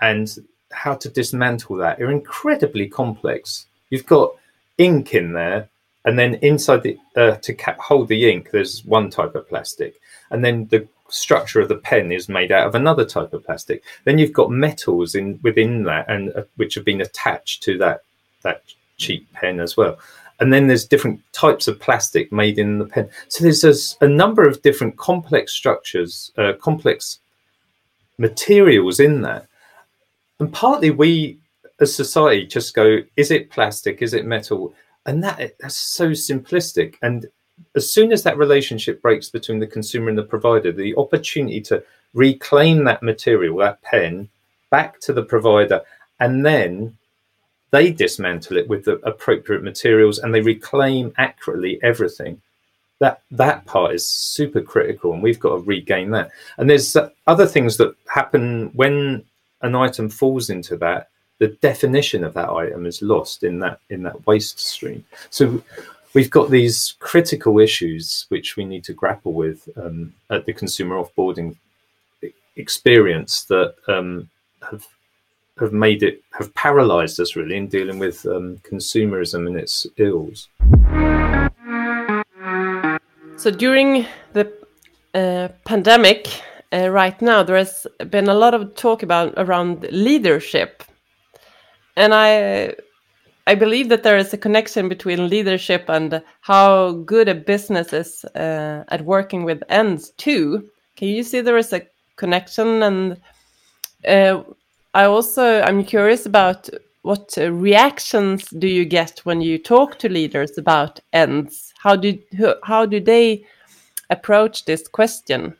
and 0.00 0.36
how 0.72 0.94
to 0.94 1.08
dismantle 1.08 1.76
that 1.76 2.00
are 2.00 2.10
incredibly 2.10 2.88
complex. 2.88 3.66
You've 3.90 4.06
got 4.06 4.34
ink 4.78 5.14
in 5.14 5.32
there, 5.32 5.68
and 6.04 6.18
then 6.18 6.34
inside 6.36 6.82
the 6.82 6.98
uh, 7.16 7.36
to 7.36 7.54
cap, 7.54 7.78
hold 7.78 8.08
the 8.08 8.28
ink, 8.28 8.50
there's 8.50 8.84
one 8.84 9.10
type 9.10 9.36
of 9.36 9.48
plastic, 9.48 10.00
and 10.30 10.44
then 10.44 10.66
the 10.66 10.88
structure 11.08 11.60
of 11.60 11.68
the 11.68 11.76
pen 11.76 12.10
is 12.10 12.28
made 12.28 12.50
out 12.50 12.66
of 12.66 12.74
another 12.74 13.04
type 13.04 13.32
of 13.32 13.44
plastic. 13.44 13.84
Then 14.02 14.18
you've 14.18 14.32
got 14.32 14.50
metals 14.50 15.14
in 15.14 15.38
within 15.42 15.84
that, 15.84 16.06
and 16.08 16.32
uh, 16.34 16.42
which 16.56 16.74
have 16.74 16.84
been 16.84 17.00
attached 17.00 17.62
to 17.62 17.78
that 17.78 18.02
that 18.44 18.62
cheap 18.96 19.26
pen 19.32 19.58
as 19.58 19.76
well 19.76 19.98
and 20.40 20.52
then 20.52 20.66
there's 20.66 20.86
different 20.86 21.20
types 21.32 21.68
of 21.68 21.80
plastic 21.80 22.32
made 22.32 22.58
in 22.58 22.78
the 22.78 22.86
pen. 22.86 23.08
So 23.28 23.44
there's 23.44 23.64
a, 23.64 24.04
a 24.04 24.08
number 24.08 24.46
of 24.46 24.62
different 24.62 24.96
complex 24.96 25.52
structures, 25.52 26.32
uh, 26.36 26.54
complex 26.60 27.20
materials 28.18 29.00
in 29.00 29.22
that. 29.22 29.46
And 30.40 30.52
partly 30.52 30.90
we 30.90 31.38
as 31.80 31.94
society 31.94 32.46
just 32.46 32.74
go, 32.74 32.98
is 33.16 33.30
it 33.30 33.50
plastic? 33.50 34.02
Is 34.02 34.14
it 34.14 34.26
metal? 34.26 34.74
And 35.06 35.22
that 35.22 35.56
that's 35.60 35.76
so 35.76 36.10
simplistic. 36.10 36.96
And 37.02 37.26
as 37.76 37.92
soon 37.92 38.12
as 38.12 38.22
that 38.24 38.38
relationship 38.38 39.02
breaks 39.02 39.28
between 39.28 39.60
the 39.60 39.66
consumer 39.66 40.08
and 40.08 40.18
the 40.18 40.24
provider, 40.24 40.72
the 40.72 40.96
opportunity 40.96 41.60
to 41.62 41.82
reclaim 42.12 42.84
that 42.84 43.02
material, 43.02 43.58
that 43.58 43.82
pen, 43.82 44.28
back 44.70 45.00
to 45.00 45.12
the 45.12 45.22
provider, 45.22 45.80
and 46.20 46.44
then 46.44 46.96
they 47.70 47.90
dismantle 47.90 48.56
it 48.56 48.68
with 48.68 48.84
the 48.84 48.94
appropriate 49.06 49.62
materials 49.62 50.18
and 50.18 50.34
they 50.34 50.40
reclaim 50.40 51.12
accurately 51.18 51.80
everything. 51.82 52.40
That 53.00 53.22
that 53.32 53.66
part 53.66 53.94
is 53.94 54.06
super 54.06 54.60
critical 54.60 55.12
and 55.12 55.22
we've 55.22 55.40
got 55.40 55.50
to 55.50 55.62
regain 55.62 56.10
that. 56.12 56.30
And 56.58 56.70
there's 56.70 56.96
other 57.26 57.46
things 57.46 57.76
that 57.78 57.94
happen 58.06 58.70
when 58.74 59.24
an 59.62 59.74
item 59.74 60.08
falls 60.08 60.50
into 60.50 60.76
that 60.78 61.08
the 61.38 61.48
definition 61.48 62.22
of 62.24 62.34
that 62.34 62.50
item 62.50 62.86
is 62.86 63.02
lost 63.02 63.42
in 63.42 63.58
that 63.58 63.80
in 63.90 64.02
that 64.04 64.26
waste 64.26 64.60
stream. 64.60 65.04
So 65.30 65.62
we've 66.14 66.30
got 66.30 66.50
these 66.50 66.94
critical 67.00 67.58
issues 67.58 68.26
which 68.28 68.56
we 68.56 68.64
need 68.64 68.84
to 68.84 68.92
grapple 68.92 69.32
with 69.32 69.68
um, 69.76 70.14
at 70.30 70.46
the 70.46 70.52
consumer 70.52 70.96
offboarding 70.96 71.56
experience 72.56 73.44
that 73.44 73.74
um, 73.88 74.30
have 74.70 74.86
have 75.58 75.72
made 75.72 76.02
it 76.02 76.22
have 76.32 76.52
paralyzed 76.54 77.20
us 77.20 77.36
really 77.36 77.56
in 77.56 77.68
dealing 77.68 77.98
with 77.98 78.26
um, 78.26 78.58
consumerism 78.70 79.46
and 79.46 79.56
its 79.56 79.86
ills. 79.96 80.48
So 83.36 83.50
during 83.50 84.06
the 84.32 84.52
uh, 85.14 85.48
pandemic, 85.64 86.28
uh, 86.72 86.88
right 86.88 87.20
now 87.22 87.42
there 87.42 87.56
has 87.56 87.86
been 88.10 88.28
a 88.28 88.34
lot 88.34 88.54
of 88.54 88.74
talk 88.74 89.02
about 89.02 89.34
around 89.36 89.86
leadership, 89.90 90.82
and 91.96 92.12
I 92.14 92.74
I 93.46 93.54
believe 93.54 93.90
that 93.90 94.02
there 94.02 94.16
is 94.16 94.32
a 94.32 94.38
connection 94.38 94.88
between 94.88 95.28
leadership 95.28 95.84
and 95.88 96.22
how 96.40 96.92
good 96.92 97.28
a 97.28 97.34
business 97.34 97.92
is 97.92 98.24
uh, 98.34 98.84
at 98.88 99.04
working 99.04 99.44
with 99.44 99.62
ends 99.68 100.10
too. 100.16 100.68
Can 100.96 101.08
you 101.08 101.22
see 101.22 101.40
there 101.40 101.58
is 101.58 101.72
a 101.72 101.86
connection 102.16 102.82
and 102.82 103.20
uh, 104.08 104.42
I 104.94 105.04
also 105.04 105.60
I'm 105.62 105.84
curious 105.84 106.24
about 106.24 106.68
what 107.02 107.36
reactions 107.36 108.48
do 108.48 108.66
you 108.66 108.84
get 108.84 109.20
when 109.24 109.40
you 109.40 109.58
talk 109.58 109.98
to 109.98 110.08
leaders 110.08 110.56
about 110.56 111.00
ends? 111.12 111.74
How 111.78 111.96
do 111.96 112.18
how 112.62 112.86
do 112.86 113.00
they 113.00 113.44
approach 114.08 114.64
this 114.64 114.88
question? 114.88 115.54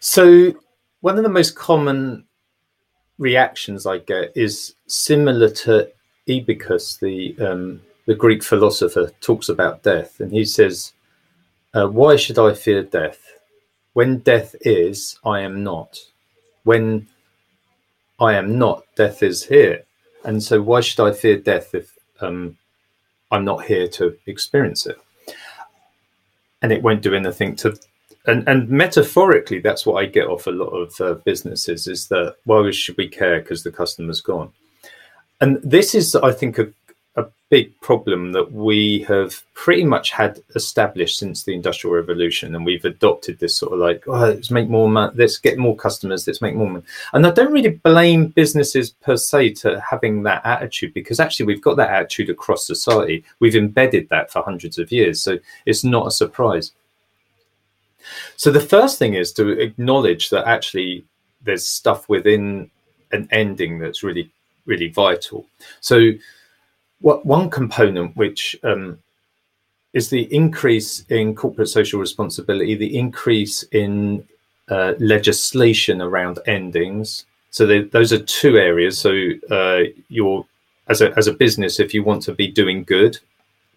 So 0.00 0.52
one 1.00 1.18
of 1.18 1.22
the 1.22 1.30
most 1.30 1.54
common 1.54 2.24
reactions 3.18 3.86
I 3.86 3.98
get 3.98 4.32
is 4.34 4.74
similar 4.86 5.50
to 5.50 5.90
Epicurus, 6.26 6.96
the 6.96 7.36
um, 7.38 7.82
the 8.06 8.14
Greek 8.14 8.42
philosopher, 8.42 9.10
talks 9.20 9.48
about 9.48 9.82
death, 9.82 10.20
and 10.20 10.32
he 10.32 10.44
says, 10.44 10.94
uh, 11.74 11.86
"Why 11.86 12.16
should 12.16 12.38
I 12.38 12.54
fear 12.54 12.82
death? 12.82 13.20
When 13.92 14.18
death 14.18 14.56
is, 14.62 15.18
I 15.24 15.40
am 15.40 15.62
not. 15.62 16.00
When 16.64 17.06
I 18.20 18.34
am 18.34 18.58
not, 18.58 18.84
death 18.96 19.22
is 19.22 19.44
here. 19.44 19.84
And 20.24 20.42
so 20.42 20.62
why 20.62 20.80
should 20.80 21.06
I 21.06 21.12
fear 21.12 21.36
death 21.36 21.74
if 21.74 21.96
um, 22.20 22.56
I'm 23.30 23.44
not 23.44 23.64
here 23.64 23.88
to 23.88 24.16
experience 24.26 24.86
it? 24.86 24.96
And 26.62 26.72
it 26.72 26.82
won't 26.82 27.02
do 27.02 27.14
anything 27.14 27.56
to. 27.56 27.76
And, 28.26 28.48
and 28.48 28.68
metaphorically, 28.70 29.60
that's 29.60 29.84
what 29.84 30.02
I 30.02 30.06
get 30.06 30.28
off 30.28 30.46
a 30.46 30.50
lot 30.50 30.70
of 30.70 31.00
uh, 31.00 31.14
businesses 31.24 31.86
is 31.86 32.08
that 32.08 32.36
why 32.44 32.70
should 32.70 32.96
we 32.96 33.08
care 33.08 33.40
because 33.40 33.62
the 33.62 33.72
customer's 33.72 34.22
gone? 34.22 34.50
And 35.42 35.60
this 35.62 35.94
is, 35.94 36.14
I 36.14 36.32
think, 36.32 36.58
a 36.58 36.68
a 36.83 36.83
big 37.54 37.80
problem 37.80 38.32
that 38.32 38.50
we 38.50 39.06
have 39.06 39.44
pretty 39.54 39.84
much 39.84 40.10
had 40.10 40.42
established 40.56 41.16
since 41.16 41.44
the 41.44 41.54
industrial 41.54 41.94
revolution 41.94 42.52
and 42.52 42.66
we've 42.66 42.84
adopted 42.84 43.38
this 43.38 43.56
sort 43.56 43.72
of 43.72 43.78
like 43.78 44.02
oh, 44.08 44.26
let's 44.26 44.50
make 44.50 44.68
more 44.68 44.88
money 44.88 45.12
let's 45.14 45.38
get 45.38 45.56
more 45.56 45.76
customers 45.76 46.26
let's 46.26 46.42
make 46.42 46.56
more 46.56 46.68
money 46.68 46.84
and 47.12 47.24
i 47.24 47.30
don't 47.30 47.52
really 47.52 47.70
blame 47.70 48.26
businesses 48.26 48.90
per 48.90 49.16
se 49.16 49.50
to 49.50 49.80
having 49.88 50.24
that 50.24 50.44
attitude 50.44 50.92
because 50.94 51.20
actually 51.20 51.46
we've 51.46 51.62
got 51.62 51.76
that 51.76 51.90
attitude 51.90 52.28
across 52.28 52.66
society 52.66 53.22
we've 53.38 53.54
embedded 53.54 54.08
that 54.08 54.32
for 54.32 54.42
hundreds 54.42 54.76
of 54.76 54.90
years 54.90 55.22
so 55.22 55.38
it's 55.64 55.84
not 55.84 56.08
a 56.08 56.10
surprise 56.10 56.72
so 58.34 58.50
the 58.50 58.58
first 58.58 58.98
thing 58.98 59.14
is 59.14 59.32
to 59.32 59.48
acknowledge 59.60 60.30
that 60.30 60.44
actually 60.48 61.04
there's 61.44 61.64
stuff 61.64 62.08
within 62.08 62.68
an 63.12 63.28
ending 63.30 63.78
that's 63.78 64.02
really 64.02 64.28
really 64.66 64.88
vital. 64.88 65.46
So, 65.80 66.12
one 67.04 67.50
component 67.50 68.16
which 68.16 68.56
um, 68.62 68.98
is 69.92 70.08
the 70.08 70.22
increase 70.34 71.04
in 71.10 71.34
corporate 71.34 71.68
social 71.68 72.00
responsibility, 72.00 72.74
the 72.74 72.98
increase 72.98 73.62
in 73.72 74.26
uh, 74.68 74.94
legislation 74.98 76.00
around 76.00 76.38
endings. 76.46 77.26
So 77.50 77.82
those 77.82 78.12
are 78.12 78.18
two 78.18 78.56
areas. 78.56 78.98
So 78.98 79.30
uh, 79.50 79.82
you're 80.08 80.44
as 80.88 81.00
a 81.00 81.16
as 81.16 81.26
a 81.26 81.32
business, 81.32 81.78
if 81.78 81.94
you 81.94 82.02
want 82.02 82.22
to 82.22 82.34
be 82.34 82.48
doing 82.48 82.84
good, 82.84 83.18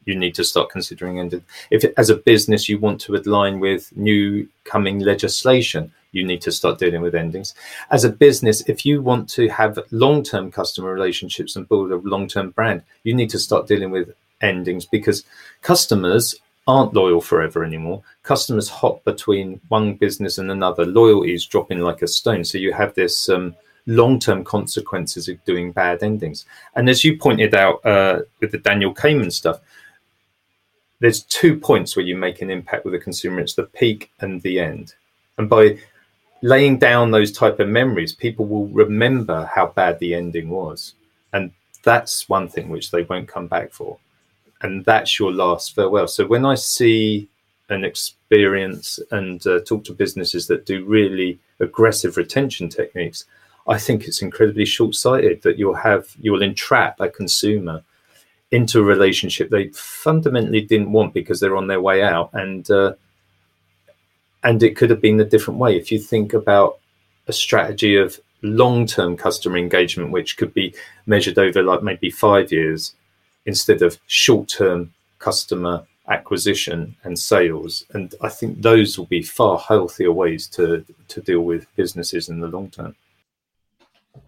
you 0.06 0.16
need 0.16 0.36
to 0.36 0.44
start 0.44 0.70
considering 0.70 1.20
ending. 1.20 1.44
If 1.70 1.84
as 1.98 2.10
a 2.10 2.16
business 2.16 2.70
you 2.70 2.80
want 2.80 3.02
to 3.02 3.16
align 3.16 3.60
with 3.60 3.96
new 3.96 4.48
coming 4.63 5.00
legislation, 5.00 5.94
you 6.12 6.26
need 6.26 6.41
to 6.41 6.52
start 6.52 6.80
dealing 6.80 7.02
with 7.02 7.15
endings. 7.15 7.54
As 7.91 8.04
a 8.04 8.10
business, 8.10 8.62
if 8.67 8.86
you 8.86 9.02
want 9.02 9.30
to 9.30 9.48
have 9.50 9.80
long 9.91 10.24
term 10.24 10.52
customer 10.52 10.93
relationships 10.93 11.56
and 11.56 11.67
build 11.67 11.91
a 11.91 11.98
long 11.98 12.28
term 12.28 12.52
brand, 12.52 12.84
you 13.04 13.13
need 13.13 13.30
to 13.32 13.39
start 13.39 13.67
dealing 13.67 13.91
with 13.91 14.13
endings 14.41 14.86
because 14.86 15.24
customers 15.62 16.36
aren't 16.67 16.93
loyal 16.93 17.22
forever 17.22 17.63
anymore. 17.63 18.04
Customers 18.24 18.70
hop 18.70 19.04
between 19.06 19.60
one 19.70 19.96
business 19.96 20.38
and 20.38 20.52
another. 20.52 20.86
Loyalty 20.86 21.34
is 21.34 21.46
dropping 21.46 21.80
like 21.80 22.02
a 22.02 22.08
stone. 22.08 22.43
So 22.43 22.58
you 22.58 22.74
have 22.74 22.93
this 22.93 23.30
um, 23.30 23.56
long 23.86 24.20
term 24.20 24.43
consequences 24.43 25.30
of 25.30 25.43
doing 25.46 25.72
bad 25.72 26.04
endings. 26.04 26.46
And 26.76 26.89
as 26.89 27.04
you 27.04 27.17
pointed 27.17 27.56
out 27.56 27.86
uh, 27.86 28.22
with 28.41 28.52
the 28.52 28.58
Daniel 28.58 28.93
Kahneman 28.93 29.32
stuff, 29.32 29.60
there's 31.00 31.24
two 31.24 31.58
points 31.58 31.96
where 31.96 32.06
you 32.06 32.15
make 32.15 32.41
an 32.41 32.50
impact 32.50 32.84
with 32.84 32.96
a 32.96 33.00
consumer 33.00 33.39
it's 33.39 33.54
the 33.54 33.63
peak 33.63 34.12
and 34.20 34.41
the 34.41 34.60
end. 34.60 34.96
And 35.38 35.50
by 35.50 35.78
laying 36.48 36.78
down 36.78 37.12
those 37.12 37.32
type 37.32 37.60
of 37.60 37.68
memories, 37.68 38.14
people 38.14 38.46
will 38.46 38.68
remember 38.68 39.50
how 39.54 39.68
bad 39.68 40.00
the 40.00 40.16
ending 40.16 40.50
was. 40.50 40.94
And 41.34 41.52
that's 41.84 42.30
one 42.30 42.48
thing 42.48 42.70
which 42.70 42.92
they 42.92 43.04
won't 43.04 43.28
come 43.28 43.48
back 43.48 43.74
for. 43.74 43.98
And 44.62 44.86
that's 44.86 45.20
your 45.20 45.34
last 45.34 45.76
farewell. 45.76 46.08
So 46.08 46.26
when 46.26 46.46
I 46.46 46.56
see 46.56 47.28
an 47.70 47.84
experience 47.84 48.98
and 49.12 49.46
uh, 49.46 49.60
talk 49.66 49.84
to 49.86 49.94
businesses 49.94 50.48
that 50.48 50.66
do 50.66 50.86
really 50.86 51.38
aggressive 51.60 52.16
retention 52.16 52.70
techniques, 52.70 53.26
I 53.68 53.78
think 53.78 54.06
it's 54.06 54.22
incredibly 54.22 54.66
short-sighted 54.66 55.42
that 55.42 55.58
you'll 55.60 55.84
have 55.90 56.16
you'll 56.22 56.42
entrap 56.42 57.02
a 57.02 57.10
consumer 57.10 57.84
into 58.52 58.80
a 58.80 58.84
relationship 58.84 59.50
they 59.50 59.68
fundamentally 59.74 60.62
didn't 60.62 60.94
want 60.94 61.14
because 61.14 61.42
they're 61.42 61.58
on 61.58 61.68
their 61.68 61.82
way 61.82 62.02
out, 62.02 62.30
and 62.32 62.72
uh, 62.72 62.94
and 64.48 64.64
it 64.64 64.78
could 64.78 64.90
have 64.90 65.02
been 65.02 65.20
a 65.20 65.26
different 65.34 65.60
way. 65.60 65.76
If 65.76 65.92
you 65.92 66.00
think 66.00 66.34
about 66.34 66.80
a 67.28 67.34
strategy 67.34 67.98
of 67.98 68.18
long-term 68.42 69.18
customer 69.18 69.58
engagement, 69.58 70.12
which 70.12 70.38
could 70.38 70.54
be 70.54 70.74
measured 71.06 71.38
over 71.38 71.62
like 71.62 71.84
maybe 71.84 72.10
five 72.10 72.50
years, 72.50 72.96
instead 73.46 73.82
of 73.82 74.00
short-term 74.08 74.94
customer 75.20 75.86
acquisition 76.08 76.96
and 77.04 77.20
sales. 77.20 77.84
And 77.94 78.16
I 78.22 78.30
think 78.30 78.62
those 78.62 78.98
will 78.98 79.08
be 79.08 79.22
far 79.22 79.58
healthier 79.58 80.14
ways 80.14 80.48
to 80.56 80.86
to 81.10 81.22
deal 81.22 81.42
with 81.42 81.68
businesses 81.76 82.30
in 82.30 82.40
the 82.40 82.48
long 82.48 82.70
term. 82.70 82.96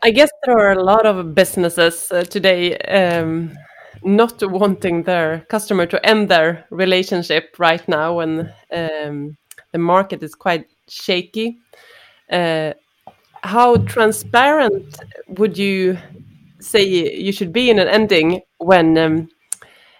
I 0.04 0.12
guess 0.12 0.32
there 0.44 0.60
are 0.60 0.74
a 0.74 0.84
lot 0.84 1.06
of 1.06 1.34
businesses 1.34 2.12
uh, 2.12 2.24
today 2.24 2.78
um, 2.78 3.58
not 4.04 4.36
wanting 4.42 5.04
their 5.04 5.46
customer 5.50 5.86
to 5.86 6.06
end 6.06 6.28
their 6.28 6.66
relationship 6.70 7.56
right 7.58 7.86
now 7.88 8.18
when 8.18 8.54
um, 8.74 9.38
the 9.72 9.80
market 9.80 10.24
is 10.24 10.36
quite 10.36 10.68
shaky. 10.88 11.58
Uh, 12.32 12.74
how 13.44 13.78
transparent 13.78 15.00
would 15.28 15.58
you 15.58 15.98
say 16.60 16.84
you 16.84 17.32
should 17.32 17.54
be 17.54 17.70
in 17.70 17.80
an 17.80 17.88
ending 17.88 18.42
when 18.58 18.98
um, 18.98 19.30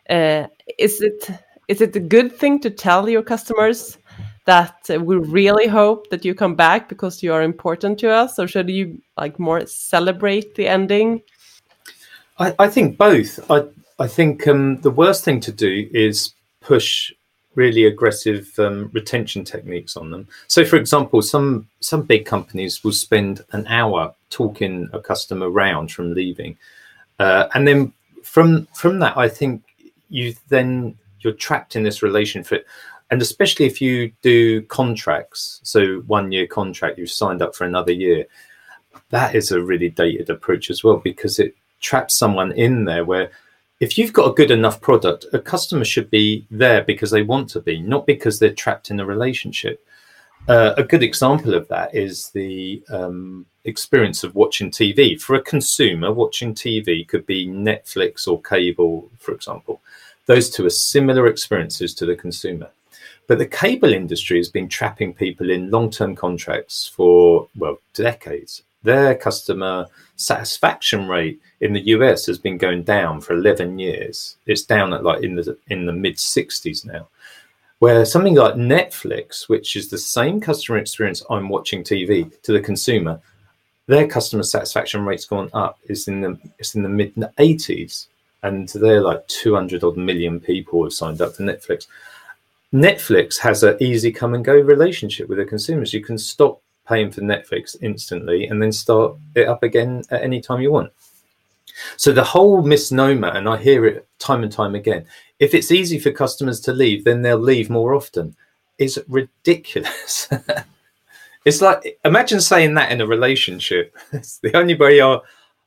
uh, 0.10 0.48
is 0.78 1.02
it 1.02 1.30
is 1.68 1.82
it 1.82 1.96
a 1.96 2.00
good 2.00 2.36
thing 2.36 2.60
to 2.60 2.70
tell 2.70 3.08
your 3.08 3.24
customers 3.24 3.98
that 4.46 4.90
we 5.02 5.16
really 5.16 5.68
hope 5.68 6.10
that 6.10 6.26
you 6.26 6.34
come 6.34 6.56
back 6.56 6.90
because 6.90 7.22
you 7.22 7.32
are 7.32 7.44
important 7.44 8.00
to 8.00 8.10
us 8.10 8.40
or 8.40 8.48
should 8.48 8.70
you 8.70 9.00
like 9.18 9.40
more 9.40 9.66
celebrate 9.66 10.56
the 10.56 10.68
ending 10.68 11.22
i, 12.40 12.54
I 12.60 12.68
think 12.68 12.98
both 12.98 13.40
i 13.52 13.64
i 14.00 14.08
think 14.08 14.48
um, 14.48 14.82
the 14.82 14.92
worst 14.92 15.24
thing 15.24 15.40
to 15.42 15.52
do 15.52 15.88
is 15.94 16.34
push 16.62 17.14
really 17.60 17.86
aggressive 17.86 18.44
um, 18.58 18.90
retention 18.94 19.44
techniques 19.44 19.98
on 19.98 20.12
them. 20.12 20.28
So 20.48 20.66
for 20.66 20.78
example 20.78 21.22
some 21.22 21.68
some 21.82 22.04
big 22.14 22.26
companies 22.26 22.84
will 22.84 22.98
spend 23.08 23.42
an 23.52 23.68
hour 23.68 24.02
talking 24.30 24.90
a 24.94 25.00
customer 25.00 25.50
round 25.50 25.92
from 25.92 26.14
leaving. 26.14 26.58
Uh, 27.20 27.48
and 27.54 27.68
then 27.68 27.94
from 28.24 28.68
from 28.76 29.00
that 29.00 29.18
i 29.18 29.28
think 29.28 29.64
you 30.10 30.34
then 30.50 30.96
you're 31.22 31.34
trapped 31.34 31.76
in 31.76 31.84
this 31.84 32.04
relationship 32.04 32.68
and 33.12 33.22
especially 33.22 33.66
if 33.66 33.82
you 33.82 34.12
do 34.22 34.62
contracts 34.64 35.60
so 35.64 36.00
one 36.02 36.32
year 36.32 36.46
contract 36.46 36.98
you've 36.98 37.10
signed 37.10 37.42
up 37.42 37.56
for 37.56 37.66
another 37.66 37.92
year 37.92 38.26
that 39.10 39.34
is 39.34 39.52
a 39.52 39.62
really 39.62 39.90
dated 39.90 40.30
approach 40.30 40.70
as 40.70 40.84
well 40.84 40.98
because 40.98 41.40
it 41.40 41.56
traps 41.80 42.16
someone 42.16 42.52
in 42.52 42.86
there 42.86 43.06
where 43.06 43.32
if 43.80 43.98
you've 43.98 44.14
got 44.14 44.30
a 44.30 44.34
good 44.34 44.52
enough 44.52 44.82
product 44.82 45.26
a 45.34 45.40
customer 45.40 45.86
should 45.86 46.10
be 46.10 46.46
there 46.52 46.84
because 46.84 47.12
they 47.12 47.22
want 47.22 47.50
to 47.50 47.62
be 47.62 47.82
not 47.82 48.06
because 48.06 48.40
they're 48.40 48.54
trapped 48.54 48.92
in 48.92 49.00
a 49.00 49.06
relationship. 49.06 49.86
Uh, 50.48 50.74
a 50.78 50.84
good 50.84 51.04
example 51.04 51.54
of 51.54 51.68
that 51.68 51.94
is 51.94 52.30
the 52.30 52.82
um, 52.90 53.46
experience 53.66 54.24
of 54.24 54.36
watching 54.36 54.72
tv 54.72 55.20
for 55.22 55.36
a 55.36 55.42
consumer 55.42 56.12
watching 56.12 56.54
tv 56.54 57.08
could 57.08 57.26
be 57.26 57.48
netflix 57.48 58.28
or 58.28 58.42
cable 58.42 59.10
for 59.20 59.34
example. 59.34 59.82
Those 60.26 60.50
two 60.50 60.66
are 60.66 60.70
similar 60.70 61.26
experiences 61.28 61.94
to 61.96 62.06
the 62.06 62.16
consumer. 62.16 62.70
But 63.30 63.38
the 63.38 63.46
cable 63.46 63.94
industry 63.94 64.38
has 64.38 64.50
been 64.50 64.68
trapping 64.68 65.14
people 65.14 65.52
in 65.52 65.70
long 65.70 65.92
term 65.92 66.16
contracts 66.16 66.88
for, 66.88 67.48
well, 67.56 67.78
decades. 67.94 68.64
Their 68.84 69.16
customer 69.16 69.88
satisfaction 70.16 71.08
rate 71.08 71.42
in 71.62 71.74
the 71.74 71.88
US 71.88 72.26
has 72.28 72.38
been 72.38 72.58
going 72.58 72.84
down 72.84 73.22
for 73.22 73.34
11 73.34 73.78
years. 73.80 74.38
It's 74.46 74.64
down 74.64 74.94
at 74.94 75.04
like 75.04 75.24
in 75.24 75.36
the, 75.36 75.58
in 75.68 75.86
the 75.86 75.94
mid 75.94 76.16
60s 76.16 76.86
now. 76.86 77.08
Where 77.80 78.04
something 78.06 78.36
like 78.36 78.56
Netflix, 78.56 79.48
which 79.48 79.76
is 79.76 79.90
the 79.90 79.98
same 79.98 80.42
customer 80.42 80.78
experience 80.78 81.24
I'm 81.30 81.48
watching 81.48 81.84
TV 81.84 82.30
to 82.42 82.52
the 82.52 82.60
consumer, 82.60 83.22
their 83.88 84.08
customer 84.08 84.44
satisfaction 84.44 85.06
rate's 85.06 85.26
gone 85.26 85.50
up. 85.54 85.80
It's 85.86 86.08
in 86.08 86.22
the 86.22 86.38
it's 86.60 86.76
in 86.76 86.84
the 86.84 86.90
mid 86.90 87.16
80s, 87.16 88.08
and 88.44 88.70
they're 88.70 89.02
like 89.02 89.28
200 89.28 89.84
odd 89.84 89.98
million 89.98 90.40
people 90.40 90.84
have 90.84 90.94
signed 90.94 91.22
up 91.22 91.34
to 91.36 91.44
Netflix. 91.44 91.88
Netflix 92.72 93.40
has 93.40 93.64
an 93.64 93.78
easy 93.80 94.12
come 94.12 94.36
and 94.36 94.46
go 94.46 94.54
relationship 94.54 95.28
with 95.28 95.40
the 95.40 95.46
consumers. 95.46 95.94
You 95.94 96.04
can 96.04 96.20
stop 96.20 96.62
paying 96.90 97.12
for 97.12 97.22
Netflix 97.22 97.78
instantly 97.82 98.48
and 98.48 98.62
then 98.62 98.72
start 98.72 99.16
it 99.36 99.48
up 99.48 99.64
again 99.64 100.04
at 100.10 100.24
any 100.24 100.42
time 100.42 100.60
you 100.60 100.72
want. 100.72 100.92
So 101.96 102.12
the 102.12 102.24
whole 102.24 102.62
misnomer, 102.62 103.30
and 103.30 103.48
I 103.48 103.56
hear 103.56 103.86
it 103.86 104.08
time 104.18 104.44
and 104.44 104.52
time 104.52 104.76
again, 104.76 105.06
if 105.40 105.54
it's 105.54 105.72
easy 105.72 106.00
for 106.00 106.12
customers 106.12 106.60
to 106.62 106.74
leave, 106.74 107.06
then 107.06 107.22
they'll 107.22 107.38
leave 107.38 107.70
more 107.70 107.94
often, 107.94 108.36
is 108.78 109.02
ridiculous. 109.08 110.28
it's 111.46 111.62
like 111.62 112.00
imagine 112.04 112.42
saying 112.42 112.74
that 112.74 112.92
in 112.92 113.02
a 113.02 113.08
relationship. 113.08 113.96
It's 114.12 114.40
the 114.40 114.58
only 114.58 114.76
way 114.76 115.00
I'll 115.00 115.24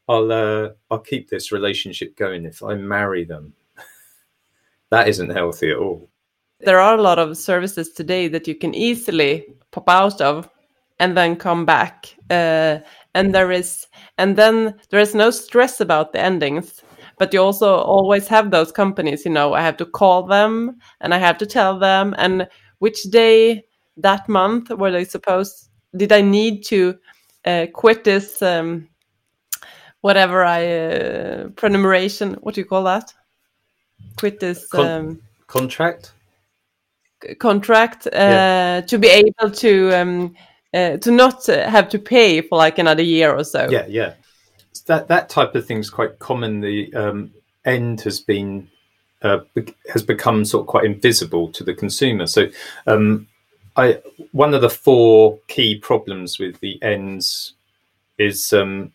I'll 0.08 0.32
uh, 0.32 0.70
I'll 0.90 0.98
keep 0.98 1.30
this 1.30 1.52
relationship 1.52 2.16
going 2.16 2.44
if 2.44 2.62
I 2.62 2.74
marry 2.74 3.24
them. 3.24 3.54
that 4.90 5.08
isn't 5.08 5.30
healthy 5.30 5.70
at 5.70 5.78
all 5.78 6.10
there 6.62 6.78
are 6.78 6.96
a 6.96 7.02
lot 7.02 7.18
of 7.18 7.36
services 7.36 7.90
today 7.90 8.28
that 8.28 8.46
you 8.46 8.54
can 8.54 8.74
easily 8.74 9.44
pop 9.72 9.88
out 9.88 10.20
of 10.20 10.48
and 10.98 11.16
then 11.16 11.36
come 11.36 11.64
back 11.64 12.14
uh, 12.30 12.78
and 13.14 13.34
there 13.34 13.50
is 13.50 13.86
and 14.18 14.36
then 14.36 14.74
there 14.90 15.00
is 15.00 15.14
no 15.14 15.30
stress 15.30 15.80
about 15.80 16.12
the 16.12 16.20
endings 16.20 16.82
but 17.18 17.32
you 17.32 17.40
also 17.40 17.76
always 17.76 18.26
have 18.28 18.50
those 18.50 18.72
companies 18.72 19.24
you 19.24 19.30
know 19.30 19.52
i 19.54 19.60
have 19.60 19.76
to 19.76 19.86
call 19.86 20.22
them 20.22 20.76
and 21.00 21.14
i 21.14 21.18
have 21.18 21.38
to 21.38 21.46
tell 21.46 21.78
them 21.78 22.14
and 22.18 22.48
which 22.78 23.02
day 23.04 23.64
that 23.96 24.28
month 24.28 24.70
were 24.70 24.90
they 24.90 25.04
supposed 25.04 25.68
did 25.96 26.12
i 26.12 26.20
need 26.20 26.64
to 26.64 26.96
uh, 27.44 27.66
quit 27.74 28.04
this 28.04 28.40
um, 28.42 28.88
whatever 30.00 30.44
i 30.44 30.66
uh, 30.66 31.48
prenumeration 31.50 32.34
what 32.40 32.54
do 32.54 32.60
you 32.60 32.64
call 32.64 32.84
that 32.84 33.12
quit 34.16 34.40
this 34.40 34.66
Con 34.68 34.86
um, 34.86 35.22
contract 35.46 36.12
contract 37.38 38.06
uh, 38.06 38.10
yeah. 38.18 38.80
to 38.80 38.98
be 38.98 39.08
able 39.08 39.50
to 39.50 39.92
um, 39.92 40.34
uh, 40.74 40.96
to 40.98 41.10
not 41.10 41.46
have 41.46 41.88
to 41.90 41.98
pay 41.98 42.40
for 42.40 42.58
like 42.58 42.78
another 42.78 43.02
year 43.02 43.34
or 43.34 43.44
so. 43.44 43.68
Yeah, 43.70 43.86
yeah. 43.88 44.14
That 44.86 45.08
that 45.08 45.28
type 45.28 45.54
of 45.54 45.66
thing 45.66 45.78
is 45.78 45.90
quite 45.90 46.18
common. 46.18 46.60
The 46.60 46.92
um, 46.94 47.32
end 47.64 48.00
has 48.02 48.20
been 48.20 48.68
uh, 49.22 49.40
be 49.54 49.74
has 49.92 50.02
become 50.02 50.44
sort 50.44 50.62
of 50.62 50.66
quite 50.66 50.84
invisible 50.84 51.48
to 51.52 51.64
the 51.64 51.74
consumer. 51.74 52.26
So, 52.26 52.48
um, 52.86 53.28
I 53.76 54.00
one 54.32 54.54
of 54.54 54.62
the 54.62 54.70
four 54.70 55.38
key 55.48 55.78
problems 55.78 56.38
with 56.38 56.58
the 56.60 56.82
ends 56.82 57.54
is 58.18 58.52
um, 58.52 58.92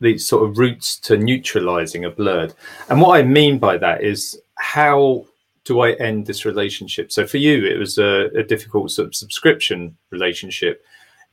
the 0.00 0.18
sort 0.18 0.48
of 0.48 0.58
routes 0.58 0.98
to 1.00 1.16
neutralizing 1.16 2.04
a 2.04 2.10
blurred. 2.10 2.54
And 2.88 3.00
what 3.00 3.18
I 3.18 3.22
mean 3.22 3.58
by 3.58 3.76
that 3.78 4.02
is 4.02 4.40
how 4.56 5.26
do 5.64 5.80
I 5.80 5.92
end 5.92 6.26
this 6.26 6.44
relationship? 6.44 7.12
So 7.12 7.26
for 7.26 7.36
you, 7.36 7.64
it 7.64 7.78
was 7.78 7.98
a, 7.98 8.28
a 8.34 8.42
difficult 8.42 8.90
sort 8.90 9.08
of 9.08 9.14
subscription 9.14 9.96
relationship. 10.10 10.84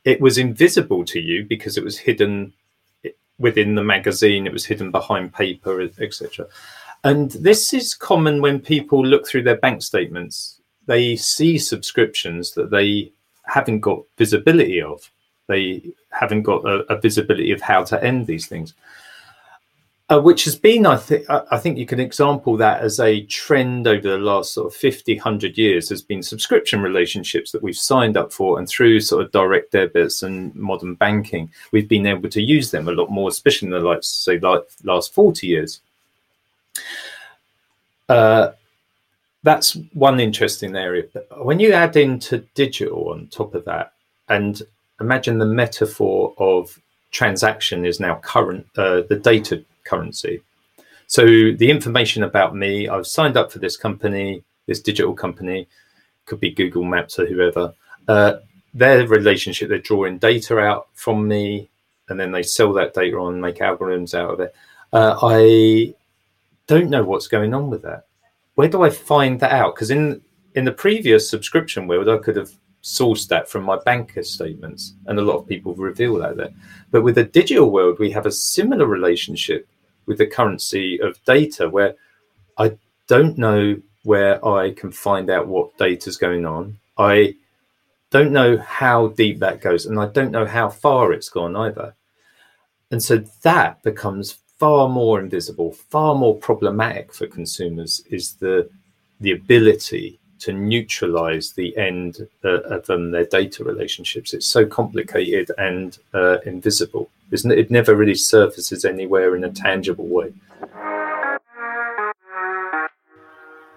It 0.08 0.22
was 0.22 0.38
invisible 0.38 1.04
to 1.04 1.20
you 1.20 1.44
because 1.44 1.76
it 1.76 1.84
was 1.84 1.98
hidden 1.98 2.54
within 3.38 3.74
the 3.74 3.84
magazine. 3.84 4.46
It 4.46 4.54
was 4.54 4.64
hidden 4.64 4.90
behind 4.90 5.34
paper, 5.34 5.82
etc. 5.82 6.46
And 7.04 7.30
this 7.32 7.74
is 7.74 7.92
common 7.92 8.40
when 8.40 8.58
people 8.58 9.04
look 9.04 9.28
through 9.28 9.42
their 9.42 9.58
bank 9.58 9.82
statements. 9.82 10.62
They 10.86 11.16
see 11.16 11.58
subscriptions 11.58 12.54
that 12.54 12.70
they 12.70 13.12
haven't 13.42 13.80
got 13.80 14.00
visibility 14.16 14.80
of. 14.80 15.10
They 15.46 15.92
haven't 16.10 16.44
got 16.44 16.64
a, 16.64 16.90
a 16.90 16.98
visibility 16.98 17.52
of 17.52 17.60
how 17.60 17.84
to 17.84 18.02
end 18.02 18.26
these 18.26 18.46
things. 18.46 18.72
Uh, 20.10 20.18
which 20.18 20.44
has 20.44 20.56
been, 20.56 20.86
I 20.86 20.96
think, 20.96 21.26
I 21.28 21.58
think 21.58 21.76
you 21.76 21.84
can 21.84 22.00
example 22.00 22.56
that 22.56 22.80
as 22.80 22.98
a 22.98 23.26
trend 23.26 23.86
over 23.86 24.08
the 24.08 24.16
last 24.16 24.54
sort 24.54 24.72
of 24.72 24.74
50, 24.74 25.16
100 25.16 25.58
years 25.58 25.90
has 25.90 26.00
been 26.00 26.22
subscription 26.22 26.80
relationships 26.80 27.52
that 27.52 27.62
we've 27.62 27.76
signed 27.76 28.16
up 28.16 28.32
for. 28.32 28.58
And 28.58 28.66
through 28.66 29.00
sort 29.00 29.22
of 29.22 29.32
direct 29.32 29.72
debits 29.72 30.22
and 30.22 30.54
modern 30.54 30.94
banking, 30.94 31.50
we've 31.72 31.90
been 31.90 32.06
able 32.06 32.30
to 32.30 32.40
use 32.40 32.70
them 32.70 32.88
a 32.88 32.92
lot 32.92 33.10
more, 33.10 33.28
especially 33.28 33.66
in 33.66 33.72
the, 33.72 33.80
like, 33.80 33.98
say, 34.00 34.38
like 34.38 34.62
last 34.82 35.12
40 35.12 35.46
years. 35.46 35.80
Uh, 38.08 38.52
that's 39.42 39.76
one 39.92 40.20
interesting 40.20 40.74
area. 40.74 41.04
But 41.12 41.44
when 41.44 41.60
you 41.60 41.74
add 41.74 41.98
into 41.98 42.38
digital 42.54 43.10
on 43.10 43.26
top 43.26 43.54
of 43.54 43.66
that, 43.66 43.92
and 44.30 44.62
imagine 45.02 45.36
the 45.36 45.44
metaphor 45.44 46.32
of 46.38 46.80
transaction 47.10 47.84
is 47.84 48.00
now 48.00 48.14
current, 48.16 48.66
uh, 48.78 49.02
the 49.02 49.20
data 49.22 49.62
currency. 49.88 50.40
So 51.06 51.24
the 51.24 51.70
information 51.70 52.22
about 52.22 52.54
me, 52.54 52.88
I've 52.88 53.06
signed 53.06 53.36
up 53.36 53.50
for 53.50 53.60
this 53.60 53.76
company, 53.76 54.42
this 54.66 54.80
digital 54.80 55.14
company, 55.14 55.66
could 56.26 56.40
be 56.40 56.50
Google 56.50 56.84
Maps 56.84 57.18
or 57.18 57.26
whoever. 57.26 57.72
Uh, 58.06 58.34
their 58.74 59.06
relationship, 59.06 59.68
they're 59.68 59.78
drawing 59.78 60.18
data 60.18 60.58
out 60.58 60.88
from 60.92 61.26
me, 61.26 61.68
and 62.08 62.20
then 62.20 62.32
they 62.32 62.42
sell 62.42 62.72
that 62.74 62.94
data 62.94 63.16
on, 63.16 63.40
make 63.40 63.58
algorithms 63.58 64.14
out 64.14 64.34
of 64.34 64.40
it. 64.40 64.54
Uh, 64.92 65.18
I 65.22 65.94
don't 66.66 66.90
know 66.90 67.04
what's 67.04 67.26
going 67.26 67.54
on 67.54 67.70
with 67.70 67.82
that. 67.82 68.04
Where 68.54 68.68
do 68.68 68.82
I 68.82 68.90
find 68.90 69.40
that 69.40 69.52
out? 69.52 69.74
Because 69.74 69.90
in 69.90 70.20
in 70.54 70.64
the 70.64 70.72
previous 70.72 71.28
subscription 71.30 71.86
world, 71.86 72.08
I 72.08 72.18
could 72.18 72.36
have 72.36 72.50
sourced 72.82 73.28
that 73.28 73.48
from 73.48 73.64
my 73.64 73.78
banker 73.84 74.22
statements, 74.22 74.94
and 75.06 75.18
a 75.18 75.22
lot 75.22 75.38
of 75.38 75.48
people 75.48 75.74
reveal 75.74 76.18
that 76.18 76.36
there. 76.36 76.52
But 76.90 77.02
with 77.02 77.14
the 77.14 77.24
digital 77.24 77.70
world, 77.70 77.98
we 77.98 78.10
have 78.10 78.26
a 78.26 78.32
similar 78.32 78.86
relationship 78.86 79.68
with 80.08 80.18
the 80.18 80.26
currency 80.26 81.00
of 81.00 81.22
data, 81.24 81.68
where 81.68 81.94
I 82.58 82.76
don't 83.06 83.38
know 83.38 83.76
where 84.02 84.44
I 84.44 84.72
can 84.72 84.90
find 84.90 85.30
out 85.30 85.46
what 85.46 85.76
data 85.78 86.08
is 86.08 86.16
going 86.16 86.44
on. 86.46 86.78
I 86.96 87.34
don't 88.10 88.32
know 88.32 88.56
how 88.58 89.08
deep 89.08 89.38
that 89.40 89.60
goes, 89.60 89.86
and 89.86 90.00
I 90.00 90.06
don't 90.06 90.32
know 90.32 90.46
how 90.46 90.68
far 90.70 91.12
it's 91.12 91.28
gone 91.28 91.54
either. 91.54 91.94
And 92.90 93.02
so 93.02 93.18
that 93.42 93.82
becomes 93.82 94.38
far 94.58 94.88
more 94.88 95.20
invisible, 95.20 95.72
far 95.72 96.14
more 96.14 96.36
problematic 96.36 97.14
for 97.14 97.26
consumers 97.26 98.02
is 98.10 98.34
the 98.34 98.68
the 99.20 99.32
ability 99.32 100.18
to 100.38 100.52
neutralize 100.52 101.52
the 101.52 101.76
end 101.76 102.28
uh, 102.44 102.60
of 102.60 102.88
um, 102.88 103.10
their 103.10 103.24
data 103.24 103.64
relationships. 103.64 104.32
It's 104.32 104.46
so 104.46 104.64
complicated 104.64 105.50
and 105.58 105.98
uh, 106.14 106.38
invisible. 106.46 107.10
It? 107.30 107.70
never 107.70 107.94
really 107.94 108.14
surfaces 108.14 108.84
anywhere 108.84 109.36
in 109.36 109.44
a 109.44 109.50
tangible 109.50 110.06
way. 110.06 110.32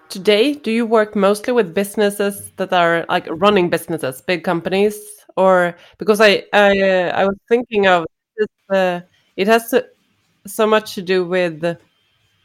Today, 0.09 0.53
do 0.53 0.71
you 0.71 0.85
work 0.85 1.15
mostly 1.15 1.53
with 1.53 1.73
businesses 1.73 2.51
that 2.57 2.73
are 2.73 3.05
like 3.07 3.27
running 3.29 3.69
businesses, 3.69 4.21
big 4.21 4.43
companies, 4.43 4.99
or 5.37 5.75
because 5.97 6.19
I 6.19 6.43
I, 6.53 6.79
uh, 6.81 7.11
I 7.15 7.25
was 7.25 7.37
thinking 7.47 7.87
of 7.87 8.05
uh, 8.69 9.01
it 9.37 9.47
has 9.47 9.69
to 9.69 9.85
so 10.47 10.65
much 10.65 10.95
to 10.95 11.01
do 11.01 11.25
with, 11.25 11.77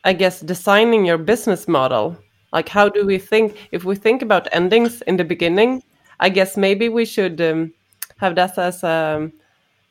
I 0.05 0.13
guess, 0.13 0.41
designing 0.41 1.05
your 1.05 1.19
business 1.19 1.67
model. 1.67 2.17
Like, 2.53 2.69
how 2.69 2.89
do 2.89 3.07
we 3.07 3.19
think? 3.19 3.69
If 3.73 3.85
we 3.85 3.97
think 3.97 4.23
about 4.23 4.49
endings 4.53 5.03
in 5.03 5.17
the 5.17 5.25
beginning, 5.25 5.83
I 6.21 6.29
guess 6.29 6.57
maybe 6.57 6.89
we 6.89 7.05
should 7.05 7.41
um, 7.41 7.73
have 8.19 8.35
that 8.37 8.59
as 8.59 8.83
a, 8.85 9.31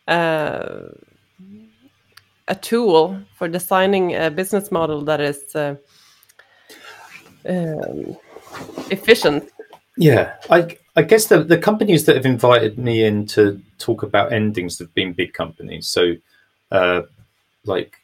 uh, 0.08 0.90
a 2.48 2.56
tool 2.56 3.20
for 3.36 3.48
designing 3.48 4.16
a 4.16 4.30
business 4.30 4.72
model 4.72 5.02
that 5.06 5.22
is 5.22 5.56
uh, 5.56 5.76
um, 7.48 8.18
efficient. 8.92 9.50
Yeah, 9.98 10.36
I 10.50 10.78
I 10.96 11.02
guess 11.02 11.28
the 11.28 11.44
the 11.44 11.58
companies 11.58 12.06
that 12.06 12.16
have 12.16 12.26
invited 12.26 12.78
me 12.78 13.04
in 13.04 13.26
to 13.28 13.62
talk 13.80 14.04
about 14.04 14.34
endings 14.34 14.80
have 14.80 14.94
been 14.94 15.14
big 15.14 15.34
companies. 15.34 15.88
So 15.88 16.16
uh, 16.72 17.04
like 17.66 17.98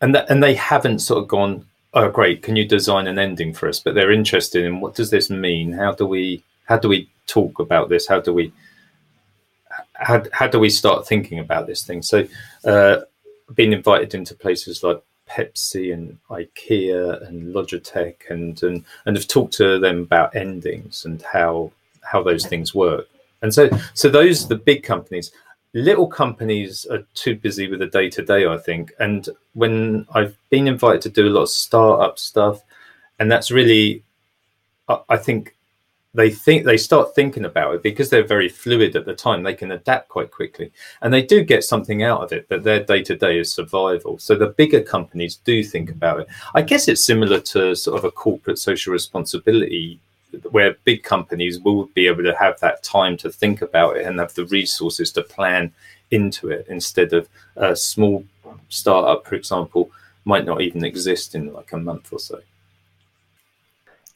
and 0.00 0.14
that 0.14 0.30
and 0.30 0.42
they 0.42 0.54
haven't 0.54 1.00
sort 1.00 1.22
of 1.22 1.28
gone 1.28 1.64
oh 1.94 2.08
great 2.08 2.42
can 2.42 2.56
you 2.56 2.66
design 2.66 3.06
an 3.06 3.18
ending 3.18 3.52
for 3.52 3.68
us 3.68 3.80
but 3.80 3.94
they're 3.94 4.12
interested 4.12 4.64
in 4.64 4.80
what 4.80 4.94
does 4.94 5.10
this 5.10 5.30
mean 5.30 5.72
how 5.72 5.92
do 5.92 6.06
we 6.06 6.42
how 6.64 6.78
do 6.78 6.88
we 6.88 7.08
talk 7.26 7.58
about 7.58 7.88
this 7.88 8.06
how 8.06 8.20
do 8.20 8.32
we 8.32 8.52
how, 9.98 10.22
how 10.32 10.46
do 10.46 10.58
we 10.58 10.70
start 10.70 11.06
thinking 11.06 11.38
about 11.38 11.66
this 11.66 11.84
thing 11.84 12.02
so 12.02 12.26
uh 12.64 13.00
being 13.54 13.72
invited 13.72 14.14
into 14.14 14.34
places 14.34 14.82
like 14.82 15.02
Pepsi 15.28 15.92
and 15.92 16.18
IKEA 16.30 17.26
and 17.26 17.54
Logitech 17.54 18.30
and 18.30 18.62
and 18.62 18.84
and 19.06 19.16
have 19.16 19.28
talked 19.28 19.54
to 19.54 19.78
them 19.78 20.00
about 20.00 20.34
endings 20.34 21.04
and 21.04 21.22
how 21.22 21.70
how 22.02 22.22
those 22.22 22.46
things 22.46 22.74
work. 22.74 23.06
And 23.42 23.52
so 23.52 23.70
so 23.94 24.08
those 24.08 24.44
are 24.44 24.48
the 24.48 24.56
big 24.56 24.82
companies 24.82 25.32
little 25.74 26.06
companies 26.06 26.86
are 26.86 27.04
too 27.14 27.36
busy 27.36 27.68
with 27.68 27.80
the 27.80 27.86
day 27.86 28.08
to 28.10 28.22
day, 28.22 28.46
I 28.46 28.58
think. 28.58 28.92
And 28.98 29.28
when 29.54 30.06
I've 30.14 30.36
been 30.50 30.68
invited 30.68 31.02
to 31.02 31.08
do 31.10 31.28
a 31.28 31.30
lot 31.30 31.42
of 31.42 31.50
startup 31.50 32.18
stuff, 32.18 32.62
and 33.18 33.30
that's 33.30 33.50
really, 33.50 34.02
I 35.08 35.16
think 35.16 35.56
they 36.14 36.30
think 36.30 36.64
they 36.64 36.76
start 36.76 37.14
thinking 37.14 37.44
about 37.44 37.74
it 37.74 37.82
because 37.82 38.08
they're 38.08 38.26
very 38.26 38.48
fluid 38.48 38.96
at 38.96 39.04
the 39.04 39.14
time. 39.14 39.42
They 39.42 39.54
can 39.54 39.72
adapt 39.72 40.08
quite 40.08 40.30
quickly, 40.30 40.72
and 41.02 41.12
they 41.12 41.22
do 41.22 41.42
get 41.42 41.64
something 41.64 42.02
out 42.02 42.22
of 42.22 42.32
it. 42.32 42.46
But 42.48 42.64
their 42.64 42.82
day 42.82 43.02
to 43.04 43.16
day 43.16 43.38
is 43.38 43.52
survival. 43.52 44.18
So 44.18 44.34
the 44.34 44.48
bigger 44.48 44.80
companies 44.80 45.36
do 45.36 45.62
think 45.62 45.90
about 45.90 46.20
it. 46.20 46.28
I 46.54 46.62
guess 46.62 46.88
it's 46.88 47.04
similar 47.04 47.40
to 47.40 47.74
sort 47.74 47.98
of 47.98 48.04
a 48.04 48.10
corporate 48.10 48.58
social 48.58 48.92
responsibility 48.92 50.00
where 50.50 50.76
big 50.84 51.02
companies 51.02 51.60
will 51.60 51.86
be 51.94 52.06
able 52.06 52.22
to 52.22 52.36
have 52.36 52.58
that 52.60 52.82
time 52.82 53.16
to 53.18 53.30
think 53.30 53.62
about 53.62 53.96
it 53.96 54.06
and 54.06 54.18
have 54.18 54.34
the 54.34 54.46
resources 54.46 55.10
to 55.12 55.22
plan 55.22 55.72
into 56.10 56.50
it 56.50 56.66
instead 56.68 57.12
of 57.12 57.28
a 57.56 57.74
small 57.76 58.24
startup, 58.68 59.26
for 59.26 59.34
example, 59.34 59.90
might 60.24 60.44
not 60.44 60.60
even 60.60 60.84
exist 60.84 61.34
in 61.34 61.52
like 61.52 61.72
a 61.72 61.78
month 61.78 62.12
or 62.12 62.18
so. 62.18 62.40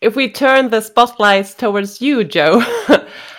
If 0.02 0.16
we 0.16 0.28
turn 0.28 0.68
the 0.68 0.80
spotlights 0.80 1.54
towards 1.54 2.02
you, 2.02 2.24
Joe, 2.24 2.58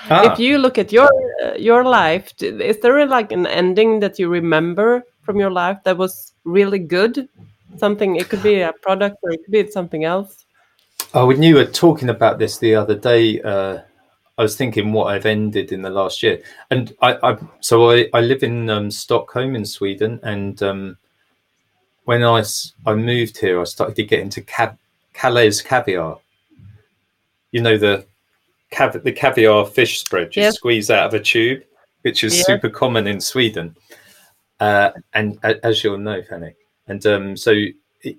ah. 0.10 0.32
if 0.32 0.40
you 0.40 0.58
look 0.58 0.78
at 0.78 0.94
your 0.94 1.10
uh, 1.44 1.56
your 1.56 1.84
life, 1.84 2.34
is 2.42 2.80
there 2.80 3.06
like 3.06 3.34
an 3.34 3.46
ending 3.48 4.00
that 4.00 4.18
you 4.18 4.30
remember 4.30 5.04
from 5.24 5.38
your 5.38 5.52
life 5.52 5.78
that 5.84 5.98
was 5.98 6.32
really 6.46 6.80
good? 6.80 7.28
Something 7.76 8.16
it 8.16 8.30
could 8.30 8.42
be 8.42 8.62
a 8.62 8.72
product 8.82 9.18
or 9.24 9.32
it 9.32 9.42
could 9.44 9.52
be 9.52 9.70
something 9.72 10.06
else. 10.06 10.46
Oh, 11.14 11.28
when 11.28 11.44
you 11.44 11.56
were 11.56 11.66
talking 11.66 12.08
about 12.08 12.40
this 12.40 12.58
the 12.58 12.76
other 12.76 12.96
day, 12.96 13.42
uh, 13.42 13.80
I 14.38 14.42
was 14.42 14.56
thinking 14.56 14.94
what 14.94 15.14
I've 15.14 15.26
ended 15.26 15.74
in 15.74 15.82
the 15.82 15.90
last 15.90 16.24
year, 16.24 16.42
and 16.72 16.96
I, 17.02 17.18
I 17.22 17.38
so 17.60 17.92
I, 17.92 18.08
I 18.14 18.22
live 18.22 18.42
in 18.42 18.70
um, 18.70 18.90
Stockholm 18.90 19.58
in 19.58 19.66
Sweden, 19.66 20.22
and 20.24 20.64
um, 20.64 20.98
when 22.06 22.24
I 22.24 22.42
I 22.86 22.96
moved 22.96 23.40
here, 23.40 23.60
I 23.60 23.66
started 23.66 23.98
to 23.98 24.04
get 24.04 24.22
into 24.22 24.42
cab, 24.42 24.78
Kalles 25.12 25.62
caviar. 25.62 26.20
You 27.54 27.62
know 27.62 27.78
the 27.78 28.06
cav, 28.74 29.02
the 29.02 29.12
caviar 29.14 29.66
fish 29.66 30.00
spread 30.02 30.36
you 30.36 30.42
yep. 30.42 30.54
squeeze 30.54 30.90
out 30.90 31.08
of 31.08 31.14
a 31.14 31.24
tube, 31.24 31.64
which 32.02 32.26
is 32.26 32.44
super 32.44 32.70
common 32.70 33.08
in 33.08 33.22
Sweden, 33.22 33.76
uh, 34.60 34.92
and 35.14 35.40
as 35.44 35.84
you'll 35.84 35.98
know, 35.98 36.22
Fanny, 36.24 36.54
and 36.88 37.06
um, 37.06 37.38
so 37.38 37.54
it, 38.02 38.18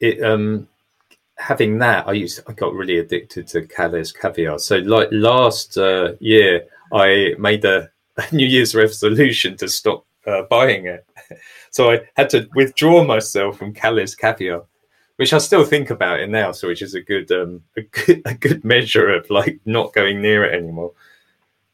it 0.00 0.22
um, 0.22 0.68
having 1.42 1.78
that, 1.78 2.06
I 2.06 2.12
used 2.12 2.40
I 2.46 2.52
got 2.52 2.74
really 2.74 2.98
addicted 2.98 3.46
to 3.48 3.66
Kalles 3.66 4.12
caviar. 4.12 4.58
So 4.58 4.78
like 4.78 5.08
last 5.10 5.76
uh, 5.76 6.12
year, 6.20 6.66
I 6.92 7.34
made 7.38 7.64
a, 7.64 7.90
a, 8.16 8.34
New 8.34 8.46
Year's 8.46 8.74
resolution 8.74 9.56
to 9.58 9.68
stop 9.68 10.06
uh, 10.26 10.42
buying 10.42 10.86
it. 10.86 11.04
So 11.70 11.90
I 11.90 12.00
had 12.18 12.28
to 12.30 12.46
withdraw 12.54 13.02
myself 13.02 13.56
from 13.56 13.72
Kalles 13.72 14.14
caviar, 14.14 14.62
which 15.22 15.32
I 15.32 15.38
still 15.38 15.64
think 15.64 15.90
about 15.90 16.18
it 16.18 16.28
now. 16.28 16.50
So 16.50 16.66
which 16.66 16.82
is 16.82 16.96
a 16.96 17.00
good 17.00 17.30
um, 17.30 17.62
a 17.76 17.82
good 17.82 18.22
a 18.24 18.34
good 18.34 18.64
measure 18.64 19.08
of 19.08 19.30
like 19.30 19.60
not 19.64 19.92
going 19.92 20.20
near 20.20 20.44
it 20.44 20.52
anymore. 20.52 20.94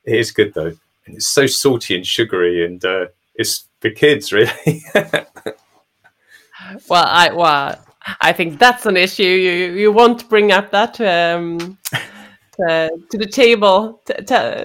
It 0.05 0.17
is 0.17 0.33
good 0.33 0.53
though, 0.53 0.77
and 1.07 1.17
it's 1.17 1.27
so 1.27 1.47
salty 1.47 1.97
and 1.97 2.07
sugary, 2.07 2.67
and 2.67 2.85
uh, 2.85 3.07
it's 3.37 3.67
for 3.81 3.89
kids 3.89 4.33
really. 4.35 4.85
well, 4.95 7.07
I 7.07 7.33
well, 7.33 7.83
I 8.21 8.35
think 8.35 8.59
that's 8.59 8.85
an 8.85 8.99
issue. 8.99 9.23
You 9.23 9.73
you 9.73 9.93
won't 9.93 10.29
bring 10.29 10.53
up 10.53 10.71
that 10.73 11.01
um, 11.01 11.79
to, 12.59 12.91
to 13.11 13.17
the 13.17 13.27
table, 13.27 14.03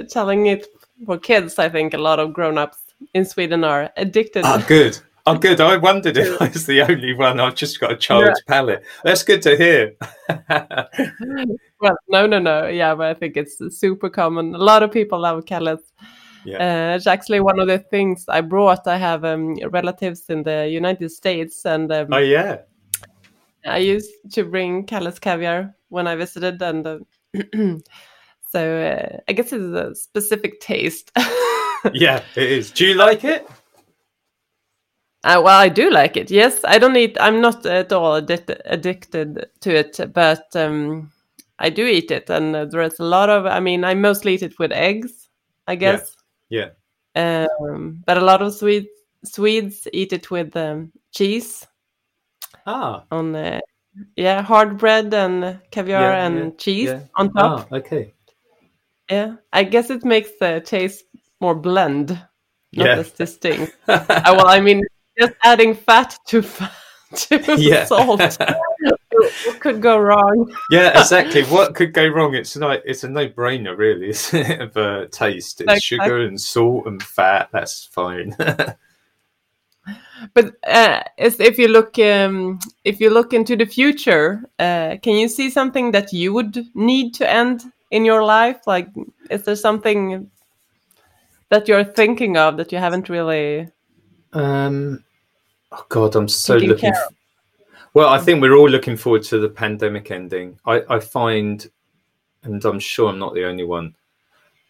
telling 0.09 0.47
it 0.47 0.67
for 1.05 1.17
kids. 1.17 1.57
I 1.57 1.69
think 1.69 1.93
a 1.93 1.97
lot 1.97 2.19
of 2.19 2.33
grown-ups 2.33 2.79
in 3.13 3.23
Sweden 3.23 3.63
are 3.63 3.93
addicted. 3.95 4.43
Ah, 4.43 4.61
good. 4.67 4.99
Oh, 5.25 5.37
good. 5.37 5.61
I 5.61 5.77
wondered 5.77 6.17
if 6.17 6.41
I 6.41 6.49
was 6.49 6.65
the 6.65 6.81
only 6.81 7.13
one. 7.13 7.39
I've 7.39 7.55
just 7.55 7.79
got 7.79 7.93
a 7.93 7.95
child's 7.95 8.41
yeah. 8.45 8.53
palate. 8.53 8.83
That's 9.05 9.23
good 9.23 9.41
to 9.43 9.55
hear. 9.55 9.95
well, 11.79 11.97
no, 12.09 12.27
no, 12.27 12.39
no. 12.39 12.67
Yeah, 12.67 12.93
but 12.95 13.07
I 13.07 13.13
think 13.13 13.37
it's 13.37 13.57
super 13.79 14.09
common. 14.09 14.53
A 14.53 14.57
lot 14.57 14.83
of 14.83 14.91
people 14.91 15.21
love 15.21 15.45
Kalles. 15.45 15.93
Yeah. 16.45 16.57
Uh, 16.57 16.95
it's 16.97 17.07
actually 17.07 17.39
one 17.39 17.59
of 17.59 17.67
the 17.67 17.79
things 17.79 18.25
I 18.27 18.41
brought. 18.41 18.85
I 18.85 18.97
have 18.97 19.23
um, 19.23 19.55
relatives 19.69 20.25
in 20.29 20.43
the 20.43 20.67
United 20.67 21.09
States, 21.09 21.65
and 21.65 21.89
um, 21.89 22.07
oh 22.11 22.17
yeah, 22.17 22.57
I 23.65 23.77
used 23.77 24.11
to 24.33 24.43
bring 24.43 24.85
Kalles 24.85 25.19
caviar 25.19 25.73
when 25.87 26.05
I 26.05 26.15
visited, 26.15 26.61
and 26.61 26.85
uh, 26.85 26.99
so 28.49 28.77
uh, 28.77 29.19
I 29.25 29.31
guess 29.31 29.53
it's 29.53 29.73
a 29.73 29.95
specific 29.95 30.59
taste. 30.59 31.11
yeah, 31.93 32.21
it 32.35 32.51
is. 32.51 32.71
Do 32.71 32.85
you 32.85 32.95
like 32.95 33.23
it? 33.23 33.47
Uh, 35.23 35.41
well, 35.43 35.59
I 35.59 35.69
do 35.69 35.89
like 35.89 36.17
it. 36.17 36.29
Yes, 36.29 36.59
I 36.65 36.77
don't 36.77 36.97
eat. 36.97 37.17
I'm 37.19 37.39
not 37.39 37.65
at 37.65 37.93
all 37.93 38.21
addic- 38.21 38.59
addicted 38.65 39.45
to 39.61 39.75
it, 39.75 39.99
but 40.13 40.53
um, 40.55 41.11
I 41.59 41.69
do 41.69 41.85
eat 41.85 42.11
it, 42.11 42.29
and 42.29 42.55
uh, 42.55 42.65
there's 42.65 42.99
a 42.99 43.05
lot 43.05 43.29
of. 43.29 43.45
I 43.45 43.61
mean, 43.61 43.85
I 43.85 43.93
mostly 43.93 44.33
eat 44.33 44.43
it 44.43 44.59
with 44.59 44.73
eggs, 44.73 45.29
I 45.65 45.75
guess. 45.75 46.17
Yeah. 46.49 46.69
yeah. 47.15 47.47
Um, 47.61 48.03
but 48.05 48.17
a 48.17 48.21
lot 48.21 48.41
of 48.41 48.53
Swedes 48.53 48.89
Swedes 49.23 49.87
eat 49.93 50.11
it 50.11 50.29
with 50.29 50.55
um, 50.57 50.91
cheese. 51.11 51.65
Ah. 52.65 53.05
On 53.11 53.31
the 53.31 53.61
yeah, 54.15 54.41
hard 54.41 54.77
bread 54.77 55.13
and 55.13 55.59
caviar 55.71 56.11
yeah, 56.11 56.25
and 56.25 56.37
yeah, 56.37 56.49
cheese 56.57 56.89
yeah. 56.89 57.01
on 57.15 57.33
top. 57.33 57.67
Ah, 57.71 57.75
okay. 57.77 58.13
Yeah, 59.09 59.35
I 59.51 59.63
guess 59.63 59.89
it 59.89 60.03
makes 60.03 60.31
the 60.39 60.61
taste 60.65 61.05
more 61.39 61.55
blend, 61.55 62.19
not 62.73 62.87
as 62.87 63.11
distinct. 63.11 63.75
uh, 63.87 64.05
well, 64.25 64.47
I 64.47 64.59
mean, 64.59 64.81
just 65.17 65.33
adding 65.43 65.75
fat 65.75 66.17
to 66.27 66.41
to 67.15 67.55
yeah. 67.57 67.85
salt. 67.85 68.19
what 69.11 69.59
could 69.59 69.81
go 69.81 69.97
wrong? 69.97 70.53
yeah, 70.69 70.99
exactly. 70.99 71.43
What 71.43 71.75
could 71.75 71.93
go 71.93 72.07
wrong? 72.07 72.33
It's 72.33 72.55
like 72.55 72.81
it's 72.85 73.03
a 73.03 73.09
no-brainer, 73.09 73.77
really, 73.77 74.09
isn't 74.09 74.51
it? 74.51 74.61
Of 74.61 74.77
a 74.77 75.07
taste, 75.07 75.61
it's 75.61 75.83
sugar 75.83 76.25
and 76.25 76.39
salt 76.39 76.87
and 76.87 77.01
fat. 77.01 77.49
That's 77.51 77.85
fine. 77.85 78.35
but 80.33 80.55
uh, 80.65 81.03
if 81.17 81.57
you 81.57 81.67
look, 81.67 81.97
um, 81.99 82.59
if 82.83 82.99
you 82.99 83.09
look 83.09 83.33
into 83.33 83.55
the 83.55 83.65
future, 83.65 84.41
uh, 84.59 84.97
can 85.01 85.15
you 85.15 85.27
see 85.27 85.49
something 85.49 85.91
that 85.91 86.13
you 86.13 86.33
would 86.33 86.65
need 86.73 87.13
to 87.15 87.29
end 87.29 87.63
in 87.91 88.05
your 88.05 88.23
life? 88.23 88.65
Like, 88.65 88.87
is 89.29 89.43
there 89.43 89.55
something 89.55 90.29
that 91.49 91.67
you're 91.67 91.83
thinking 91.83 92.37
of 92.37 92.57
that 92.57 92.71
you 92.71 92.79
haven't 92.79 93.09
really? 93.09 93.69
Um, 94.33 95.03
oh 95.71 95.85
God, 95.89 96.15
I'm 96.15 96.27
so 96.27 96.57
looking. 96.57 96.89
F- 96.89 97.13
well, 97.93 98.09
I 98.09 98.19
think 98.19 98.41
we're 98.41 98.55
all 98.55 98.69
looking 98.69 98.97
forward 98.97 99.23
to 99.23 99.39
the 99.39 99.49
pandemic 99.49 100.11
ending. 100.11 100.59
I, 100.65 100.83
I 100.89 100.99
find, 100.99 101.69
and 102.43 102.63
I'm 102.65 102.79
sure 102.79 103.09
I'm 103.09 103.19
not 103.19 103.35
the 103.35 103.45
only 103.45 103.63
one. 103.63 103.95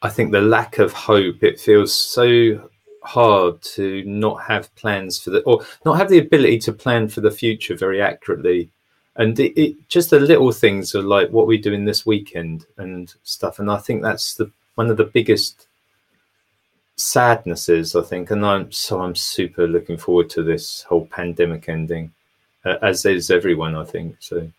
I 0.01 0.09
think 0.09 0.31
the 0.31 0.41
lack 0.41 0.77
of 0.79 0.91
hope. 0.91 1.41
It 1.41 1.59
feels 1.59 1.93
so 1.93 2.69
hard 3.03 3.61
to 3.61 4.03
not 4.05 4.41
have 4.43 4.73
plans 4.75 5.19
for 5.19 5.29
the, 5.29 5.41
or 5.41 5.65
not 5.85 5.97
have 5.97 6.09
the 6.09 6.19
ability 6.19 6.59
to 6.59 6.73
plan 6.73 7.07
for 7.07 7.21
the 7.21 7.31
future 7.31 7.75
very 7.75 8.01
accurately. 8.01 8.69
And 9.15 9.39
it, 9.39 9.59
it 9.59 9.89
just 9.89 10.09
the 10.09 10.19
little 10.19 10.51
things 10.51 10.95
are 10.95 11.01
like 11.01 11.29
what 11.29 11.47
we're 11.47 11.61
doing 11.61 11.85
this 11.85 12.05
weekend 12.05 12.65
and 12.77 13.13
stuff. 13.23 13.59
And 13.59 13.71
I 13.71 13.77
think 13.77 14.01
that's 14.01 14.33
the 14.35 14.51
one 14.75 14.89
of 14.89 14.97
the 14.97 15.05
biggest 15.05 15.67
sadnesses, 16.95 17.95
I 17.95 18.01
think, 18.03 18.31
and 18.31 18.45
I'm 18.45 18.71
so 18.71 19.01
I'm 19.01 19.15
super 19.15 19.67
looking 19.67 19.97
forward 19.97 20.29
to 20.31 20.43
this 20.43 20.83
whole 20.83 21.05
pandemic 21.07 21.69
ending, 21.69 22.11
uh, 22.65 22.77
as 22.81 23.05
is 23.05 23.31
everyone, 23.31 23.75
I 23.75 23.85
think. 23.85 24.17
So, 24.19 24.49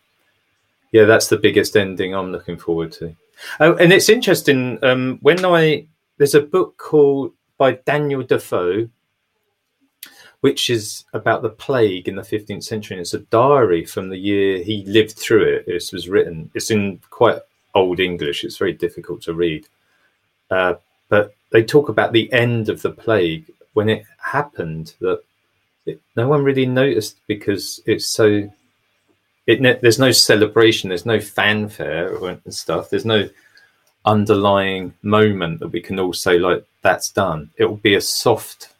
yeah, 0.92 1.04
that's 1.04 1.28
the 1.28 1.38
biggest 1.38 1.76
ending 1.76 2.14
I'm 2.14 2.32
looking 2.32 2.56
forward 2.56 2.92
to. 2.92 3.14
Oh, 3.60 3.74
and 3.76 3.92
it's 3.92 4.08
interesting 4.08 4.78
um, 4.84 5.18
when 5.22 5.44
I 5.44 5.86
there's 6.18 6.34
a 6.34 6.40
book 6.40 6.76
called 6.76 7.32
by 7.58 7.72
Daniel 7.72 8.22
Defoe, 8.22 8.88
which 10.40 10.70
is 10.70 11.04
about 11.12 11.42
the 11.42 11.48
plague 11.48 12.08
in 12.08 12.16
the 12.16 12.22
15th 12.22 12.64
century. 12.64 12.96
And 12.96 13.00
it's 13.00 13.14
a 13.14 13.20
diary 13.20 13.84
from 13.84 14.08
the 14.08 14.18
year 14.18 14.62
he 14.62 14.84
lived 14.84 15.12
through 15.12 15.44
it. 15.44 15.66
This 15.66 15.92
was 15.92 16.08
written. 16.08 16.50
It's 16.54 16.70
in 16.70 17.00
quite 17.10 17.38
old 17.74 18.00
English. 18.00 18.44
It's 18.44 18.58
very 18.58 18.72
difficult 18.72 19.22
to 19.22 19.34
read. 19.34 19.66
Uh, 20.50 20.74
but 21.08 21.34
they 21.50 21.62
talk 21.62 21.88
about 21.88 22.12
the 22.12 22.32
end 22.32 22.68
of 22.68 22.82
the 22.82 22.90
plague 22.90 23.50
when 23.74 23.88
it 23.88 24.04
happened 24.18 24.94
that 25.00 25.22
it, 25.86 26.00
no 26.16 26.28
one 26.28 26.42
really 26.42 26.66
noticed 26.66 27.18
because 27.26 27.80
it's 27.86 28.06
so 28.06 28.50
it 29.46 29.80
there's 29.82 29.98
no 29.98 30.12
celebration 30.12 30.88
there's 30.88 31.06
no 31.06 31.20
fanfare 31.20 32.16
and 32.24 32.54
stuff. 32.54 32.90
There's 32.90 33.04
no 33.04 33.28
underlying 34.06 34.94
moment 35.02 35.60
that 35.60 35.68
we 35.68 35.80
can 35.80 35.98
all 35.98 36.12
say 36.12 36.38
like 36.38 36.64
that's 36.82 37.10
done. 37.10 37.50
It 37.56 37.66
will 37.66 37.76
be 37.76 37.94
a 37.94 38.00
soft 38.00 38.74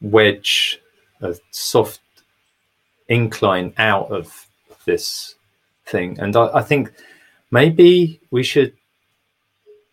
wedge 0.00 0.80
a 1.22 1.36
soft 1.50 2.00
incline 3.08 3.72
out 3.78 4.10
of 4.10 4.46
this 4.84 5.36
thing. 5.86 6.18
And 6.18 6.36
I, 6.36 6.58
I 6.58 6.62
think 6.62 6.92
maybe 7.50 8.20
we 8.30 8.42
should 8.42 8.74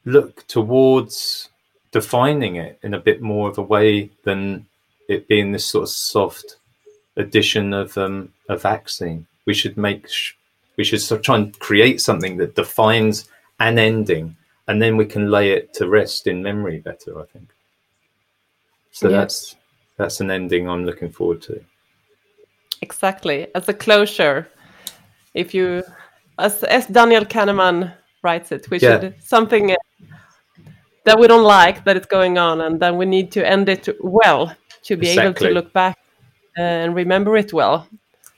look 0.10 0.45
towards 0.47 1.49
defining 1.91 2.57
it 2.57 2.80
in 2.84 2.93
a 2.93 2.99
bit 2.99 3.22
more 3.22 3.49
of 3.49 3.57
a 3.57 3.64
way 3.64 4.10
than 4.24 4.66
it 5.07 5.28
being 5.28 5.51
this 5.51 5.66
sort 5.66 5.84
of 5.84 5.89
soft 5.89 6.57
addition 7.18 7.74
of 7.74 7.97
um, 7.97 8.32
a 8.49 8.57
vaccine. 8.57 9.26
We 9.45 9.53
should 9.53 9.78
make 9.78 10.07
sh- 10.07 10.34
we 10.78 10.84
should 10.84 11.01
sort 11.01 11.20
of 11.20 11.26
try 11.26 11.36
and 11.36 11.60
create 11.60 11.99
something 12.01 12.38
that 12.38 12.55
defines 12.55 13.30
an 13.60 13.78
ending, 13.78 14.36
and 14.68 14.82
then 14.82 14.95
we 14.95 15.05
can 15.05 15.30
lay 15.30 15.51
it 15.51 15.74
to 15.74 15.89
rest 15.89 16.28
in 16.28 16.41
memory 16.43 16.80
better. 16.80 17.20
I 17.20 17.26
think. 17.26 17.49
So 18.91 19.10
that's 19.10 19.55
that's 19.97 20.22
an 20.22 20.32
ending 20.32 20.70
I'm 20.70 20.86
looking 20.86 21.12
forward 21.12 21.41
to. 21.43 21.62
Exactly 22.82 23.47
as 23.55 23.68
a 23.68 23.74
closure. 23.74 24.47
If 25.34 25.53
you, 25.53 25.84
as 26.38 26.64
as 26.64 26.88
Daniel 26.88 27.26
Kahneman 27.26 27.93
writes 28.24 28.51
it, 28.51 28.70
we 28.70 28.80
yeah. 28.80 28.99
should 28.99 29.16
something 29.24 29.76
that 31.10 31.20
we 31.20 31.28
don't 31.28 31.43
like 31.43 31.84
that 31.86 31.97
it's 31.97 32.07
going 32.07 32.38
on, 32.38 32.62
and 32.62 32.80
then 32.80 32.97
we 32.97 33.05
need 33.05 33.32
to 33.32 33.41
end 33.45 33.68
it 33.70 33.88
well 34.01 34.55
to 34.84 34.95
be 34.95 35.10
exactly. 35.10 35.26
able 35.26 35.39
to 35.39 35.49
look 35.53 35.74
back 35.74 35.97
and 36.57 36.95
remember 36.95 37.36
it 37.38 37.51
well. 37.51 37.88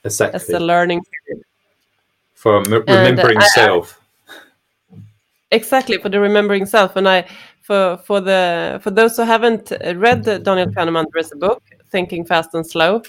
Exactly. 0.04 0.36
As 0.36 0.48
a 0.50 0.58
learning 0.58 1.00
period. 1.10 1.44
For 2.34 2.56
m- 2.56 2.84
remembering 2.86 3.36
and, 3.36 3.44
uh, 3.44 3.60
self. 3.62 4.00
exactly 5.50 5.98
for 5.98 6.08
the 6.08 6.18
remembering 6.18 6.66
self, 6.66 6.96
and 6.96 7.08
I 7.08 7.26
for 7.60 7.98
for 7.98 8.20
the 8.20 8.80
for 8.82 8.90
those 8.90 9.16
who 9.16 9.22
haven't 9.22 9.70
read 10.06 10.24
the 10.24 10.38
Daniel 10.38 10.66
Kahneman, 10.66 11.06
there 11.12 11.20
is 11.20 11.32
a 11.32 11.36
book, 11.36 11.62
Thinking 11.90 12.24
Fast 12.24 12.54
and 12.54 12.66
Slow. 12.66 13.02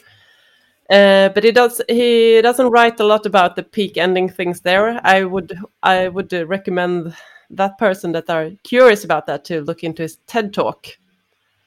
Uh, 0.89 1.29
but 1.29 1.43
he 1.43 1.51
does 1.51 1.81
he 1.87 2.41
doesn't 2.41 2.69
write 2.69 2.99
a 2.99 3.05
lot 3.05 3.25
about 3.25 3.55
the 3.55 3.63
peak 3.63 3.97
ending 3.97 4.29
things 4.29 4.61
there. 4.61 4.99
I 5.03 5.23
would 5.23 5.57
I 5.81 6.09
would 6.09 6.31
recommend 6.33 7.15
that 7.55 7.77
person 7.77 8.11
that 8.13 8.29
are 8.29 8.51
curious 8.63 9.03
about 9.03 9.25
that 9.27 9.45
to 9.45 9.61
look 9.61 9.83
into 9.83 10.01
his 10.01 10.17
TED 10.27 10.53
talk, 10.53 10.87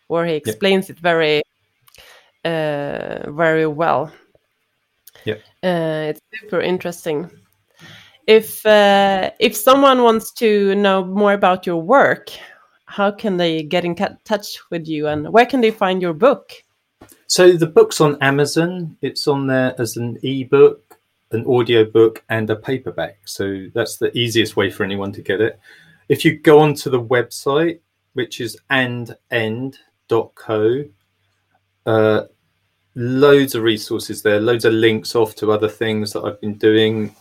where 0.09 0.27
he 0.27 0.35
explains 0.35 0.89
yeah. 0.89 0.93
it 0.95 0.99
very, 0.99 1.43
uh, 2.45 3.31
very 3.31 3.67
well. 3.67 4.13
Yeah, 5.25 5.37
uh, 5.63 6.11
it's 6.11 6.21
super 6.41 6.61
interesting. 6.61 7.31
If 8.27 8.65
uh, 8.67 9.31
if 9.39 9.57
someone 9.57 10.03
wants 10.03 10.33
to 10.35 10.75
know 10.75 11.05
more 11.05 11.33
about 11.33 11.67
your 11.67 11.81
work, 11.81 12.31
how 12.87 13.11
can 13.11 13.37
they 13.37 13.63
get 13.63 13.85
in 13.85 13.95
touch 14.25 14.59
with 14.71 14.87
you, 14.87 15.09
and 15.09 15.33
where 15.33 15.47
can 15.47 15.61
they 15.61 15.71
find 15.71 16.03
your 16.03 16.15
book? 16.15 16.53
So 17.29 17.53
the 17.53 17.67
book's 17.67 18.01
on 18.01 18.17
Amazon. 18.23 18.97
It's 19.03 19.27
on 19.27 19.49
there 19.49 19.75
as 19.81 19.97
an 19.97 20.19
ebook 20.23 20.86
an 21.33 21.45
audio 21.47 21.85
book 21.85 22.25
and 22.29 22.49
a 22.51 22.57
paperback. 22.57 23.19
So 23.25 23.67
that's 23.75 23.97
the 23.97 24.17
easiest 24.17 24.57
way 24.57 24.71
for 24.71 24.85
anyone 24.85 25.13
to 25.13 25.23
get 25.23 25.41
it. 25.41 25.59
If 26.09 26.25
you 26.25 26.39
go 26.39 26.61
onto 26.61 26.89
the 26.91 27.03
website, 27.03 27.81
which 28.13 28.41
is 28.41 28.57
andend.co, 28.71 29.75
uh, 31.87 32.23
loads 32.95 33.55
of 33.55 33.63
resources 33.63 34.23
there, 34.23 34.41
loads 34.41 34.65
of 34.65 34.73
links 34.73 35.15
off 35.15 35.35
to 35.37 35.53
other 35.53 35.69
things 35.69 36.13
that 36.13 36.23
I've 36.23 36.41
been 36.41 36.57
doing, 36.57 37.15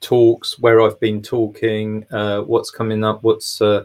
talks, 0.00 0.58
where 0.58 0.82
I've 0.82 1.00
been 1.00 1.22
talking, 1.22 2.04
uh, 2.10 2.42
what's 2.42 2.70
coming 2.70 3.04
up, 3.04 3.22
what's 3.22 3.60
uh, 3.62 3.84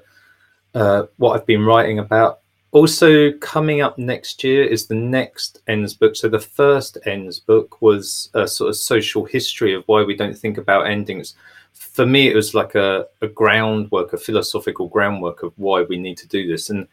uh, 0.74 1.04
what 1.18 1.40
I've 1.40 1.46
been 1.46 1.66
writing 1.66 2.00
about. 2.00 2.41
Also 2.72 3.32
coming 3.34 3.82
up 3.82 3.98
next 3.98 4.44
year 4.44 4.64
is 4.64 4.86
the 4.86 4.96
next 4.96 5.62
ends 5.68 5.94
book. 5.94 6.16
So 6.16 6.30
the 6.30 6.40
first 6.40 6.98
ends 7.06 7.40
book 7.40 7.82
was 7.82 8.30
a 8.34 8.48
sort 8.48 8.70
of 8.70 8.78
social 8.78 9.26
history 9.26 9.74
of 9.74 9.84
why 9.88 10.04
we 10.04 10.16
don't 10.16 10.38
think 10.38 10.58
about 10.58 10.88
endings. 10.88 11.36
For 11.74 12.06
me 12.06 12.28
it 12.28 12.36
was 12.36 12.54
like 12.54 12.76
a, 12.76 13.08
a 13.22 13.28
groundwork 13.28 14.14
a 14.14 14.18
philosophical 14.18 14.88
groundwork 14.88 15.44
of 15.44 15.54
why 15.58 15.84
we 15.84 15.98
need 15.98 16.18
to 16.18 16.28
do 16.28 16.48
this. 16.48 16.70
And 16.70 16.88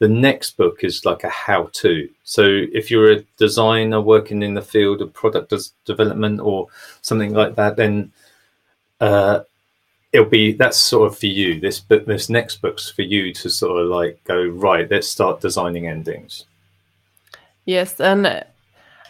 the 0.00 0.08
next 0.08 0.56
book 0.56 0.82
is 0.82 1.04
like 1.04 1.24
a 1.24 1.28
how 1.28 1.68
to 1.72 2.08
so 2.24 2.42
if 2.72 2.90
you're 2.90 3.12
a 3.12 3.22
designer 3.36 4.00
working 4.00 4.42
in 4.42 4.54
the 4.54 4.62
field 4.62 5.02
of 5.02 5.12
product 5.12 5.52
development 5.84 6.40
or 6.40 6.66
something 7.02 7.34
like 7.34 7.54
that 7.54 7.76
then 7.76 8.10
uh, 9.00 9.40
it'll 10.12 10.28
be 10.28 10.52
that's 10.52 10.78
sort 10.78 11.10
of 11.10 11.18
for 11.18 11.26
you. 11.26 11.60
This 11.60 11.80
but 11.80 12.06
this 12.06 12.28
next 12.28 12.60
book's 12.62 12.90
for 12.90 13.02
you 13.02 13.32
to 13.34 13.50
sort 13.50 13.82
of 13.82 13.88
like 13.88 14.22
go 14.24 14.44
right. 14.44 14.90
Let's 14.90 15.08
start 15.08 15.40
designing 15.40 15.86
endings. 15.86 16.46
Yes, 17.64 18.00
and 18.00 18.44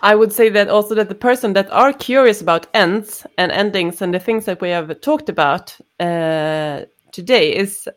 I 0.03 0.15
would 0.15 0.33
say 0.33 0.49
that 0.51 0.69
also 0.69 0.95
that 0.95 1.09
the 1.09 1.15
person 1.15 1.53
that 1.55 1.71
are 1.71 1.93
curious 1.93 2.41
about 2.41 2.67
ends 2.75 3.27
and 3.39 3.53
endings 3.53 4.03
and 4.03 4.13
the 4.13 4.19
things 4.19 4.45
that 4.47 4.61
we 4.61 4.71
have 4.71 5.01
talked 5.01 5.29
about 5.29 5.77
uh, 5.99 6.85
today 7.13 7.55
is 7.55 7.89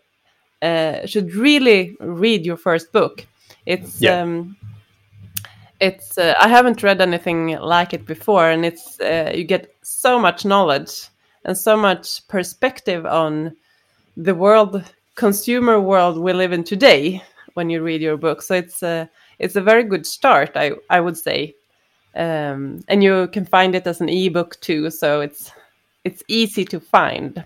uh, 0.61 1.05
should 1.05 1.33
really 1.33 1.95
read 1.99 2.45
your 2.45 2.57
first 2.57 2.91
book. 2.91 3.25
It's 3.65 4.01
yeah. 4.01 4.21
um, 4.21 4.55
it's 5.79 6.17
uh, 6.17 6.35
I 6.39 6.47
haven't 6.47 6.83
read 6.83 7.01
anything 7.01 7.57
like 7.59 7.93
it 7.93 8.05
before, 8.05 8.49
and 8.49 8.65
it's 8.65 8.99
uh, 8.99 9.31
you 9.35 9.43
get 9.43 9.75
so 9.81 10.19
much 10.19 10.45
knowledge 10.45 11.09
and 11.45 11.57
so 11.57 11.75
much 11.77 12.27
perspective 12.27 13.05
on 13.05 13.55
the 14.17 14.35
world 14.35 14.83
consumer 15.15 15.79
world 15.79 16.17
we 16.17 16.33
live 16.33 16.51
in 16.51 16.63
today 16.63 17.21
when 17.53 17.69
you 17.69 17.83
read 17.83 18.01
your 18.01 18.17
book. 18.17 18.41
So 18.41 18.55
it's 18.55 18.81
a 18.83 19.09
it's 19.39 19.55
a 19.55 19.61
very 19.61 19.83
good 19.83 20.05
start 20.05 20.51
i 20.55 20.71
i 20.89 20.99
would 20.99 21.17
say. 21.17 21.55
Um, 22.15 22.83
and 22.87 23.03
you 23.03 23.27
can 23.33 23.43
find 23.43 23.73
it 23.73 23.87
as 23.87 23.99
an 23.99 24.07
ebook 24.09 24.59
too 24.61 24.91
so 24.91 25.21
it's 25.21 25.51
it's 26.03 26.23
easy 26.27 26.65
to 26.65 26.79
find. 26.79 27.43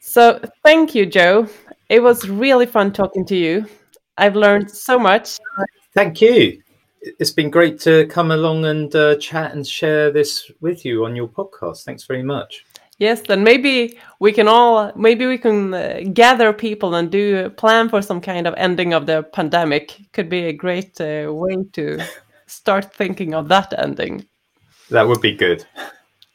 So 0.00 0.40
thank 0.62 0.94
you 0.94 1.06
joe. 1.06 1.48
It 1.88 2.02
was 2.02 2.28
really 2.28 2.66
fun 2.66 2.92
talking 2.92 3.24
to 3.26 3.36
you. 3.36 3.66
I've 4.18 4.36
learned 4.36 4.70
so 4.70 4.98
much. 4.98 5.38
Thank 5.94 6.20
you 6.20 6.61
it's 7.02 7.30
been 7.30 7.50
great 7.50 7.80
to 7.80 8.06
come 8.06 8.30
along 8.30 8.64
and 8.64 8.94
uh, 8.94 9.16
chat 9.16 9.52
and 9.52 9.66
share 9.66 10.12
this 10.12 10.50
with 10.60 10.84
you 10.84 11.04
on 11.04 11.16
your 11.16 11.28
podcast. 11.28 11.84
Thanks 11.84 12.04
very 12.04 12.22
much. 12.22 12.64
Yes, 12.98 13.22
then 13.22 13.42
maybe 13.42 13.98
we 14.20 14.32
can 14.32 14.48
all 14.48 14.92
maybe 14.94 15.26
we 15.26 15.38
can 15.38 15.74
uh, 15.74 16.00
gather 16.12 16.52
people 16.52 16.94
and 16.94 17.10
do 17.10 17.50
plan 17.50 17.88
for 17.88 18.02
some 18.02 18.20
kind 18.20 18.46
of 18.46 18.54
ending 18.56 18.94
of 18.94 19.06
the 19.06 19.22
pandemic. 19.22 19.98
Could 20.12 20.28
be 20.28 20.46
a 20.46 20.52
great 20.52 21.00
uh, 21.00 21.32
way 21.32 21.64
to 21.72 21.98
start 22.46 22.94
thinking 22.94 23.34
of 23.34 23.48
that 23.48 23.72
ending. 23.76 24.26
That 24.90 25.08
would 25.08 25.20
be 25.20 25.34
good. 25.36 25.64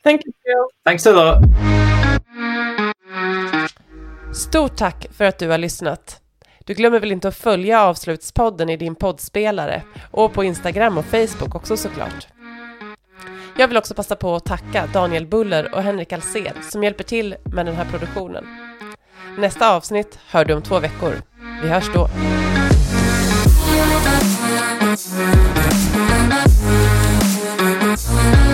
Thank 0.04 0.26
you, 0.26 0.34
Phil. 0.44 0.68
Thanks 0.84 1.06
a 1.06 1.14
lot. 1.14 1.44
Stort 4.34 4.78
tack 4.78 5.08
för 5.12 5.26
att 5.26 5.40
du 5.40 5.50
har 5.50 5.58
lyssnat. 5.58 6.22
Du 6.68 6.74
glömmer 6.74 7.00
väl 7.00 7.12
inte 7.12 7.28
att 7.28 7.38
följa 7.38 7.82
avslutspodden 7.82 8.70
i 8.70 8.78
din 8.78 8.96
poddspelare 8.96 9.84
och 10.12 10.34
på 10.34 10.44
Instagram 10.44 10.98
och 10.98 11.06
Facebook 11.06 11.56
också 11.56 11.78
såklart. 11.78 12.28
Jag 13.58 13.68
vill 13.68 13.78
också 13.78 13.94
passa 13.94 14.16
på 14.16 14.36
att 14.36 14.46
tacka 14.46 14.90
Daniel 14.94 15.28
Buller 15.28 15.76
och 15.76 15.84
Henrik 15.84 16.14
Alsed 16.14 16.54
som 16.72 16.84
hjälper 16.84 17.04
till 17.04 17.36
med 17.44 17.66
den 17.66 17.76
här 17.76 17.86
produktionen. 17.86 18.46
Nästa 19.38 19.76
avsnitt 19.76 20.20
hör 20.30 20.46
du 20.46 20.54
om 20.54 20.62
två 20.62 20.80
veckor. 20.80 21.14
Vi 21.62 21.70
hörs 21.70 21.94
då. 21.94 22.10
Thank 28.08 28.42
you. 28.42 28.47